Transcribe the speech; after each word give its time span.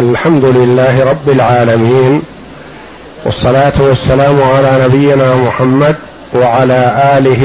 الحمد 0.00 0.44
لله 0.44 1.04
رب 1.04 1.28
العالمين 1.28 2.22
والصلاة 3.24 3.72
والسلام 3.80 4.42
على 4.42 4.84
نبينا 4.84 5.36
محمد 5.36 5.96
وعلى 6.34 6.80
آله 7.18 7.44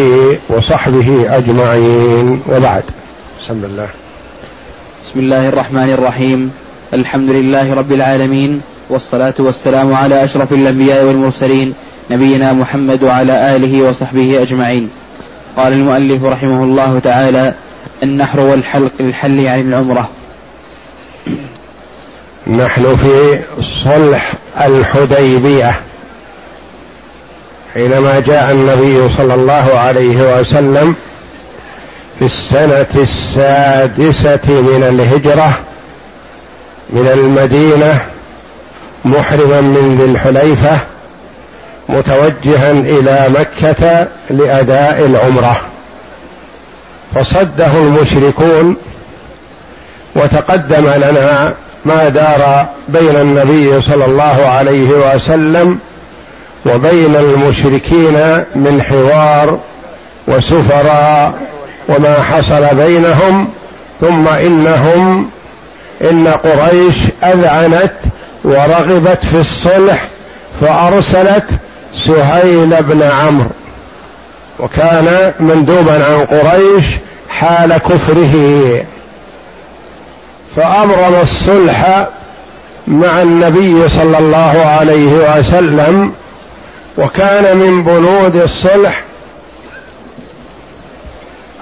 وصحبه 0.49 1.37
أجمعين. 1.37 2.41
وبعد. 2.49 2.83
بسم 3.41 3.63
الله. 3.63 3.87
بسم 5.05 5.19
الله 5.19 5.49
الرحمن 5.49 5.89
الرحيم. 5.93 6.51
الحمد 6.93 7.29
لله 7.29 7.73
رب 7.73 7.91
العالمين 7.91 8.61
والصلاة 8.89 9.33
والسلام 9.39 9.93
على 9.93 10.23
أشرف 10.23 10.53
الأنبياء 10.53 11.03
والمرسلين 11.03 11.73
نبينا 12.11 12.53
محمد 12.53 13.03
وعلى 13.03 13.55
آله 13.55 13.83
وصحبه 13.83 14.41
أجمعين. 14.41 14.89
قال 15.57 15.73
المؤلف 15.73 16.23
رحمه 16.23 16.63
الله 16.63 16.99
تعالى 16.99 17.53
النحر 18.03 18.39
والحلق 18.39 18.91
للحل 18.99 19.47
عن 19.47 19.59
العمرة. 19.59 20.09
نحن 22.47 22.95
في 22.95 23.39
صلح 23.83 24.33
الحديبية 24.61 25.79
حينما 27.73 28.19
جاء 28.19 28.51
النبي 28.51 29.09
صلى 29.17 29.33
الله 29.33 29.79
عليه 29.79 30.39
وسلم 30.39 30.95
في 32.19 32.25
السنة 32.25 32.87
السادسة 32.95 34.61
من 34.61 34.83
الهجرة 34.83 35.59
من 36.89 37.07
المدينة 37.13 37.99
محرما 39.05 39.61
من 39.61 39.97
ذي 39.97 40.05
الحليفة 40.05 40.79
متوجها 41.89 42.71
إلى 42.71 43.27
مكة 43.29 44.07
لأداء 44.29 45.05
العمرة. 45.05 45.61
فصده 47.15 47.77
المشركون 47.77 48.75
وتقدم 50.15 50.89
لنا 50.89 51.55
ما 51.85 52.09
دار 52.09 52.65
بين 52.87 53.15
النبي 53.15 53.81
صلى 53.81 54.05
الله 54.05 54.47
عليه 54.47 54.89
وسلم 54.89 55.79
وبين 56.65 57.15
المشركين 57.15 58.43
من 58.55 58.81
حوار 58.81 59.59
وسفراء 60.27 61.33
وما 61.89 62.23
حصل 62.23 62.75
بينهم 62.75 63.47
ثم 64.01 64.27
إنهم 64.27 65.29
إن 66.01 66.27
قريش 66.27 66.95
أذعنت 67.23 67.93
ورغبت 68.43 69.25
في 69.25 69.41
الصلح 69.41 70.03
فأرسلت 70.61 71.45
سهيل 72.05 72.83
بن 72.83 73.03
عمرو. 73.03 73.49
وكان 74.59 75.33
مندوبا 75.39 76.05
عن 76.05 76.25
قريش 76.25 76.85
حال 77.29 77.77
كفره. 77.77 78.85
فأبرم 80.55 81.15
الصلح 81.21 82.07
مع 82.87 83.21
النبي 83.21 83.89
صلى 83.89 84.17
الله 84.17 84.65
عليه 84.65 85.37
وسلم 85.39 86.11
وكان 86.97 87.57
من 87.57 87.83
بنود 87.83 88.35
الصلح 88.35 89.03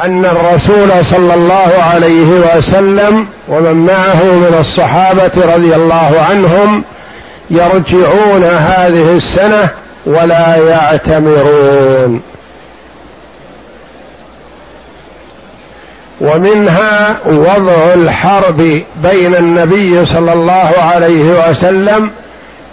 أن 0.02 0.26
الرسول 0.26 1.06
صلى 1.06 1.34
الله 1.34 1.74
عليه 1.94 2.58
وسلم 2.58 3.28
ومن 3.48 3.86
معه 3.86 4.24
من 4.24 4.56
الصحابة 4.60 5.32
رضي 5.56 5.76
الله 5.76 6.26
عنهم 6.30 6.84
يرجعون 7.50 8.44
هذه 8.44 9.16
السنة 9.16 9.70
ولا 10.06 10.56
يعتمرون. 10.56 12.22
ومنها 16.24 17.18
وضع 17.26 17.94
الحرب 17.94 18.82
بين 19.04 19.36
النبي 19.36 20.06
صلى 20.06 20.34
الله 20.34 20.72
عليه 20.94 21.50
وسلم 21.50 22.10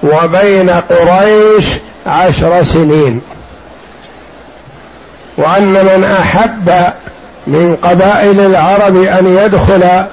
وبين 0.02 0.70
قريش 0.70 1.64
عشر 2.06 2.64
سنين. 2.64 3.20
وأن 5.36 5.72
من 5.72 6.16
أحب 6.20 6.92
من 7.46 7.76
قبائل 7.82 8.40
العرب 8.40 9.02
أن 9.02 9.38
يدخل 9.44 10.04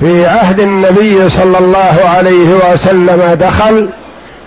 في 0.00 0.26
عهد 0.26 0.60
النبي 0.60 1.30
صلى 1.30 1.58
الله 1.58 1.96
عليه 2.04 2.72
وسلم 2.72 3.36
دخل 3.40 3.88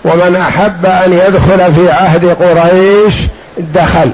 ومن 0.04 0.36
أحب 0.36 0.86
أن 0.86 1.12
يدخل 1.12 1.72
في 1.74 1.90
عهد 1.90 2.26
قريش 2.26 3.14
دخل. 3.58 4.10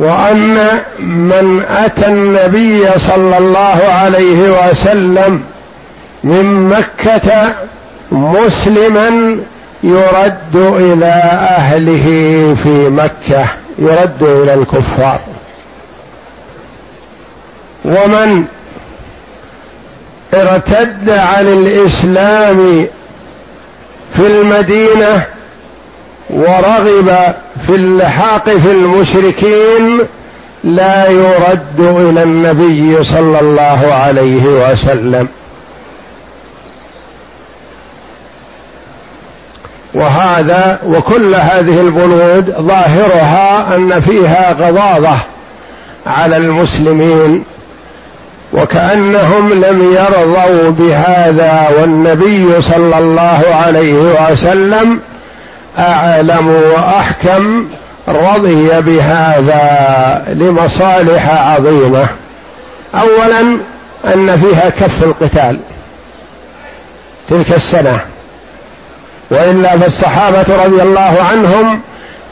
وأن 0.00 0.80
من 0.98 1.62
أتى 1.70 2.06
النبي 2.06 2.86
صلى 2.98 3.38
الله 3.38 3.78
عليه 3.88 4.68
وسلم 4.68 5.42
من 6.24 6.68
مكة 6.68 7.54
مسلما 8.12 9.38
يرد 9.82 10.56
إلى 10.56 11.12
أهله 11.58 12.04
في 12.62 12.88
مكة 12.88 13.46
يرد 13.78 14.22
إلى 14.22 14.54
الكفار. 14.54 15.20
ومن 17.84 18.44
ارتد 20.34 21.10
عن 21.10 21.46
الإسلام 21.46 22.86
في 24.16 24.26
المدينة 24.26 25.24
ورغب 26.32 27.34
في 27.66 27.74
اللحاق 27.74 28.50
في 28.50 28.70
المشركين 28.70 30.00
لا 30.64 31.10
يرد 31.10 31.80
إلى 31.80 32.22
النبي 32.22 33.04
صلى 33.04 33.40
الله 33.40 33.92
عليه 33.92 34.46
وسلم. 34.46 35.28
وهذا 39.94 40.78
وكل 40.86 41.34
هذه 41.34 41.80
البنود 41.80 42.50
ظاهرها 42.50 43.74
أن 43.74 44.00
فيها 44.00 44.52
غضاضة 44.52 45.16
على 46.06 46.36
المسلمين 46.36 47.44
وكأنهم 48.52 49.52
لم 49.52 49.94
يرضوا 49.94 50.70
بهذا 50.70 51.68
والنبي 51.78 52.62
صلى 52.62 52.98
الله 52.98 53.42
عليه 53.50 53.94
وسلم 54.32 55.00
أعلم 55.78 56.48
وأحكم 56.48 57.68
رضي 58.08 58.80
بهذا 58.80 60.24
لمصالح 60.28 61.30
عظيمة. 61.30 62.06
اولا 62.94 63.40
أن 64.04 64.36
فيها 64.36 64.68
كف 64.70 65.04
القتال 65.04 65.58
تلك 67.28 67.52
السنة. 67.52 68.00
وإلا 69.30 69.78
فالصحابة 69.78 70.64
رضي 70.64 70.82
الله 70.82 71.22
عنهم 71.30 71.80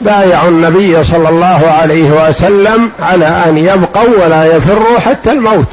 بايعوا 0.01 0.49
النبي 0.49 1.03
صلى 1.03 1.29
الله 1.29 1.71
عليه 1.81 2.27
وسلم 2.27 2.91
على 2.99 3.25
أن 3.25 3.57
يبقوا 3.57 4.23
ولا 4.23 4.45
يفروا 4.45 4.99
حتى 4.99 5.31
الموت. 5.31 5.67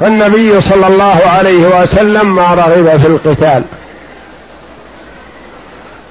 فالنبي 0.00 0.60
صلى 0.60 0.86
الله 0.86 1.20
عليه 1.38 1.80
وسلم 1.80 2.34
ما 2.34 2.54
رغب 2.54 3.00
في 3.00 3.06
القتال. 3.06 3.62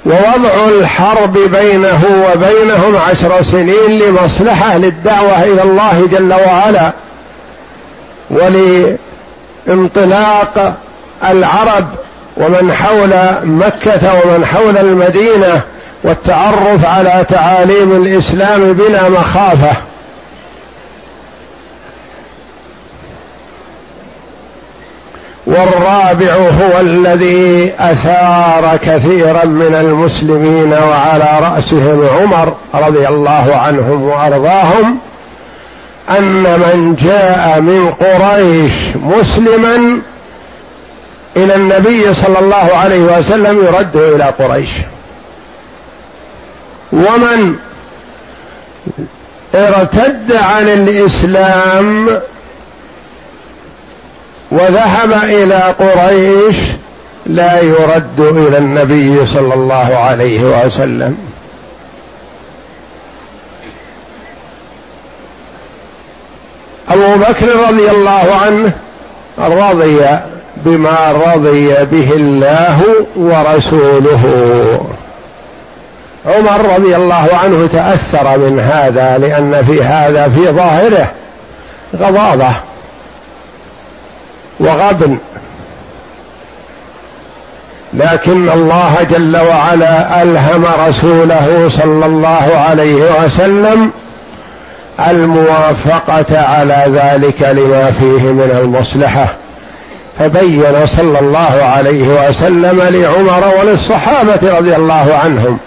ووضع 0.05 0.69
الحرب 0.79 1.33
بينه 1.33 2.01
وبينهم 2.27 2.97
عشر 2.97 3.43
سنين 3.43 3.99
لمصلحة 3.99 4.77
للدعوة 4.77 5.43
إلى 5.43 5.61
الله 5.61 6.07
جل 6.11 6.33
وعلا 6.33 6.91
ولانطلاق 9.67 10.75
العرب 11.23 11.87
ومن 12.37 12.73
حول 12.73 13.13
مكة 13.43 14.13
ومن 14.13 14.45
حول 14.45 14.77
المدينة 14.77 15.61
والتعرف 16.03 16.85
على 16.85 17.25
تعاليم 17.29 17.91
الإسلام 17.91 18.73
بلا 18.73 19.09
مخافة. 19.09 19.77
والرابع 25.59 26.33
هو 26.33 26.79
الذي 26.79 27.73
أثار 27.79 28.77
كثيرا 28.77 29.45
من 29.45 29.75
المسلمين 29.75 30.73
وعلى 30.73 31.39
رأسهم 31.41 32.09
عمر 32.21 32.53
رضي 32.73 33.07
الله 33.07 33.55
عنهم 33.55 34.03
وأرضاهم 34.03 34.97
أن 36.09 36.43
من 36.43 36.95
جاء 37.03 37.61
من 37.61 37.91
قريش 37.91 38.73
مسلما 38.95 40.01
إلى 41.37 41.55
النبي 41.55 42.13
صلى 42.13 42.39
الله 42.39 42.75
عليه 42.75 43.17
وسلم 43.17 43.65
يرد 43.65 43.95
إلى 43.95 44.23
قريش. 44.23 44.69
ومن 46.91 47.55
ارتد 49.55 50.31
عن 50.31 50.67
الإسلام 50.67 52.09
وذهب 54.55 55.13
إلى 55.23 55.55
قريش 55.79 56.57
لا 57.25 57.61
يرد 57.61 58.19
إلى 58.19 58.57
النبي 58.57 59.25
صلى 59.25 59.53
الله 59.53 59.97
عليه 59.97 60.65
وسلم. 60.65 61.17
أبو 66.89 67.15
بكر 67.15 67.47
رضي 67.69 67.89
الله 67.91 68.35
عنه 68.45 68.71
رضي 69.39 69.99
بما 70.55 71.11
رضي 71.11 71.67
به 71.67 72.11
الله 72.13 72.81
ورسوله. 73.15 74.23
عمر 76.25 76.75
رضي 76.75 76.95
الله 76.95 77.29
عنه 77.43 77.67
تأثر 77.73 78.37
من 78.37 78.59
هذا 78.59 79.17
لأن 79.17 79.63
في 79.63 79.83
هذا 79.83 80.29
في 80.29 80.51
ظاهره 80.51 81.11
غضاضه 81.95 82.55
وغبن 84.59 85.17
لكن 87.93 88.49
الله 88.49 88.95
جل 89.11 89.37
وعلا 89.37 90.21
ألهم 90.21 90.65
رسوله 90.87 91.69
صلى 91.69 92.05
الله 92.05 92.63
عليه 92.69 93.23
وسلم 93.23 93.91
الموافقة 95.09 96.39
على 96.39 96.85
ذلك 96.87 97.41
لما 97.41 97.91
فيه 97.91 98.31
من 98.31 98.59
المصلحة. 98.61 99.27
فبين 100.19 100.85
صلى 100.85 101.19
الله 101.19 101.63
عليه 101.63 102.07
وسلم 102.07 102.81
لعمر 102.81 103.53
وللصحابة 103.59 104.57
رضي 104.57 104.75
الله 104.75 105.19
عنهم 105.23 105.57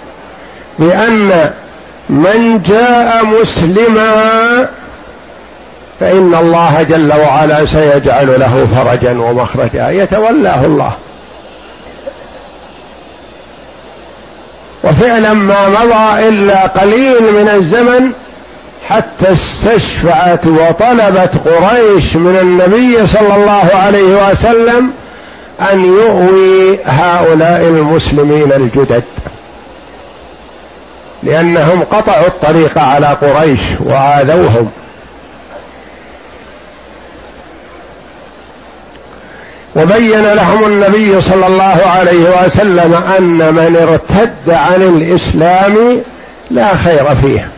بأن 0.79 1.51
من 2.09 2.63
جاء 2.63 3.25
مسلما 3.25 4.69
فإن 6.01 6.35
الله 6.35 6.83
جل 6.83 7.13
وعلا 7.13 7.65
سيجعل 7.65 8.41
له 8.41 8.67
فرجا 8.77 9.19
ومخرجا. 9.19 9.91
يتولاه 9.91 10.65
الله. 10.65 10.93
وفعلا 14.85 15.35
ما 15.35 15.69
مضى 15.69 16.29
إلا 16.29 16.67
قليل 16.67 17.23
من 17.23 17.49
الزمن 17.55 18.13
حتى 18.89 19.33
استشفعت 19.33 20.47
وطلبت 20.47 21.31
قريش 21.45 22.17
من 22.17 22.37
النبي 22.37 23.07
صلى 23.07 23.35
الله 23.35 23.71
عليه 23.75 24.31
وسلم 24.31 24.91
أن 25.73 25.85
يؤوي 25.85 26.79
هؤلاء 26.85 27.61
المسلمين 27.61 28.53
الجدد. 28.53 29.03
لأنهم 31.23 31.83
قطعوا 31.83 32.27
الطريق 32.27 32.79
على 32.79 33.07
قريش 33.07 33.61
وآذوهم. 33.81 34.71
وبين 39.77 40.33
لهم 40.33 40.65
النبي 40.65 41.21
صلى 41.21 41.47
الله 41.47 41.83
عليه 41.87 42.45
وسلم 42.45 42.95
أن 43.19 43.55
من 43.55 43.77
ارتد 43.77 44.51
عن 44.51 44.83
الإسلام 44.83 46.01
لا 46.51 46.75
خير 46.75 47.15
فيه 47.15 47.49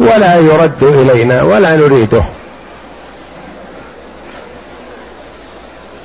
ولا 0.00 0.36
يرد 0.36 0.82
إلينا 0.82 1.42
ولا 1.42 1.76
نريده. 1.76 2.22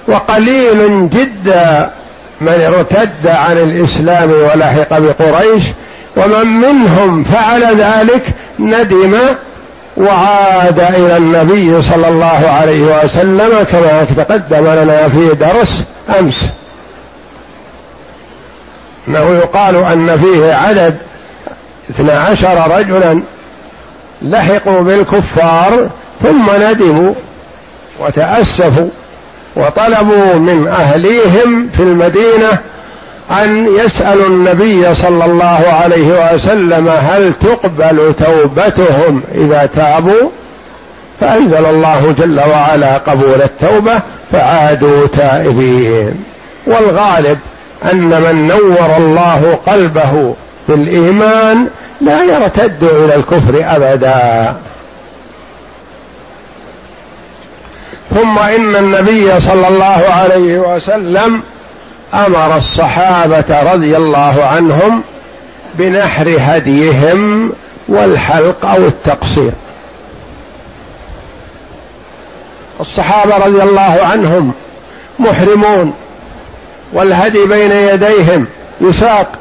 وقليل 0.07 1.09
جدا 1.09 1.91
من 2.41 2.61
ارتد 2.61 3.27
عن 3.27 3.57
الإسلام 3.57 4.31
ولحق 4.31 4.99
بقريش 4.99 5.63
ومن 6.17 6.47
منهم 6.47 7.23
فعل 7.23 7.63
ذلك 7.63 8.23
ندم 8.59 9.17
وعاد 9.97 10.79
إلى 10.79 11.17
النبي 11.17 11.81
صلى 11.81 12.07
الله 12.07 12.49
عليه 12.49 13.03
وسلم 13.03 13.63
كما 13.71 14.05
تقدم 14.17 14.67
لنا 14.67 15.07
في 15.07 15.29
درس 15.29 15.83
أمس. 16.19 16.49
إنه 19.07 19.29
يقال 19.35 19.75
أن 19.75 20.17
فيه 20.17 20.53
عدد 20.53 20.97
اثنا 21.89 22.19
عشر 22.19 22.77
رجلا 22.77 23.21
لحقوا 24.21 24.81
بالكفار 24.81 25.89
ثم 26.23 26.51
ندموا 26.55 27.13
وتأسفوا 27.99 28.89
وطلبوا 29.55 30.33
من 30.33 30.67
أهليهم 30.67 31.69
في 31.73 31.83
المدينة 31.83 32.57
أن 33.31 33.67
يسألوا 33.67 34.27
النبي 34.27 34.95
صلى 34.95 35.25
الله 35.25 35.65
عليه 35.83 36.33
وسلم 36.33 36.89
هل 36.89 37.33
تقبل 37.33 38.13
توبتهم 38.13 39.21
إذا 39.35 39.69
تابوا؟ 39.75 40.29
فأنزل 41.19 41.65
الله 41.65 42.15
جل 42.17 42.39
وعلا 42.39 42.97
قبول 42.97 43.41
التوبة 43.41 43.99
فعادوا 44.31 45.07
تائبين. 45.07 46.23
والغالب 46.67 47.39
أن 47.91 48.21
من 48.21 48.47
نور 48.47 48.97
الله 48.97 49.59
قلبه 49.67 50.35
بالإيمان 50.69 51.67
لا 52.01 52.23
يرتد 52.23 52.83
إلى 52.83 53.15
الكفر 53.15 53.65
أبدا. 53.75 54.55
ثم 58.09 58.39
إن 58.39 58.75
النبي 58.75 59.39
صلى 59.39 59.67
الله 59.67 60.03
عليه 60.21 60.59
وسلم 60.59 61.41
أمر 62.13 62.57
الصحابة 62.57 63.73
رضي 63.73 63.97
الله 63.97 64.45
عنهم 64.45 65.03
بنحر 65.75 66.35
هديهم 66.39 67.51
والحلق 67.87 68.65
أو 68.65 68.85
التقصير. 68.85 69.51
الصحابة 72.79 73.35
رضي 73.35 73.63
الله 73.63 73.99
عنهم 74.11 74.53
محرمون 75.19 75.93
والهدي 76.93 77.45
بين 77.45 77.71
يديهم 77.71 78.47
يساق 78.81 79.31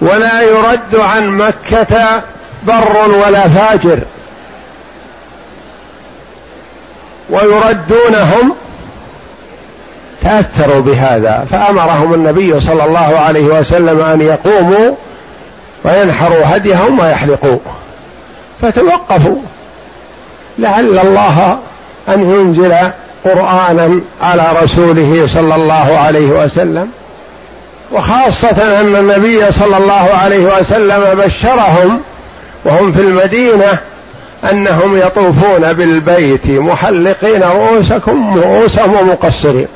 ولا 0.00 0.42
يرد 0.42 0.96
عن 0.96 1.28
مكة 1.28 2.22
بر 2.62 3.10
ولا 3.26 3.48
فاجر 3.48 3.98
ويردونهم 7.30 8.54
تأثروا 10.22 10.80
بهذا 10.80 11.46
فأمرهم 11.50 12.14
النبي 12.14 12.60
صلى 12.60 12.84
الله 12.84 13.18
عليه 13.18 13.44
وسلم 13.44 14.00
أن 14.00 14.20
يقوموا 14.20 14.94
وينحروا 15.84 16.42
هديهم 16.44 17.00
ويحلقوا. 17.00 17.58
فتوقفوا. 18.62 19.36
لعل 20.58 20.98
الله 20.98 21.58
أن 22.08 22.34
ينزل 22.34 22.74
قرآنا 23.24 24.00
على 24.22 24.62
رسوله 24.62 25.26
صلى 25.34 25.54
الله 25.54 25.98
عليه 25.98 26.44
وسلم. 26.44 26.88
وخاصة 27.92 28.80
أن 28.80 28.96
النبي 28.96 29.52
صلى 29.52 29.76
الله 29.76 30.10
عليه 30.22 30.58
وسلم 30.58 31.20
بشرهم 31.24 32.00
وهم 32.64 32.92
في 32.92 33.00
المدينة 33.00 33.78
أنهم 34.50 34.96
يطوفون 34.96 35.72
بالبيت 35.72 36.46
محلقين 36.46 37.42
رؤوسكم 37.42 38.38
رؤوسهم 38.38 38.94
ومقصرين 38.94 39.66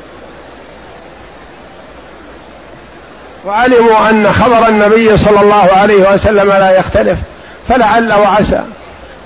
وعلموا 3.47 4.11
أن 4.11 4.33
خبر 4.33 4.69
النبي 4.69 5.17
صلى 5.17 5.41
الله 5.41 5.69
عليه 5.73 6.13
وسلم 6.13 6.49
لا 6.49 6.79
يختلف 6.79 7.19
فلعل 7.69 8.13
وعسى 8.13 8.65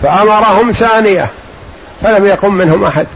فأمرهم 0.02 0.70
ثانية 0.70 1.30
فلم 2.02 2.26
يقم 2.26 2.54
منهم 2.54 2.85
أحد. 2.85 3.06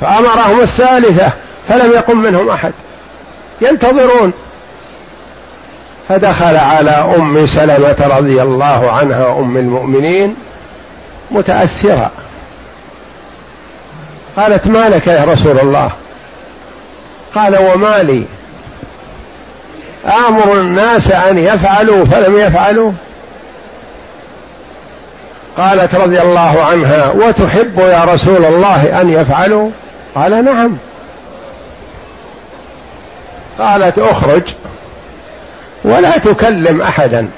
فأمرهم 0.00 0.60
الثالثة 0.60 1.32
فلم 1.68 1.92
يقم 1.92 2.16
منهم 2.16 2.50
أحد. 2.50 2.72
ينتظرون. 3.60 4.32
فدخل 6.08 6.56
على 6.56 6.90
أم 6.90 7.46
سلمة 7.46 8.16
رضي 8.18 8.42
الله 8.42 8.90
عنها 8.90 9.38
أم 9.38 9.56
المؤمنين 9.56 10.36
متأثرة. 11.30 12.10
قالت 14.36 14.66
ما 14.66 14.88
لك 14.88 15.06
يا 15.06 15.24
رسول 15.24 15.58
الله؟ 15.58 15.90
قال 17.34 17.58
وما 17.58 18.02
لي. 18.02 18.24
آمر 20.06 20.52
الناس 20.60 21.10
أن 21.10 21.38
يفعلوا 21.38 22.04
فلم 22.04 22.36
يفعلوا؟ 22.36 22.92
قالت 25.56 25.94
رضي 25.94 26.20
الله 26.20 26.64
عنها 26.64 27.10
وتحب 27.10 27.78
يا 27.78 28.04
رسول 28.04 28.44
الله 28.44 29.00
أن 29.00 29.08
يفعلوا؟ 29.08 29.70
قال 30.14 30.44
نعم. 30.44 30.76
قالت 33.58 33.98
أخرج 33.98 34.42
ولا 35.84 36.18
تكلم 36.18 36.82
أحدا 36.82 37.28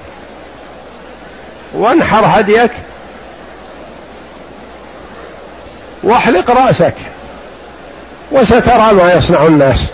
وانحر 1.74 2.40
هديك 2.40 2.70
واحلق 6.02 6.50
رأسك 6.50 6.94
وسترى 8.32 8.92
ما 8.92 9.12
يصنع 9.12 9.46
الناس. 9.46 9.86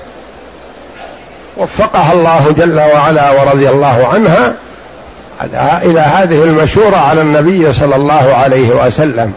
وفقها 1.56 2.12
الله 2.12 2.54
جل 2.56 2.80
وعلا 2.80 3.30
ورضي 3.30 3.68
الله 3.68 4.06
عنها 4.06 4.54
إلى 5.82 6.00
هذه 6.00 6.42
المشورة 6.42 6.96
على 6.96 7.20
النبي 7.20 7.72
صلى 7.72 7.96
الله 7.96 8.34
عليه 8.34 8.70
وسلم. 8.70 9.32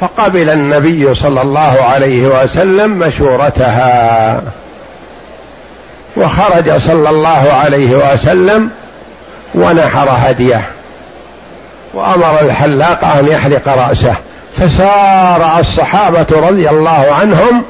فقبل 0.00 0.50
النبي 0.50 1.14
صلى 1.14 1.42
الله 1.42 1.78
عليه 1.82 2.42
وسلم 2.42 2.90
مشورتها. 2.90 4.42
وخرج 6.16 6.76
صلى 6.76 7.10
الله 7.10 7.52
عليه 7.52 8.12
وسلم 8.12 8.70
ونحر 9.54 10.08
هديه. 10.10 10.62
وأمر 11.94 12.40
الحلاق 12.40 13.04
أن 13.04 13.28
يحلق 13.28 13.68
رأسه. 13.68 14.14
فسارع 14.56 15.58
الصحابة 15.58 16.26
رضي 16.30 16.70
الله 16.70 17.06
عنهم 17.20 17.64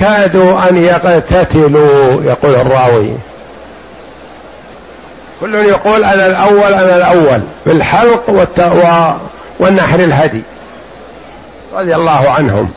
كادوا 0.00 0.68
أن 0.68 0.76
يقتتلوا 0.76 2.22
يقول 2.22 2.54
الراوي. 2.54 3.10
كل 5.40 5.54
يقول 5.54 6.04
أنا 6.04 6.26
الأول 6.26 6.74
أنا 6.74 6.96
الأول 6.96 7.40
في 7.64 7.72
الحلق 7.72 8.30
والنحر 9.60 10.00
الهدي 10.00 10.42
رضي 11.74 11.94
الله 11.94 12.30
عنهم. 12.30 12.70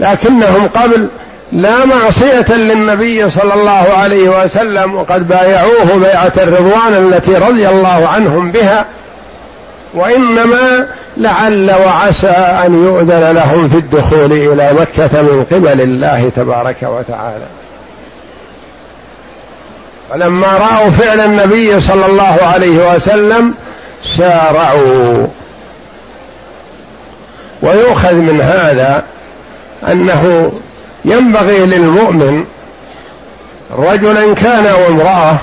لكنهم 0.00 0.68
قبل 0.68 1.08
لا 1.52 1.84
معصية 1.84 2.56
للنبي 2.56 3.30
صلى 3.30 3.54
الله 3.54 3.70
عليه 3.70 4.44
وسلم 4.44 4.94
وقد 4.94 5.28
بايعوه 5.28 5.96
بيعة 5.96 6.32
الرضوان 6.36 6.94
التي 6.94 7.34
رضي 7.34 7.68
الله 7.68 8.08
عنهم 8.08 8.50
بها. 8.50 8.84
وإنما 9.94 10.86
لعل 11.16 11.70
وعسى 11.70 12.28
أن 12.66 12.84
يؤذن 12.84 13.24
لهم 13.24 13.68
في 13.68 13.78
الدخول 13.78 14.32
إلى 14.32 14.70
مكة 14.72 15.22
من 15.22 15.44
قبل 15.50 15.80
الله 15.80 16.30
تبارك 16.36 16.82
وتعالى. 16.82 17.46
فلما 20.10 20.46
رأوا 20.46 20.90
فعل 20.90 21.20
النبي 21.20 21.80
صلى 21.80 22.06
الله 22.06 22.38
عليه 22.42 22.94
وسلم 22.94 23.54
سارعوا. 24.16 25.26
ويؤخذ 27.62 28.14
من 28.14 28.40
هذا 28.40 29.04
أنه 29.92 30.52
ينبغي 31.04 31.58
للمؤمن 31.58 32.44
رجلا 33.78 34.34
كان 34.34 34.66
وامرأة 34.66 35.36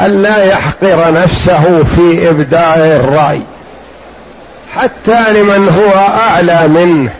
ألا 0.00 0.44
يحقر 0.44 1.12
نفسه 1.12 1.84
في 1.96 2.28
إبداء 2.30 2.78
الرأي. 2.78 3.42
حتى 4.76 5.32
لمن 5.32 5.68
هو 5.68 5.98
أعلى 5.98 6.68
منه 6.68 7.10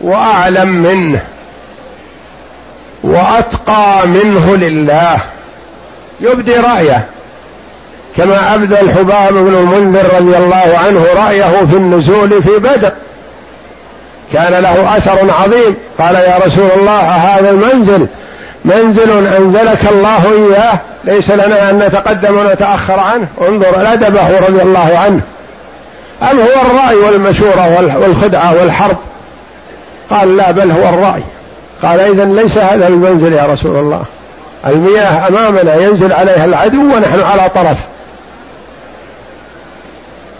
وأعلم 0.00 0.68
منه 0.68 1.20
وأتقى 3.02 4.06
منه 4.06 4.56
لله. 4.56 5.18
يبدي 6.20 6.56
رأيه. 6.56 7.06
كما 8.16 8.54
أبدى 8.54 8.80
الحباب 8.80 9.32
بن 9.32 9.58
المنذر 9.58 10.14
رضي 10.14 10.36
الله 10.36 10.78
عنه 10.86 11.06
رأيه 11.16 11.64
في 11.64 11.76
النزول 11.76 12.42
في 12.42 12.58
بدر. 12.58 12.92
كان 14.32 14.62
له 14.62 14.96
أثر 14.96 15.30
عظيم. 15.42 15.76
قال 15.98 16.14
يا 16.14 16.38
رسول 16.46 16.70
الله 16.76 17.00
هذا 17.00 17.50
المنزل 17.50 18.06
منزل 18.64 19.26
أنزلك 19.26 19.88
الله 19.90 20.24
إياه. 20.32 20.78
ليس 21.04 21.30
لنا 21.30 21.70
أن 21.70 21.78
نتقدم 21.78 22.38
ونتأخر 22.38 23.00
عنه. 23.00 23.26
انظر 23.40 23.92
أدبه 23.92 24.38
رضي 24.38 24.62
الله 24.62 24.98
عنه. 24.98 25.20
أم 26.22 26.40
هو 26.40 26.62
الرأي 26.66 26.96
والمشورة 26.96 27.96
والخدعة 27.98 28.54
والحرب؟ 28.54 28.96
قال 30.10 30.36
لا 30.36 30.50
بل 30.50 30.70
هو 30.70 30.88
الرأي. 30.88 31.22
قال 31.82 32.00
إذا 32.00 32.24
ليس 32.24 32.58
هذا 32.58 32.88
المنزل 32.88 33.32
يا 33.32 33.46
رسول 33.46 33.76
الله. 33.76 34.04
المياه 34.66 35.28
أمامنا 35.28 35.74
ينزل 35.74 36.12
عليها 36.12 36.44
العدو 36.44 36.80
ونحن 36.80 37.20
على 37.20 37.48
طرف. 37.48 37.78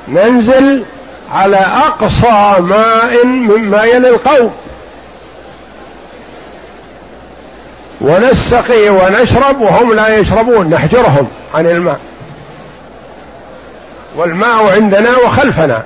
ننزل 0.08 0.84
على 1.32 1.56
أقصى 1.86 2.60
ماء 2.60 3.26
مما 3.26 3.84
يلي 3.84 4.08
القوم 4.08 4.52
ونسقي 8.00 8.88
ونشرب 8.88 9.60
وهم 9.60 9.92
لا 9.92 10.18
يشربون. 10.18 10.70
نحجرهم 10.70 11.28
عن 11.54 11.66
الماء. 11.66 11.98
والماء 14.16 14.74
عندنا 14.74 15.18
وخلفنا 15.18 15.82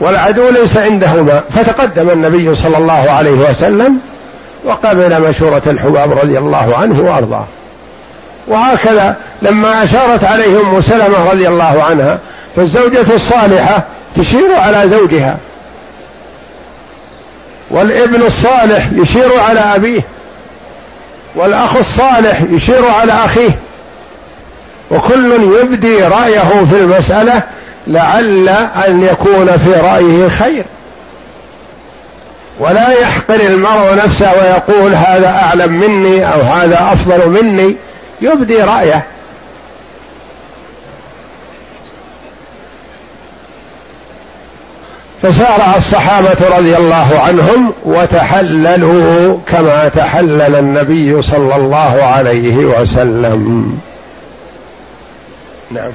والعدو 0.00 0.50
ليس 0.50 0.76
عنده 0.76 1.22
ماء 1.22 1.44
فتقدم 1.50 2.10
النبي 2.10 2.54
صلى 2.54 2.78
الله 2.78 3.10
عليه 3.10 3.50
وسلم 3.50 3.98
وقبل 4.64 5.20
مشورة 5.20 5.62
الحباب 5.66 6.12
رضي 6.12 6.38
الله 6.38 6.76
عنه 6.76 7.00
وأرضاه. 7.00 7.44
وهكذا 8.48 9.16
لما 9.42 9.84
أشارت 9.84 10.24
عليه 10.24 10.60
أم 10.60 10.80
سلمة 10.80 11.30
رضي 11.32 11.48
الله 11.48 11.82
عنها 11.82 12.18
فالزوجة 12.56 13.14
الصالحة 13.14 13.84
تشير 14.16 14.56
على 14.56 14.88
زوجها 14.88 15.36
والابن 17.70 18.22
الصالح 18.22 18.88
يشير 18.92 19.38
على 19.38 19.60
أبيه 19.60 20.00
والأخ 21.34 21.76
الصالح 21.76 22.40
يشير 22.50 22.86
على 22.90 23.12
أخيه. 23.12 23.50
وكل 24.94 25.58
يبدي 25.60 26.02
رأيه 26.02 26.64
في 26.70 26.78
المسألة 26.78 27.42
لعل 27.86 28.48
أن 28.88 29.02
يكون 29.02 29.56
في 29.56 29.72
رأيه 29.72 30.28
خير. 30.28 30.64
ولا 32.60 32.90
يحقر 32.90 33.40
المرء 33.40 33.94
نفسه 34.04 34.32
ويقول 34.32 34.94
هذا 34.94 35.28
أعلم 35.28 35.72
مني 35.72 36.32
أو 36.32 36.40
هذا 36.40 36.92
أفضل 36.92 37.30
مني. 37.30 37.76
يبدي 38.20 38.56
رأيه. 38.56 39.04
فسارع 45.22 45.76
الصحابة 45.76 46.56
رضي 46.58 46.76
الله 46.76 47.20
عنهم 47.26 47.72
وتحللوا 47.84 49.38
كما 49.46 49.88
تحلل 49.88 50.56
النبي 50.56 51.22
صلى 51.22 51.56
الله 51.56 52.04
عليه 52.04 52.56
وسلم. 52.56 53.78
نعم. 55.74 55.90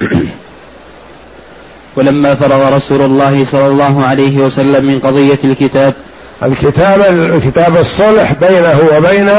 ولما 1.96 2.34
فرغ 2.34 2.76
رسول 2.76 3.02
الله 3.02 3.44
صلى 3.44 3.66
الله 3.66 4.06
عليه 4.06 4.38
وسلم 4.38 4.84
من 4.84 5.00
قضية 5.00 5.38
الكتاب. 5.44 5.94
الكتاب 6.42 7.00
الكتاب 7.34 7.76
الصلح 7.76 8.32
بينه 8.32 8.80
وبين 8.96 9.30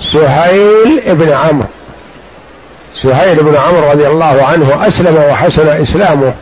سهيل 0.00 1.00
بن 1.06 1.32
عمرو. 1.32 1.66
سهيل 2.96 3.36
بن 3.36 3.56
عمرو 3.56 3.90
رضي 3.90 4.06
الله 4.06 4.42
عنه 4.42 4.86
أسلم 4.86 5.16
وحسن 5.16 5.68
إسلامه. 5.68 6.34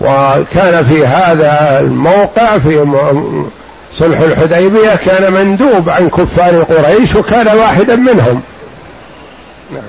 وكان 0.00 0.84
في 0.84 1.06
هذا 1.06 1.80
الموقع 1.80 2.58
في 2.58 2.78
صلح 3.98 4.20
الحديبية 4.20 4.94
كان 4.94 5.32
مندوب 5.32 5.88
عن 5.88 6.08
كفار 6.08 6.62
قريش 6.62 7.14
وكان 7.14 7.58
واحدا 7.58 7.96
منهم. 7.96 8.42
نعم. 9.70 9.82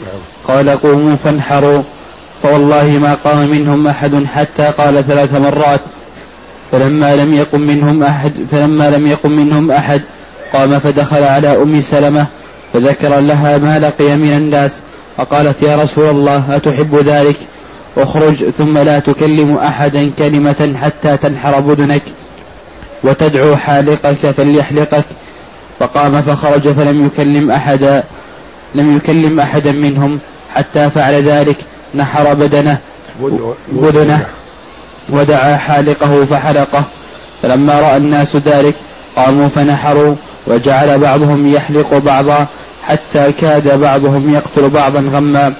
نعم. 0.00 0.20
قال 0.48 0.70
قوموا 0.70 1.16
فانحروا. 1.24 1.82
فوالله 2.42 2.84
ما 2.84 3.14
قام 3.24 3.48
منهم 3.48 3.86
أحد 3.86 4.24
حتى 4.34 4.66
قال 4.78 5.06
ثلاث 5.06 5.34
مرات 5.34 5.80
فلما 6.72 7.16
لم 7.16 7.34
يقم 7.34 7.60
منهم 7.60 8.02
أحد 8.02 8.32
فلما 8.50 8.90
لم 8.90 9.06
يقم 9.06 9.32
منهم 9.32 9.70
أحد 9.70 10.02
قام 10.52 10.78
فدخل 10.78 11.22
على 11.22 11.62
أم 11.62 11.80
سلمة 11.80 12.26
فذكر 12.72 13.20
لها 13.20 13.58
ما 13.58 13.78
لقي 13.78 14.16
من 14.16 14.32
الناس 14.32 14.80
فقالت 15.16 15.62
يا 15.62 15.82
رسول 15.82 16.10
الله 16.10 16.56
أتحب 16.56 16.96
ذلك؟ 17.04 17.36
اخرج 17.96 18.50
ثم 18.50 18.78
لا 18.78 18.98
تكلم 18.98 19.56
أحدا 19.56 20.10
كلمة 20.18 20.78
حتى 20.82 21.16
تنحر 21.16 21.60
بدنك 21.60 22.02
وتدعو 23.04 23.56
حالقك 23.56 24.30
فليحلقك. 24.36 25.04
فقام 25.78 26.20
فخرج 26.20 26.68
فلم 26.68 27.06
يكلم 27.06 27.50
أحدا 27.50 28.04
لم 28.74 28.96
يكلم 28.96 29.40
أحدا 29.40 29.72
منهم 29.72 30.18
حتى 30.54 30.90
فعل 30.90 31.28
ذلك. 31.28 31.56
نحر 31.94 32.34
بدنه 32.34 32.78
بدنه 33.72 34.26
ودعا 35.08 35.56
حالقه 35.56 36.24
فحلقه. 36.24 36.84
فلما 37.42 37.80
رأى 37.80 37.96
الناس 37.96 38.36
ذلك 38.36 38.74
قاموا 39.16 39.48
فنحروا 39.48 40.14
وجعل 40.46 40.98
بعضهم 40.98 41.54
يحلق 41.54 41.94
بعضا 41.94 42.46
حتى 42.84 43.32
كاد 43.32 43.80
بعضهم 43.80 44.34
يقتل 44.34 44.68
بعضا 44.68 45.00
غما. 45.00 45.54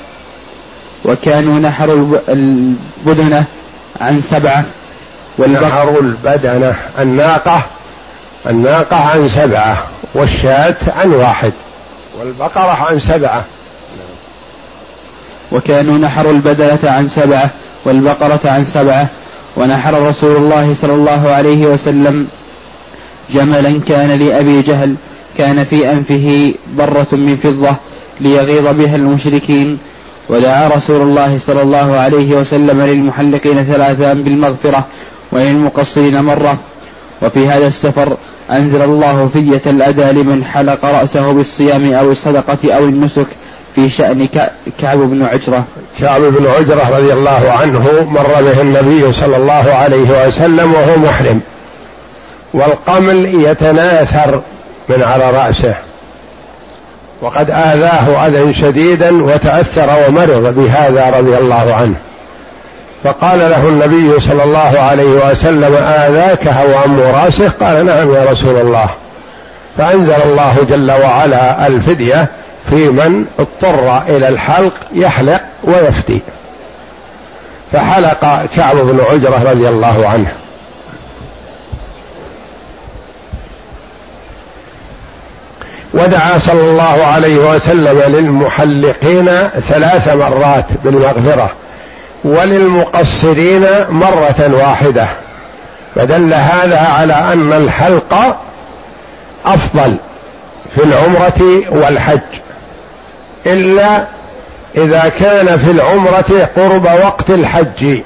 وكانوا 1.07 1.59
نحروا 1.59 2.19
البدنة 2.29 3.45
عن 4.01 4.21
سبعة 4.21 4.65
نحروا 5.39 6.01
البدنة 6.01 6.75
الناقة 6.99 7.63
الناقة 8.51 8.97
عن 8.97 9.29
سبعة 9.29 9.87
والشاة 10.15 10.77
عن 10.97 11.13
واحد 11.13 11.53
والبقرة 12.21 12.87
عن 12.91 13.01
سبعة. 13.01 13.45
وكانوا 15.53 15.99
نحروا 15.99 16.33
البدنة 16.33 16.79
عن 16.85 17.09
سبعة 17.09 17.51
والبقرة 17.85 18.41
عن 18.45 18.65
سبعة 18.65 19.07
ونحر 19.57 20.03
رسول 20.03 20.37
الله 20.37 20.75
صلى 20.75 20.95
الله 20.95 21.31
عليه 21.31 21.67
وسلم 21.67 22.29
جملا 23.31 23.81
كان 23.81 24.11
لأبي 24.11 24.63
جهل 24.63 24.97
كان 25.39 25.65
في 25.65 25.93
أنفه 25.93 26.55
برة 26.77 27.07
من 27.13 27.37
فضة 27.37 27.77
ليغيظ 28.21 28.67
بها 28.67 28.97
المشركين 28.97 29.79
ودعا 30.29 30.69
رسول 30.69 31.03
الله 31.03 31.39
صلى 31.39 31.63
الله 31.63 31.97
عليه 31.97 32.35
وسلم 32.37 32.83
للمحلقين 32.83 33.65
ثلاثا 33.65 34.13
بالمغفرة 34.13 34.87
وللمقصرين 35.33 36.21
مرة. 36.21 36.57
وفي 37.23 37.49
هذا 37.49 37.67
السفر 37.67 38.17
أنزل 38.51 38.83
الله 38.83 39.29
فية 39.33 39.63
الأدى 39.67 40.21
لمن 40.21 40.45
حلق 40.45 40.85
رأسه 40.85 41.33
بالصيام 41.33 41.93
أو 41.93 42.11
الصدقة 42.11 42.75
أو 42.75 42.85
النسك 42.85 43.27
في 43.75 43.89
شأن 43.89 44.29
كعب 44.79 44.99
بن 44.99 45.23
عجرة. 45.23 45.65
كعب 46.01 46.21
بن 46.21 46.47
عجرة 46.47 46.99
رضي 46.99 47.13
الله 47.13 47.53
عنه 47.61 48.09
مر 48.11 48.43
به 48.43 48.61
النبي 48.61 49.13
صلى 49.13 49.37
الله 49.37 49.75
عليه 49.75 50.27
وسلم 50.27 50.75
وهو 50.75 50.97
محرم. 50.97 51.41
والقمل 52.55 53.45
يتناثر 53.47 54.43
من 54.89 55.03
على 55.03 55.31
رأسه. 55.31 55.75
وقد 57.23 57.51
آذاه 57.51 58.27
أذى 58.27 58.55
شديدا 58.55 59.25
وتأثر 59.25 59.89
ومرض 60.09 60.55
بهذا 60.57 61.19
رضي 61.19 61.39
الله 61.39 61.75
عنه. 61.75 61.95
فقال 63.05 63.39
له 63.39 63.69
النبي 63.69 64.21
صلى 64.21 64.45
الله 64.45 64.79
عليه 64.79 65.31
وسلم 65.31 65.77
آذاك 65.77 66.49
هوام 66.49 67.01
راسه 67.01 67.49
قال 67.49 67.87
نعم 67.87 68.15
يا 68.15 68.25
رسول 68.31 68.61
الله. 68.61 68.87
فأنزل 69.79 70.23
الله 70.25 70.57
جل 70.69 70.91
وعلا 70.91 71.67
الفدية 71.67 72.27
في 72.71 72.89
من 72.89 73.25
اضطر 73.39 74.03
إلى 74.09 74.29
الحلق 74.29 74.75
يحلق 74.93 75.41
ويفتي. 75.65 76.21
فحلق 77.73 78.47
كعب 78.57 78.77
بن 78.77 79.01
عجرة 79.11 79.51
رضي 79.51 79.69
الله 79.69 80.09
عنه. 80.09 80.33
ودعا 85.97 86.39
صلى 86.39 86.61
الله 86.61 87.07
عليه 87.07 87.37
وسلم 87.37 88.03
للمحلقين 88.07 89.31
ثلاث 89.69 90.09
مرات 90.09 90.65
بالمغفرة 90.85 91.51
وللمقصرين 92.25 93.67
مرة 93.91 94.51
واحدة 94.53 95.07
فدل 95.95 96.35
هذا 96.35 96.79
على 96.79 97.13
أن 97.13 97.53
الحلق 97.53 98.39
أفضل 99.47 99.97
في 100.75 100.85
العمرة 100.85 101.63
والحج 101.71 102.21
إلا 103.47 104.05
إذا 104.77 105.13
كان 105.21 105.59
في 105.59 105.71
العمرة 105.71 106.49
قرب 106.57 106.85
وقت 106.85 107.31
الحج. 107.31 108.01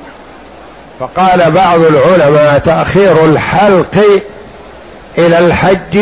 فقال 1.00 1.50
بعض 1.50 1.80
العلماء 1.80 2.59
تأخير 2.59 3.25
الحلق 3.25 4.04
إلى 5.18 5.38
الحج 5.38 5.99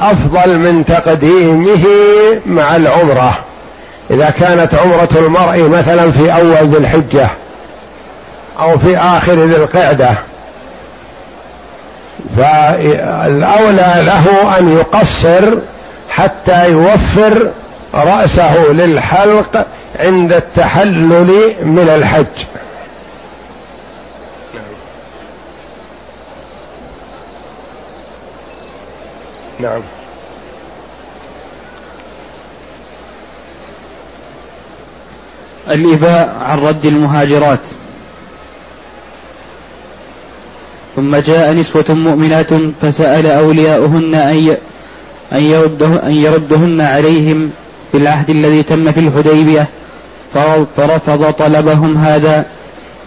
أفضل 0.00 0.58
من 0.58 0.84
تقديمه 0.84 1.84
مع 2.46 2.76
العمرة. 2.76 3.38
إذا 4.10 4.30
كانت 4.30 4.74
عمرة 4.74 5.08
المرء 5.16 5.68
مثلا 5.68 6.12
في 6.12 6.34
أول 6.34 6.68
ذي 6.68 6.76
الحجة 6.78 7.28
أو 8.60 8.78
في 8.78 8.96
آخر 8.98 9.32
ذي 9.32 9.56
القعدة 9.56 10.10
فالأولى 12.36 14.02
له 14.06 14.58
أن 14.58 14.76
يقصر 14.76 15.54
حتى 16.10 16.70
يوفر 16.70 17.48
رأسه 17.94 18.58
للحلق 18.58 19.66
عند 20.00 20.32
التحلل 20.32 21.54
من 21.62 21.88
الحج. 21.96 22.46
نعم. 29.60 29.80
الإباء 35.70 36.36
عن 36.40 36.58
رد 36.58 36.86
المهاجرات. 36.86 37.60
ثم 40.96 41.16
جاء 41.16 41.52
نسوة 41.52 41.84
مؤمنات 41.88 42.54
فسأل 42.54 43.26
أولياؤهن 43.26 44.14
أن 44.14 44.56
أن, 45.32 45.42
يرده 45.42 46.06
أن 46.06 46.12
يردهن 46.12 46.80
عليهم 46.80 47.50
في 47.92 47.98
العهد 47.98 48.30
الذي 48.30 48.62
تم 48.62 48.92
في 48.92 49.00
الحديبية. 49.00 49.68
فرفض 50.76 51.32
طلبهم 51.32 51.96
هذا 51.96 52.46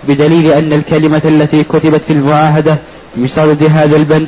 بدليل 0.04 0.52
أن 0.52 0.74
الكلمة 0.74 1.22
التي 1.26 1.64
كتبت 1.64 2.04
في 2.04 2.14
المعاهدة 2.14 2.78
بصدد 3.18 3.64
هذا 3.64 3.96
البند 3.96 4.28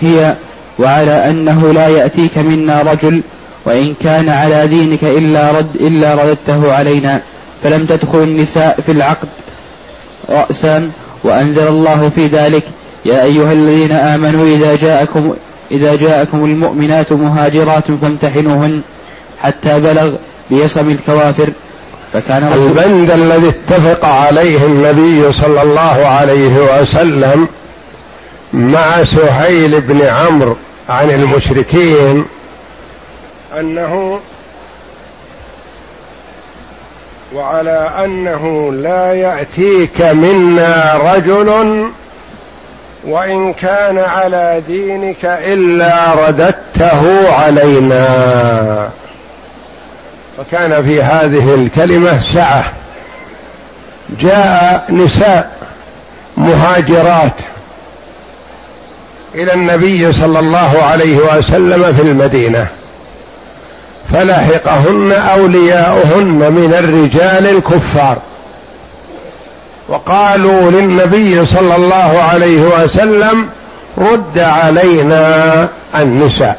هي 0.00 0.36
وعلى 0.78 1.30
أنه 1.30 1.72
لا 1.72 1.88
يأتيك 1.88 2.38
منا 2.38 2.82
رجل 2.82 3.22
وإن 3.64 3.94
كان 4.02 4.28
على 4.28 4.66
دينك 4.66 5.04
إلا 5.04 5.50
رد 5.50 5.74
إلا 5.74 6.14
رددته 6.14 6.72
علينا 6.72 7.20
فلم 7.62 7.86
تدخل 7.86 8.22
النساء 8.22 8.80
في 8.86 8.92
العقد 8.92 9.28
رأسا 10.28 10.90
وأنزل 11.24 11.68
الله 11.68 12.10
في 12.14 12.26
ذلك. 12.26 12.62
يا 13.04 13.22
أيها 13.22 13.52
الذين 13.52 13.92
آمنوا 13.92 14.56
إذا 14.56 14.76
جاءكم 14.76 15.34
إذا 15.72 15.96
جاءكم 15.96 16.44
المؤمنات 16.44 17.12
مهاجرات 17.12 17.84
فامتحنوهن 18.02 18.80
حتى 19.42 19.80
بلغ 19.80 20.12
بيصم 20.50 20.90
الكوافر. 20.90 21.52
فكان 22.12 22.52
البند 22.52 23.10
الذي 23.10 23.48
اتفق 23.48 24.04
عليه 24.04 24.64
النبي 24.64 25.32
صلى 25.32 25.62
الله 25.62 26.06
عليه 26.06 26.80
وسلم 26.80 27.48
مع 28.56 29.04
سهيل 29.04 29.80
بن 29.80 30.06
عمرو 30.06 30.56
عن 30.88 31.10
المشركين 31.10 32.24
أنه 33.58 34.20
وعلى 37.34 37.90
أنه 38.04 38.72
لا 38.72 39.14
يأتيك 39.14 40.00
منا 40.00 41.00
رجل 41.02 41.90
وإن 43.04 43.52
كان 43.52 43.98
على 43.98 44.62
دينك 44.66 45.24
إلا 45.24 46.14
رددته 46.14 47.32
علينا. 47.32 48.90
فكان 50.38 50.84
في 50.84 51.02
هذه 51.02 51.54
الكلمة 51.54 52.18
سعة. 52.18 52.72
جاء 54.20 54.86
نساء 54.90 55.56
مهاجرات. 56.36 57.40
إلى 59.36 59.54
النبي 59.54 60.12
صلى 60.12 60.38
الله 60.38 60.82
عليه 60.82 61.16
وسلم 61.16 61.92
في 61.92 62.02
المدينة 62.02 62.66
فلحقهن 64.12 65.12
أولياؤهن 65.12 66.52
من 66.52 66.74
الرجال 66.78 67.46
الكفار. 67.56 68.16
وقالوا 69.88 70.70
للنبي 70.70 71.46
صلى 71.46 71.76
الله 71.76 72.22
عليه 72.32 72.62
وسلم 72.62 73.48
رد 73.98 74.38
علينا 74.38 75.68
النساء. 75.96 76.58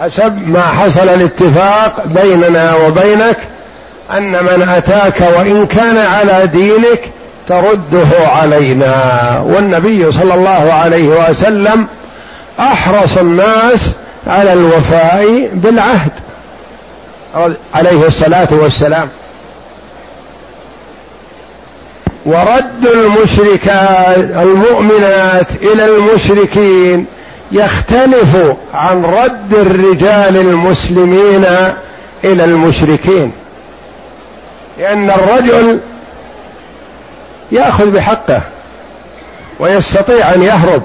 حسب 0.00 0.48
ما 0.48 0.62
حصل 0.62 1.08
الاتفاق 1.08 2.06
بيننا 2.06 2.74
وبينك 2.74 3.36
أن 4.16 4.30
من 4.30 4.68
أتاك 4.76 5.20
وإن 5.38 5.66
كان 5.66 5.98
على 5.98 6.46
دينك 6.46 7.10
ترده 7.50 8.28
علينا. 8.28 8.94
والنبي 9.46 10.12
صلى 10.12 10.34
الله 10.34 10.72
عليه 10.72 11.28
وسلم 11.28 11.86
أحرص 12.60 13.18
الناس 13.18 13.94
على 14.26 14.52
الوفاء 14.52 15.50
بالعهد. 15.54 16.10
عليه 17.74 18.06
الصلاة 18.06 18.48
والسلام. 18.50 19.08
ورد 22.26 22.86
المشركات 22.86 24.18
المؤمنات 24.18 25.46
إلى 25.62 25.84
المشركين 25.84 27.06
يختلف 27.52 28.36
عن 28.74 29.04
رد 29.04 29.54
الرجال 29.54 30.36
المسلمين 30.36 31.44
إلى 32.24 32.44
المشركين. 32.44 33.32
لأن 34.78 35.10
الرجل 35.10 35.80
يأخذ 37.52 37.86
بحقه 37.90 38.40
ويستطيع 39.60 40.34
أن 40.34 40.42
يهرب 40.42 40.82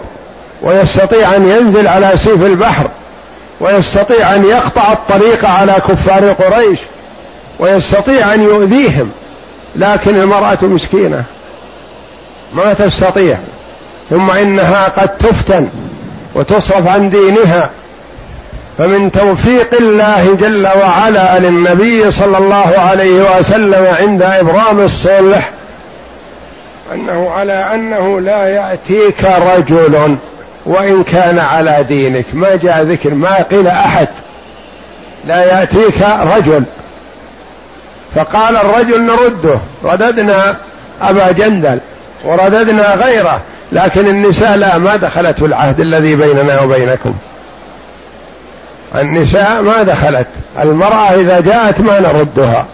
ويستطيع 0.62 1.36
أن 1.36 1.48
ينزل 1.50 1.88
على 1.88 2.12
سيف 2.16 2.44
البحر 2.44 2.90
ويستطيع 3.60 4.36
أن 4.36 4.44
يقطع 4.44 4.92
الطريق 4.92 5.46
على 5.46 5.74
كفار 5.74 6.32
قريش 6.32 6.80
ويستطيع 7.60 8.34
أن 8.34 8.44
يؤذيهم 8.44 9.12
لكن 9.76 10.16
المرأة 10.16 10.58
مسكينة. 10.62 11.24
ما 12.54 12.74
تستطيع. 12.74 13.38
ثم 14.10 14.32
إنها 14.32 14.88
قد 14.88 15.18
تفتن 15.18 15.68
وتصرف 16.36 16.88
عن 16.88 17.10
دينها. 17.10 17.70
فمن 18.78 19.12
توفيق 19.12 19.76
الله 19.80 20.38
جل 20.40 20.68
وعلا 20.68 21.40
للنبي 21.40 22.12
صلى 22.12 22.38
الله 22.38 22.74
عليه 22.78 23.38
وسلم 23.38 23.96
عند 24.00 24.22
إبرام 24.22 24.80
الصلح 24.80 25.52
أنه 26.94 27.32
على 27.32 27.74
أنه 27.74 28.20
لا 28.22 28.48
يأتيك 28.48 29.24
رجل 29.26 30.18
وإن 30.66 31.04
كان 31.04 31.40
على 31.40 31.86
دينك. 31.88 32.26
ما 32.34 32.56
جاء 32.56 32.82
ذكر 32.82 33.14
ما 33.14 33.42
قيل 33.42 33.68
أحد. 33.68 34.08
لا 35.28 35.44
يأتيك 35.44 36.02
رجل. 36.36 36.64
فقال 38.16 38.58
الرجل 38.58 39.02
نرده 39.02 39.60
رددنا 39.84 40.56
أبا 41.02 41.32
جندل 41.32 41.80
ورددنا 42.24 42.96
غيره 42.96 43.42
لكن 43.72 44.08
النساء 44.08 44.56
لا 44.56 44.78
ما 44.78 44.96
دخلت 44.96 45.40
في 45.40 45.46
العهد 45.46 45.80
الذي 45.80 46.16
بيننا 46.16 46.62
وبينكم. 46.62 47.14
النساء 48.96 49.62
ما 49.62 49.84
دخلت 49.84 50.28
المرأة 50.60 51.14
إذا 51.14 51.40
جاءت 51.40 51.82
ما 51.82 52.00
نردها. 52.00 52.66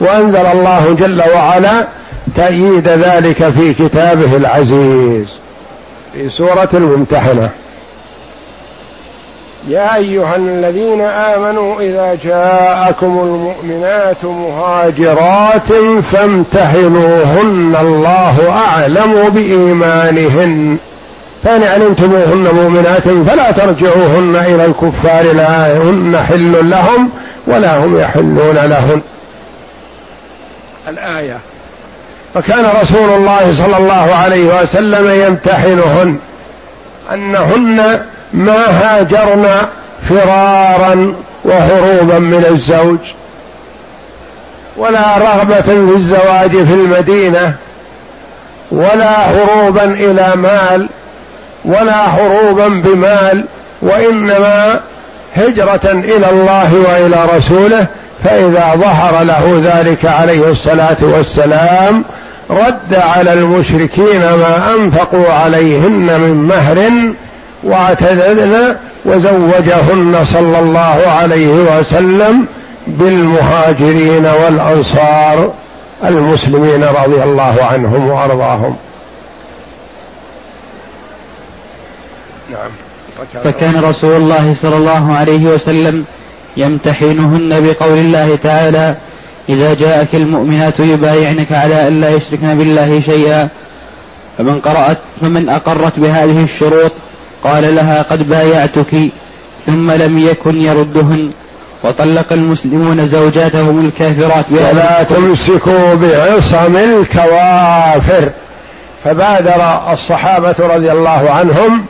وأنزل 0.00 0.46
الله 0.46 0.96
جل 1.00 1.22
وعلا 1.34 1.86
تأييد 2.34 2.88
ذلك 2.88 3.48
في 3.48 3.74
كتابه 3.74 4.36
العزيز 4.36 5.26
في 6.12 6.30
سورة 6.30 6.68
الممتحنة. 6.74 7.50
يا 9.68 9.96
أيها 9.96 10.36
الذين 10.36 11.00
آمنوا 11.00 11.80
إذا 11.80 12.18
جاءكم 12.24 13.06
المؤمنات 13.06 14.24
مهاجرات 14.24 15.72
فامتحنوهن 16.02 17.76
الله 17.80 18.50
أعلم 18.50 19.28
بإيمانهن. 19.28 20.76
فإن 21.44 21.62
علمتموهن 21.62 22.48
مؤمنات 22.54 23.08
فلا 23.08 23.50
ترجعوهن 23.50 24.36
إلى 24.36 24.64
الكفار 24.64 25.32
لا 25.32 25.76
هن 25.76 26.18
حل 26.28 26.70
لهم 26.70 27.10
ولا 27.46 27.84
هم 27.84 27.98
يحلون 27.98 28.54
لهن. 28.54 29.00
الآية. 30.88 31.38
فكان 32.38 32.66
رسول 32.82 33.10
الله 33.10 33.52
صلى 33.52 33.76
الله 33.76 34.14
عليه 34.14 34.62
وسلم 34.62 35.22
يمتحنهن 35.22 36.18
أنهن 37.12 38.00
ما 38.32 38.64
هاجرن 38.66 39.48
فرارا 40.08 41.14
وهروبا 41.44 42.18
من 42.18 42.44
الزوج 42.50 42.98
ولا 44.76 45.16
رغبة 45.16 45.60
في 45.60 45.72
الزواج 45.72 46.50
في 46.50 46.74
المدينة 46.74 47.54
ولا 48.70 49.30
هروبا 49.30 49.84
إلى 49.84 50.32
مال 50.36 50.88
ولا 51.64 52.06
هروبا 52.06 52.68
بمال 52.68 53.44
وإنما 53.82 54.80
هجرة 55.36 55.80
إلى 55.84 56.30
الله 56.30 56.74
وإلى 56.74 57.24
رسوله 57.36 57.86
فإذا 58.24 58.72
ظهر 58.76 59.24
له 59.24 59.62
ذلك 59.64 60.04
عليه 60.04 60.50
الصلاة 60.50 60.96
والسلام 61.02 62.04
رد 62.50 62.94
على 62.94 63.32
المشركين 63.32 64.20
ما 64.20 64.74
أنفقوا 64.74 65.28
عليهن 65.28 66.20
من 66.20 66.34
مهر 66.48 66.90
واعتددن 67.62 68.76
وزوجهن 69.04 70.24
صلى 70.24 70.58
الله 70.58 71.06
عليه 71.06 71.78
وسلم 71.78 72.46
بالمهاجرين 72.86 74.26
والأنصار 74.26 75.52
المسلمين 76.04 76.84
رضي 76.84 77.22
الله 77.22 77.64
عنهم 77.64 78.10
وأرضاهم. 78.10 78.76
نعم. 82.50 82.70
فكان 83.44 83.84
رسول 83.84 84.14
الله 84.16 84.54
صلى 84.54 84.76
الله 84.76 85.16
عليه 85.16 85.46
وسلم 85.46 86.04
يمتحنهن 86.56 87.60
بقول 87.66 87.98
الله 87.98 88.36
تعالى 88.42 88.96
إذا 89.48 89.74
جاءك 89.74 90.14
المؤمنات 90.14 90.80
يبايعنك 90.80 91.52
على 91.52 91.88
أن 91.88 92.00
لا 92.00 92.10
يشركن 92.10 92.58
بالله 92.58 93.00
شيئا 93.00 93.48
فمن 94.38 94.60
قرأت 94.60 94.98
فمن 95.20 95.48
أقرت 95.48 95.98
بهذه 95.98 96.44
الشروط 96.44 96.92
قال 97.44 97.74
لها 97.74 98.02
قد 98.02 98.28
بايعتك 98.28 99.08
ثم 99.66 99.90
لم 99.90 100.18
يكن 100.18 100.62
يردهن. 100.62 101.30
وطلق 101.84 102.32
المسلمون 102.32 103.06
زوجاتهم 103.06 103.84
الكافرات 103.86 104.44
ولا 104.50 105.02
تمسكوا 105.02 105.94
بعصم 105.94 106.76
الكوافر. 106.76 108.30
فبادر 109.04 109.92
الصحابة 109.92 110.54
رضي 110.60 110.92
الله 110.92 111.30
عنهم 111.30 111.84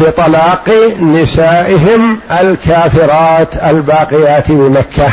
بطلاق 0.00 0.70
نسائهم 1.00 2.18
الكافرات 2.40 3.48
الباقيات 3.56 4.50
بمكة. 4.50 5.12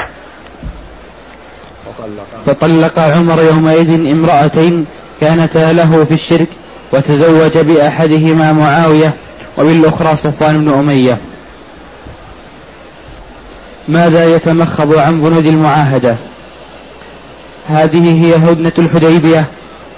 فطلق 2.45 2.99
عمر 2.99 3.43
يومئذ 3.43 3.89
امرأتين 4.11 4.85
كانتا 5.21 5.73
له 5.73 6.05
في 6.05 6.13
الشرك 6.13 6.47
وتزوج 6.93 7.57
بأحدهما 7.57 8.51
معاوية 8.51 9.13
وبالأخرى 9.57 10.15
صفوان 10.15 10.65
بن 10.65 10.73
أمية. 10.73 11.17
ماذا 13.87 14.35
يتمخض 14.35 14.99
عن 14.99 15.21
بنود 15.21 15.45
المعاهدة؟ 15.45 16.15
هذه 17.69 18.25
هي 18.25 18.35
هدنة 18.35 18.71
الحديبية 18.79 19.45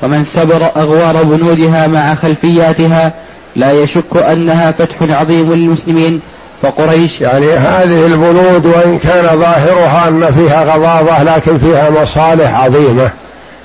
ومن 0.04 0.23
سبر 0.23 0.71
أغوار 0.78 1.23
بنودها 1.23 1.88
مع 1.88 2.15
خلفياتها 2.15 3.13
لا 3.56 3.71
يشك 3.71 4.17
أنها 4.17 4.71
فتح 4.71 4.95
عظيم 5.02 5.54
للمسلمين 5.54 6.21
فقريش 6.63 7.21
يعني 7.21 7.54
هذه 7.54 8.06
البنود 8.06 8.65
وإن 8.65 8.99
كان 8.99 9.39
ظاهرها 9.39 10.08
أن 10.08 10.32
فيها 10.32 10.63
غضاضة 10.63 11.23
لكن 11.23 11.58
فيها 11.58 11.89
مصالح 11.89 12.63
عظيمة 12.63 13.10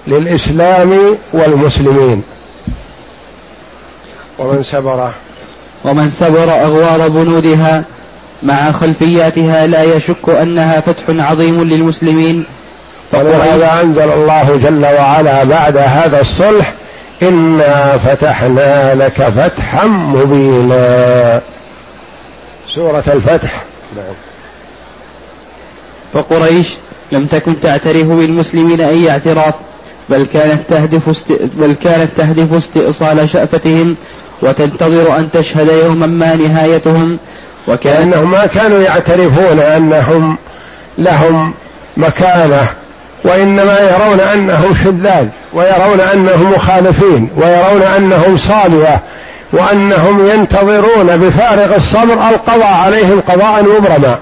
للإسلام 0.06 1.16
والمسلمين. 1.32 2.22
ومن 4.38 4.62
سبر. 4.62 5.10
ومن 5.84 6.10
سبر 6.10 6.50
أغوار 6.50 7.08
بنودها 7.08 7.82
مع 8.42 8.72
خلفياتها 8.72 9.66
لا 9.66 9.82
يشك 9.82 10.28
أنها 10.42 10.80
فتح 10.80 11.02
عظيم 11.08 11.62
للمسلمين. 11.62 12.44
ولهذا 13.12 13.80
أنزل 13.82 14.10
الله 14.12 14.60
جل 14.62 14.84
وعلا 14.84 15.44
بعد 15.44 15.76
هذا 15.76 16.20
الصلح 16.20 16.72
إنا 17.22 17.98
فتحنا 17.98 18.94
لك 18.94 19.22
فتحا 19.22 19.86
مبينا. 19.86 21.40
سورة 22.78 23.04
الفتح. 23.08 23.62
نعم. 23.96 24.14
فقريش 26.12 26.74
لم 27.12 27.26
تكن 27.26 27.60
تعترف 27.60 28.06
بالمسلمين 28.06 28.80
أي 28.80 29.10
اعتراف 29.10 29.54
بل 30.08 30.26
كانت 30.32 30.60
تهدف 30.68 31.08
است... 31.08 31.32
بل 31.58 31.74
كانت 31.84 32.10
تهدف 32.16 32.54
استئصال 32.54 33.28
شأفتهم 33.28 33.96
وتنتظر 34.42 35.16
أن 35.16 35.30
تشهد 35.30 35.68
يوما 35.84 36.06
ما 36.06 36.36
نهايتهم 36.36 37.18
وكأنهم 37.68 38.30
ما 38.30 38.46
كانوا 38.46 38.80
يعترفون 38.80 39.58
أنهم 39.58 40.36
لهم 40.98 41.54
مكانة 41.96 42.68
وإنما 43.24 43.78
يرون 43.80 44.20
أنهم 44.20 44.74
شذاذ 44.84 45.26
ويرون 45.52 46.00
أنهم 46.00 46.50
مخالفين 46.50 47.30
ويرون 47.36 47.82
أنهم 47.82 48.36
صالية 48.36 49.00
وأنهم 49.52 50.26
ينتظرون 50.26 51.16
بفارغ 51.16 51.76
الصبر 51.76 52.28
القضاء 52.28 52.74
عليهم 52.84 53.20
قضاء 53.20 53.62
مبرما 53.62 54.18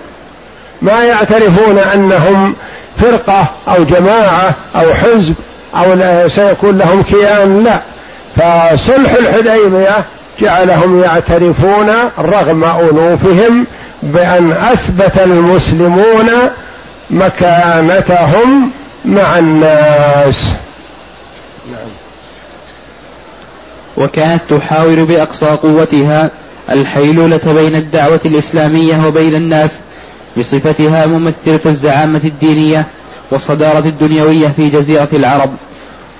ما 0.82 1.04
يعترفون 1.04 1.78
أنهم 1.78 2.54
فرقة 3.00 3.46
أو 3.68 3.84
جماعة 3.84 4.54
أو 4.76 4.94
حزب 4.94 5.34
أو 5.74 6.28
سيكون 6.28 6.78
لهم 6.78 7.02
كيان 7.02 7.64
لا. 7.64 7.78
فصلح 8.36 9.12
الحديبية 9.12 10.04
جعلهم 10.40 11.02
يعترفون 11.02 11.90
رغم 12.18 12.64
أنوفهم 12.64 13.66
بأن 14.02 14.52
أثبت 14.52 15.18
المسلمون 15.18 16.30
مكانتهم 17.10 18.70
مع 19.04 19.38
الناس. 19.38 20.52
نعم. 21.72 22.05
وكانت 23.96 24.42
تحاول 24.50 25.04
بأقصى 25.04 25.46
قوتها 25.46 26.30
الحيلولة 26.70 27.40
بين 27.46 27.74
الدعوة 27.74 28.20
الإسلامية 28.24 29.06
وبين 29.06 29.34
الناس 29.34 29.78
بصفتها 30.36 31.06
ممثلة 31.06 31.60
الزعامة 31.66 32.20
الدينية 32.24 32.86
والصدارة 33.30 33.78
الدنيوية 33.78 34.48
في 34.48 34.68
جزيرة 34.68 35.08
العرب 35.12 35.50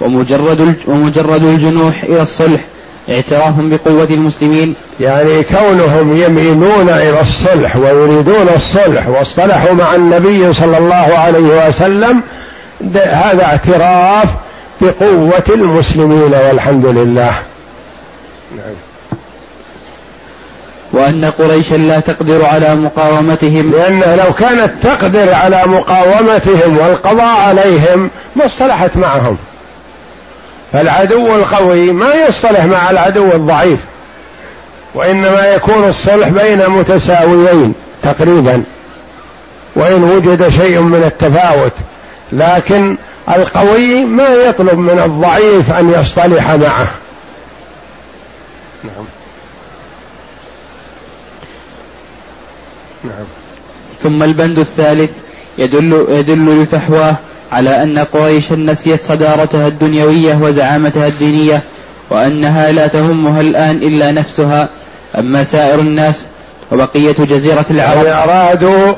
ومجرد 0.00 0.74
ومجرد 0.86 1.44
الجنوح 1.44 2.02
إلى 2.02 2.22
الصلح 2.22 2.64
اعتراف 3.10 3.54
بقوة 3.58 4.08
المسلمين. 4.10 4.74
يعني 5.00 5.42
كونهم 5.42 6.22
يميلون 6.22 6.88
إلى 6.88 7.20
الصلح 7.20 7.76
ويريدون 7.76 8.48
الصلح 8.54 9.08
واصطلحوا 9.08 9.72
مع 9.72 9.94
النبي 9.94 10.52
صلى 10.52 10.78
الله 10.78 10.94
عليه 11.18 11.66
وسلم 11.68 12.20
هذا 12.94 13.44
اعتراف 13.44 14.28
بقوة 14.80 15.44
المسلمين 15.48 16.34
والحمد 16.34 16.86
لله. 16.86 17.32
نعم. 18.56 18.74
وأن 20.92 21.24
قريشا 21.24 21.74
لا 21.74 22.00
تقدر 22.00 22.44
على 22.46 22.74
مقاومتهم. 22.74 23.70
لأنها 23.70 24.16
لو 24.16 24.32
كانت 24.32 24.70
تقدر 24.82 25.34
على 25.34 25.62
مقاومتهم 25.66 26.78
والقضاء 26.78 27.40
عليهم 27.40 28.10
ما 28.36 28.46
اصطلحت 28.46 28.96
معهم. 28.96 29.36
فالعدو 30.72 31.34
القوي 31.34 31.92
ما 31.92 32.14
يصطلح 32.14 32.64
مع 32.64 32.90
العدو 32.90 33.32
الضعيف 33.32 33.80
وإنما 34.94 35.46
يكون 35.46 35.84
الصلح 35.84 36.28
بين 36.28 36.70
متساويين 36.70 37.74
تقريبا. 38.02 38.62
وإن 39.76 40.02
وجد 40.02 40.48
شيء 40.48 40.80
من 40.80 41.02
التفاوت 41.04 41.72
لكن 42.32 42.96
القوي 43.28 44.04
ما 44.04 44.28
يطلب 44.28 44.78
من 44.78 44.98
الضعيف 44.98 45.72
أن 45.72 45.90
يصطلح 45.90 46.50
معه. 46.50 46.86
نعم. 48.86 49.06
نعم. 53.04 53.26
ثم 54.02 54.22
البند 54.22 54.58
الثالث 54.58 55.10
يدل 55.58 56.06
يدل 56.08 56.62
لفحواه 56.62 57.16
على 57.52 57.82
أن 57.82 57.98
قريشا 57.98 58.54
نسيت 58.54 59.04
صدارتها 59.04 59.68
الدنيوية 59.68 60.34
وزعامتها 60.34 61.06
الدينية 61.06 61.62
وأنها 62.10 62.72
لا 62.72 62.86
تهمها 62.86 63.40
الآن 63.40 63.76
إلا 63.76 64.12
نفسها. 64.12 64.68
أما 65.18 65.44
سائر 65.44 65.80
الناس 65.80 66.26
وبقية 66.72 67.12
جزيرة 67.12 67.66
العرب. 67.70 68.06
أرادوا 68.06 68.92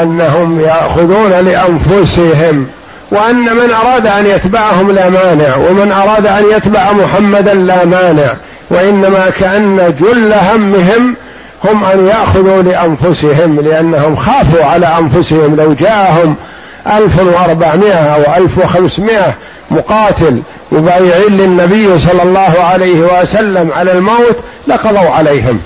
أنهم 0.00 0.60
يأخذون 0.60 1.30
لأنفسهم 1.30 2.66
وأن 3.10 3.56
من 3.56 3.70
أراد 3.70 4.06
أن 4.06 4.26
يتبعهم 4.26 4.90
لا 4.90 5.08
مانع 5.08 5.56
ومن 5.56 5.92
أراد 5.92 6.26
أن 6.26 6.44
يتبع 6.56 6.92
محمدا 6.92 7.54
لا 7.54 7.84
مانع. 7.84 8.34
وإنما 8.70 9.30
كأن 9.40 9.94
جل 10.00 10.32
همهم 10.32 11.16
هم 11.64 11.84
أن 11.84 12.06
يأخذوا 12.06 12.62
لأنفسهم 12.62 13.60
لأنهم 13.60 14.16
خافوا 14.16 14.64
على 14.64 14.86
أنفسهم 14.86 15.56
لو 15.56 15.72
جاءهم 15.72 16.36
ألف 16.86 17.20
وأربعمائة 17.20 18.14
أو 18.14 18.42
ألف 18.44 18.58
وخمسمائة 18.58 19.34
مقاتل 19.70 20.42
مبايعين 20.72 21.36
للنبي 21.36 21.98
صلى 21.98 22.22
الله 22.22 22.60
عليه 22.60 23.20
وسلم 23.20 23.72
على 23.72 23.92
الموت 23.92 24.36
لقضوا 24.66 25.10
عليهم. 25.10 25.60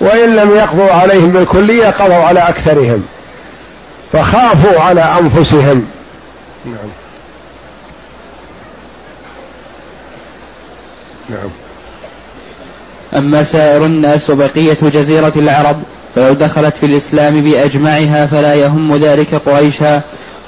وإن 0.00 0.36
لم 0.36 0.56
يقضوا 0.56 0.90
عليهم 0.90 1.30
بالكلية 1.30 1.90
قضوا 1.90 2.14
على 2.14 2.40
أكثرهم 2.40 3.02
فخافوا 4.12 4.80
على 4.80 5.00
أنفسهم. 5.20 5.86
نعم. 6.64 7.01
نعم. 11.32 11.50
أما 13.14 13.42
سائر 13.42 13.84
الناس 13.84 14.30
وبقية 14.30 14.78
جزيرة 14.82 15.32
العرب 15.36 15.82
فلو 16.14 16.32
دخلت 16.32 16.76
في 16.76 16.86
الإسلام 16.86 17.40
بأجمعها 17.40 18.26
فلا 18.26 18.54
يهم 18.54 18.96
ذلك 18.96 19.34
قريشا 19.34 20.00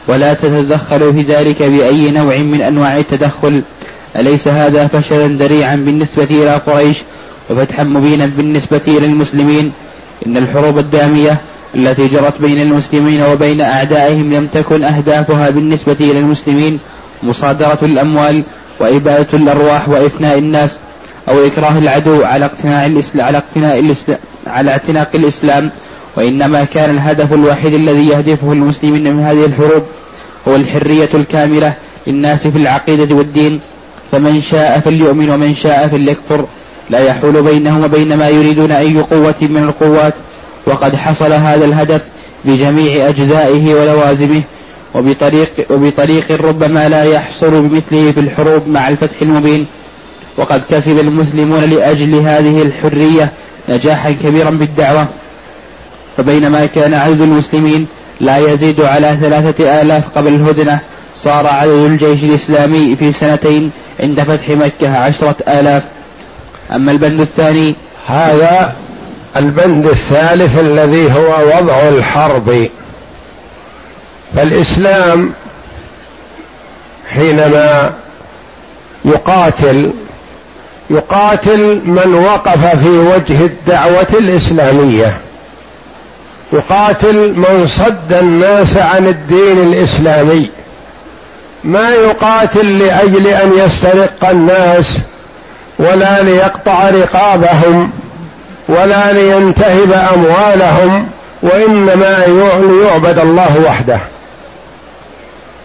ولا 0.08 0.34
تتدخل 0.34 1.12
في 1.12 1.22
ذلك 1.22 1.62
بأي 1.62 2.10
نوع 2.10 2.36
من 2.36 2.60
أنواع 2.60 2.98
التدخل. 2.98 3.62
أليس 4.16 4.48
هذا 4.48 4.86
فشلا 4.86 5.26
ذريعا 5.26 5.76
بالنسبة 5.76 6.28
إلى 6.30 6.54
قريش 6.54 6.98
وفتحا 7.50 7.84
مبينا 7.84 8.26
بالنسبة 8.26 8.80
إلى 8.88 9.06
المسلمين 9.06 9.72
إن 10.26 10.36
الحروب 10.36 10.78
الدامية 10.78 11.40
التي 11.74 12.08
جرت 12.08 12.40
بين 12.40 12.62
المسلمين 12.62 13.22
وبين 13.22 13.60
أعدائهم 13.60 14.34
لم 14.34 14.46
تكن 14.46 14.84
أهدافها 14.84 15.50
بالنسبة 15.50 15.96
إلى 16.00 16.18
المسلمين 16.18 16.78
مصادرة 17.22 17.78
الأموال 17.82 18.42
وإبادة 18.80 19.38
الأرواح 19.38 19.88
وإفناء 19.88 20.38
الناس 20.38 20.78
أو 21.28 21.46
إكراه 21.46 21.78
العدو 21.78 22.24
على 22.24 22.44
اقتناع 22.44 22.86
الإسلام 22.86 23.26
على 23.26 23.38
اقتناء 23.38 23.78
الإسلام 23.78 24.18
على 24.46 24.70
اعتناق 24.70 25.08
الإسلام. 25.14 25.70
وإنما 26.16 26.64
كان 26.64 26.90
الهدف 26.90 27.32
الوحيد 27.32 27.74
الذي 27.74 28.08
يهدفه 28.08 28.52
المسلمين 28.52 29.16
من 29.16 29.22
هذه 29.22 29.44
الحروب 29.44 29.82
هو 30.48 30.56
الحرية 30.56 31.08
الكاملة 31.14 31.74
للناس 32.06 32.46
في 32.48 32.58
العقيدة 32.58 33.16
والدين. 33.16 33.60
فمن 34.12 34.40
شاء 34.40 34.80
فليؤمن 34.80 35.30
ومن 35.30 35.54
شاء 35.54 35.88
فليكفر. 35.88 36.44
لا 36.90 36.98
يحول 36.98 37.42
بينهم 37.42 37.84
وبين 37.84 38.16
ما 38.16 38.28
يريدون 38.28 38.72
أي 38.72 38.98
قوة 38.98 39.34
من 39.40 39.62
القوات. 39.62 40.14
وقد 40.66 40.96
حصل 40.96 41.32
هذا 41.32 41.64
الهدف 41.64 42.02
بجميع 42.44 43.08
أجزائه 43.08 43.74
ولوازمه. 43.74 44.42
وبطريق, 44.94 45.50
وبطريق 45.70 46.32
ربما 46.40 46.88
لا 46.88 47.04
يحصل 47.04 47.62
بمثله 47.62 48.12
في 48.12 48.20
الحروب 48.20 48.68
مع 48.68 48.88
الفتح 48.88 49.22
المبين. 49.22 49.66
وقد 50.36 50.62
كسب 50.70 50.98
المسلمون 50.98 51.60
لأجل 51.60 52.14
هذه 52.14 52.62
الحرية 52.62 53.32
نجاحا 53.68 54.10
كبيرا 54.10 54.50
بالدعوة. 54.50 55.06
فبينما 56.16 56.66
كان 56.66 56.94
عدد 56.94 57.22
المسلمين 57.22 57.86
لا 58.20 58.38
يزيد 58.38 58.80
على 58.80 59.18
ثلاثة 59.20 59.82
آلاف 59.82 60.18
قبل 60.18 60.34
الهدنة 60.34 60.78
صار 61.16 61.46
عدد 61.46 61.70
الجيش 61.70 62.24
الإسلامي 62.24 62.96
في 62.96 63.12
سنتين 63.12 63.70
عند 64.00 64.20
فتح 64.20 64.48
مكة 64.48 64.96
عشرة 64.96 65.36
آلاف. 65.48 65.82
أما 66.74 66.92
البند 66.92 67.20
الثاني 67.20 67.74
هذا 68.06 68.72
البند 69.36 69.86
الثالث 69.86 70.58
الذي 70.58 71.12
هو 71.12 71.56
وضع 71.56 71.88
الحرب. 71.88 72.68
فالإسلام 74.36 75.32
حينما 77.14 77.92
يقاتل 79.04 79.90
يقاتل 80.90 81.80
من 81.84 82.14
وقف 82.14 82.66
في 82.66 82.88
وجه 82.88 83.44
الدعوة 83.44 84.06
الإسلامية. 84.12 85.16
يقاتل 86.52 87.32
من 87.32 87.66
صد 87.66 88.12
الناس 88.12 88.76
عن 88.76 89.06
الدين 89.06 89.58
الإسلامي. 89.58 90.50
ما 91.64 91.90
يقاتل 91.90 92.78
لأجل 92.78 93.26
أن 93.26 93.52
يسترق 93.58 94.28
الناس 94.30 94.98
ولا 95.78 96.22
ليقطع 96.22 96.88
رقابهم 96.88 97.90
ولا 98.68 99.12
لينتهب 99.12 99.92
أموالهم 99.92 101.08
وإنما 101.42 102.24
ليعبد 102.58 103.18
الله 103.18 103.64
وحده. 103.66 104.00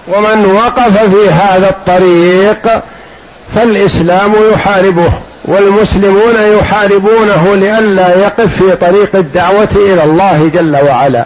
ومن 0.10 0.46
وقف 0.46 0.98
في 0.98 1.30
هذا 1.30 1.70
الطريق 1.70 2.82
فالإسلام 3.56 4.34
يحاربه 4.54 5.12
والمسلمون 5.46 6.36
يحاربونه 6.60 7.56
لئلا 7.56 8.16
يقف 8.16 8.64
في 8.64 8.76
طريق 8.76 9.16
الدعوة 9.16 9.70
إلى 9.76 10.04
الله 10.04 10.50
جل 10.54 10.76
وعلا. 10.76 11.26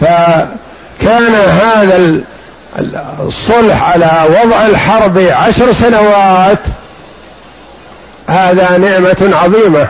فكان 0.00 1.34
هذا 1.34 2.20
الصلح 3.20 3.82
على 3.82 4.10
وضع 4.28 4.66
الحرب 4.66 5.18
عشر 5.18 5.72
سنوات 5.72 6.58
هذا 8.26 8.76
نعمة 8.76 9.30
عظيمة 9.42 9.88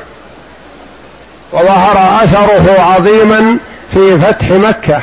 وظهر 1.53 2.25
أثره 2.25 2.81
عظيما 2.81 3.57
في 3.93 4.19
فتح 4.19 4.51
مكة. 4.51 5.03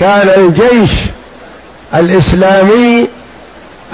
كان 0.00 0.28
الجيش 0.36 0.90
الإسلامي 1.94 3.06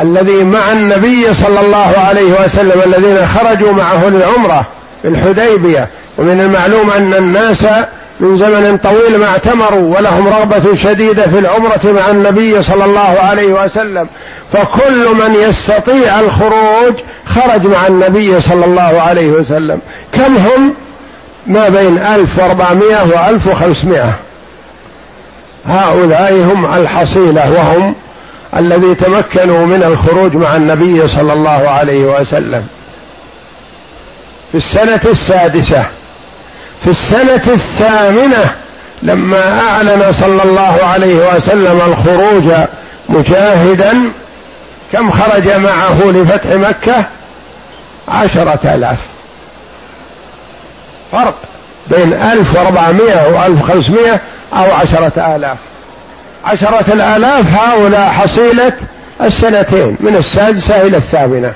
الذي 0.00 0.44
مع 0.44 0.72
النبي 0.72 1.34
صلى 1.34 1.60
الله 1.60 1.94
عليه 1.98 2.44
وسلم 2.44 2.82
الذين 2.86 3.26
خرجوا 3.26 3.72
معه 3.72 4.06
للعمرة 4.08 4.64
في 5.02 5.08
الحديبية. 5.08 5.88
ومن 6.18 6.40
المعلوم 6.40 6.90
أن 6.90 7.14
الناس 7.14 7.66
من 8.20 8.36
زمن 8.36 8.78
طويل 8.82 9.18
ما 9.18 9.26
اعتمروا 9.26 9.96
ولهم 9.96 10.28
رغبة 10.28 10.74
شديدة 10.74 11.26
في 11.26 11.38
العمرة 11.38 11.80
مع 11.84 12.10
النبي 12.10 12.62
صلى 12.62 12.84
الله 12.84 13.16
عليه 13.20 13.64
وسلم. 13.64 14.08
فكل 14.52 15.14
من 15.14 15.34
يستطيع 15.48 16.20
الخروج 16.20 16.94
خرج 17.26 17.66
مع 17.66 17.86
النبي 17.86 18.40
صلى 18.40 18.64
الله 18.64 19.02
عليه 19.02 19.26
وسلم. 19.26 19.80
كم 20.12 20.36
هم؟ 20.36 20.74
ما 21.46 21.68
بين 21.68 21.98
ألف 21.98 22.38
وأربعمائة 22.38 23.04
وألف 23.14 23.46
وخمسمائة. 23.46 24.12
هؤلاء 25.68 26.32
هم 26.32 26.74
الحصيلة 26.74 27.52
وهم 27.52 27.94
الذي 28.56 28.94
تمكنوا 28.94 29.66
من 29.66 29.82
الخروج 29.82 30.34
مع 30.34 30.56
النبي 30.56 31.08
صلى 31.08 31.32
الله 31.32 31.68
عليه 31.68 32.00
وسلم. 32.20 32.68
في 34.52 34.58
السنة 34.58 35.00
السادسة 35.04 35.84
في 36.84 36.90
السنة 36.90 37.54
الثامنة 37.54 38.54
لما 39.02 39.60
أعلن 39.60 40.12
صلى 40.12 40.42
الله 40.42 40.78
عليه 40.82 41.34
وسلم 41.34 41.80
الخروج 41.86 42.66
مجاهدا 43.08 44.10
كم 44.92 45.10
خرج 45.10 45.48
معه 45.48 46.02
لفتح 46.04 46.46
مكة؟ 46.50 47.04
عشرة 48.08 48.74
آلاف. 48.74 48.98
فرق 51.12 51.34
بين 51.86 52.12
ألف 52.12 52.56
وأربعمائة 52.56 53.28
وألف 53.28 53.62
وخمسمائة 53.62 54.20
أو 54.52 54.72
عشرة 54.72 55.36
آلاف. 55.36 55.58
عشرة 56.44 56.92
الآلاف 56.92 57.54
هؤلاء 57.54 58.08
حصيلة 58.08 58.72
السنتين 59.22 59.96
من 60.00 60.16
السادسة 60.16 60.82
إلى 60.82 60.96
الثامنة. 60.96 61.52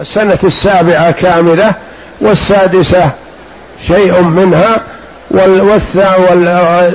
السنة 0.00 0.38
السابعة 0.44 1.10
كاملة 1.10 1.74
والسادسة 2.20 3.10
شيء 3.86 4.22
منها 4.22 4.80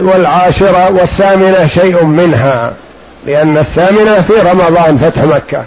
والعاشرة 0.01 0.91
والثامنة 0.91 1.67
شيء 1.67 2.03
منها. 2.03 2.73
لأن 3.25 3.57
الثامنة 3.57 4.21
في 4.21 4.33
رمضان 4.33 4.97
فتح 4.97 5.23
مكة. 5.23 5.63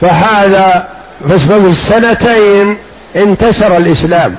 فهذا 0.00 0.88
ففي 1.28 1.56
السنتين 1.56 2.76
انتشر 3.16 3.76
الإسلام 3.76 4.36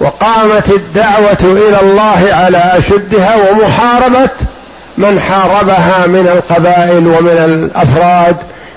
وقامت 0.00 0.70
الدعوة 0.70 1.38
إلى 1.42 1.80
الله 1.80 2.28
على 2.30 2.58
أشدها 2.58 3.50
ومحاربة 3.50 4.30
من 4.98 5.20
حاربها 5.20 6.06
من 6.06 6.28
القبائل 6.28 7.06
ومن 7.06 7.28
الأفراد 7.28 8.36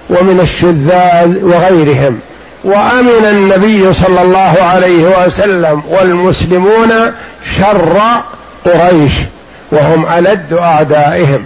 ومن 0.10 0.40
الشذاذ 0.40 1.44
وغيرهم. 1.44 2.20
وأمن 2.64 3.26
النبي 3.30 3.94
صلى 3.94 4.22
الله 4.22 4.56
عليه 4.62 5.26
وسلم 5.26 5.84
والمسلمون 5.90 6.92
شر 7.58 8.00
قريش 8.66 9.14
وهم 9.72 10.06
ألد 10.06 10.54
أعدائهم. 10.54 11.46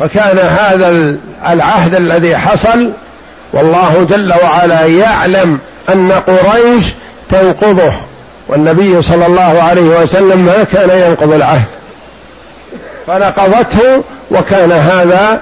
فكان 0.00 0.38
هذا 0.38 1.16
العهد 1.48 1.94
الذي 1.94 2.36
حصل 2.36 2.92
والله 3.52 4.06
جل 4.10 4.32
وعلا 4.42 4.86
يعلم 4.86 5.58
أن 5.88 6.12
قريش 6.12 6.84
تنقضه 7.28 7.92
والنبي 8.48 9.02
صلى 9.02 9.26
الله 9.26 9.62
عليه 9.62 10.02
وسلم 10.02 10.38
ما 10.38 10.64
كان 10.64 10.90
ينقض 10.90 11.32
العهد. 11.32 11.66
فنقضته 13.06 14.02
وكان 14.30 14.72
هذا 14.72 15.40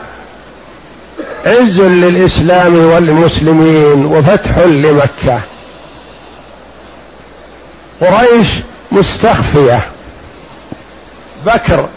عز 1.46 1.80
للإسلام 1.80 2.74
والمسلمين 2.74 4.06
وفتح 4.06 4.58
لمكة. 4.58 5.40
قريش 8.00 8.48
مستخفية 8.92 9.80
بكر 11.46 11.88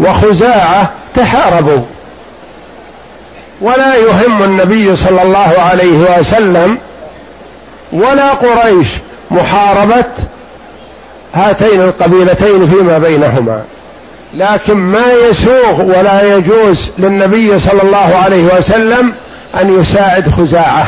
وخزاعة 0.00 0.90
تحاربوا. 1.16 1.82
ولا 3.60 3.96
يهم 3.96 4.42
النبي 4.42 4.96
صلى 4.96 5.22
الله 5.22 5.54
عليه 5.58 6.18
وسلم 6.18 6.78
ولا 7.92 8.30
قريش 8.30 8.88
محاربة 9.30 10.04
هاتين 11.34 11.82
القبيلتين 11.82 12.66
فيما 12.66 12.98
بينهما. 12.98 13.62
لكن 14.34 14.74
ما 14.74 15.12
يسوغ 15.12 15.82
ولا 15.82 16.36
يجوز 16.36 16.90
للنبي 16.98 17.58
صلى 17.58 17.82
الله 17.82 18.16
عليه 18.24 18.44
وسلم 18.58 19.12
أن 19.60 19.80
يساعد 19.80 20.28
خزاعة. 20.28 20.86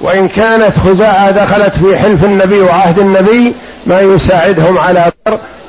وإن 0.00 0.28
كانت 0.28 0.78
خزاعة 0.78 1.30
دخلت 1.30 1.74
في 1.74 1.98
حلف 1.98 2.24
النبي 2.24 2.60
وعهد 2.60 2.98
النبي 2.98 3.52
ما 3.86 4.00
يساعدهم 4.00 4.78
على 4.78 5.12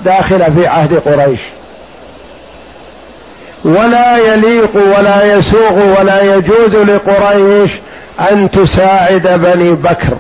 داخله 0.06 0.50
في 0.50 0.68
عهد 0.68 1.02
قريش. 1.06 1.40
ولا 3.64 4.18
يليق 4.18 4.76
ولا 4.76 5.34
يسوغ 5.34 6.00
ولا 6.00 6.36
يجوز 6.36 6.76
لقريش 6.76 7.72
أن 8.32 8.52
تساعد 8.52 9.28
بني 9.28 9.74
بكر. 9.74 10.18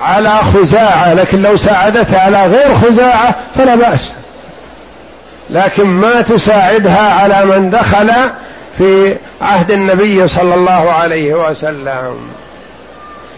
على 0.00 0.30
خزاعة 0.30 1.14
لكن 1.14 1.42
لو 1.42 1.56
ساعدتها 1.56 2.20
على 2.20 2.46
غير 2.46 2.74
خزاعة 2.74 3.34
فلا 3.56 3.74
بأس. 3.74 4.10
لكن 5.50 5.84
ما 5.84 6.20
تساعدها 6.20 7.12
على 7.12 7.44
من 7.44 7.70
دخل 7.70 8.10
في 8.78 9.16
عهد 9.42 9.70
النبي 9.70 10.28
صلى 10.28 10.54
الله 10.54 10.92
عليه 10.92 11.34
وسلم. 11.34 12.16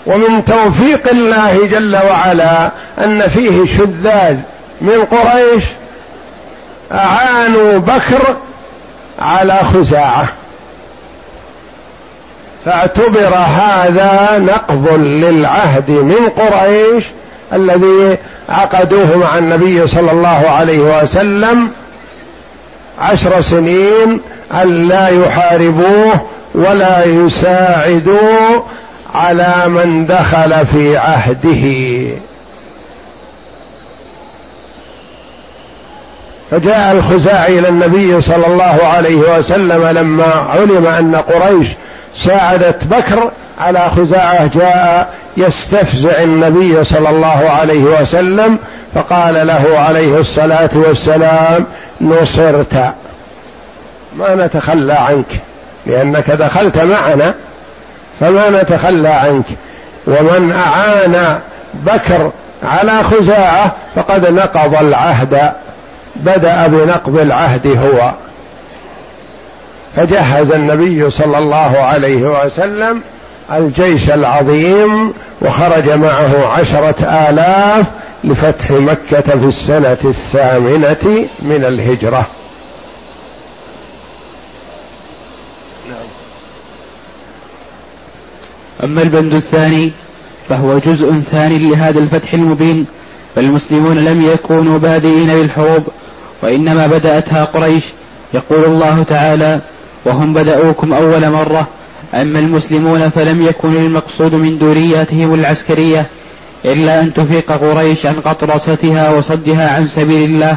ومن 0.06 0.44
توفيق 0.44 1.08
الله 1.08 1.66
جل 1.66 1.96
وعلا 1.96 2.70
أن 2.98 3.28
فيه 3.28 3.64
شذاذ 3.64 4.36
من 4.80 5.04
قريش 5.04 5.64
أعانوا 6.92 7.78
بكر 7.78 8.36
على 9.18 9.60
خزاعة. 9.62 10.28
فاعتبر 12.64 13.34
هذا 13.34 14.38
نقض 14.38 14.88
للعهد 14.92 15.90
من 15.90 16.28
قريش 16.36 17.04
الذي 17.52 18.16
عقدوه 18.48 19.16
مع 19.16 19.38
النبي 19.38 19.86
صلى 19.86 20.10
الله 20.10 20.50
عليه 20.50 20.78
وسلم 20.78 21.70
عشر 23.00 23.40
سنين 23.40 24.20
أن 24.54 24.88
لا 24.88 25.08
يحاربوه 25.08 26.20
ولا 26.54 27.04
يساعدوه 27.04 28.64
على 29.14 29.54
من 29.66 30.06
دخل 30.06 30.66
في 30.66 30.96
عهده. 30.96 32.04
فجاء 36.50 36.92
الخزاعي 36.92 37.58
إلى 37.58 37.68
النبي 37.68 38.20
صلى 38.20 38.46
الله 38.46 38.86
عليه 38.86 39.16
وسلم 39.16 39.86
لما 39.86 40.46
علم 40.48 40.86
أن 40.86 41.16
قريش 41.16 41.68
ساعدت 42.16 42.84
بكر 42.84 43.30
على 43.60 43.90
خزاعة 43.90 44.46
جاء 44.46 45.08
يستفزع 45.36 46.22
النبي 46.22 46.84
صلى 46.84 47.10
الله 47.10 47.50
عليه 47.60 47.82
وسلم 47.82 48.58
فقال 48.94 49.46
له 49.46 49.78
عليه 49.78 50.18
الصلاة 50.18 50.70
والسلام 50.74 51.64
نصرت. 52.00 52.92
ما 54.16 54.34
نتخلى 54.34 54.92
عنك 54.92 55.26
لأنك 55.86 56.30
دخلت 56.30 56.78
معنا 56.78 57.34
فما 58.20 58.50
نتخلى 58.50 59.08
عنك. 59.08 59.44
ومن 60.06 60.52
أعان 60.52 61.38
بكر 61.74 62.30
على 62.62 63.02
خزاعة 63.02 63.74
فقد 63.96 64.26
نقض 64.26 64.74
العهد. 64.74 65.52
بدأ 66.16 66.66
بنقض 66.66 67.18
العهد 67.18 67.66
هو. 67.66 68.14
فجهز 69.96 70.52
النبي 70.52 71.10
صلى 71.10 71.38
الله 71.38 71.78
عليه 71.78 72.44
وسلم 72.44 73.02
الجيش 73.52 74.10
العظيم 74.10 75.12
وخرج 75.42 75.90
معه 75.90 76.46
عشرة 76.46 77.04
آلاف 77.04 77.86
لفتح 78.24 78.70
مكة 78.70 79.20
في 79.20 79.44
السنة 79.44 79.98
الثامنة 80.04 81.26
من 81.38 81.64
الهجرة. 81.68 82.26
أما 88.84 89.02
البند 89.02 89.34
الثاني 89.34 89.92
فهو 90.48 90.78
جزء 90.78 91.20
ثاني 91.30 91.58
لهذا 91.58 91.98
الفتح 91.98 92.34
المبين 92.34 92.86
فالمسلمون 93.38 93.98
لم 93.98 94.22
يكونوا 94.22 94.78
بادئين 94.78 95.26
بالحروب 95.26 95.82
وإنما 96.42 96.86
بدأتها 96.86 97.44
قريش. 97.44 97.84
يقول 98.34 98.64
الله 98.64 99.02
تعالى 99.02 99.60
وهم 100.04 100.34
بدأوكم 100.34 100.92
أول 100.92 101.30
مرة 101.30 101.68
أما 102.14 102.38
المسلمون 102.38 103.08
فلم 103.08 103.42
يكن 103.42 103.76
المقصود 103.76 104.34
من 104.34 104.58
دورياتهم 104.58 105.34
العسكرية 105.34 106.06
إلا 106.64 107.00
أن 107.00 107.14
تفيق 107.14 107.52
قريش 107.52 108.06
عن 108.06 108.20
قطرستها 108.20 109.10
وصدها 109.10 109.70
عن 109.76 109.86
سبيل 109.86 110.30
الله 110.30 110.56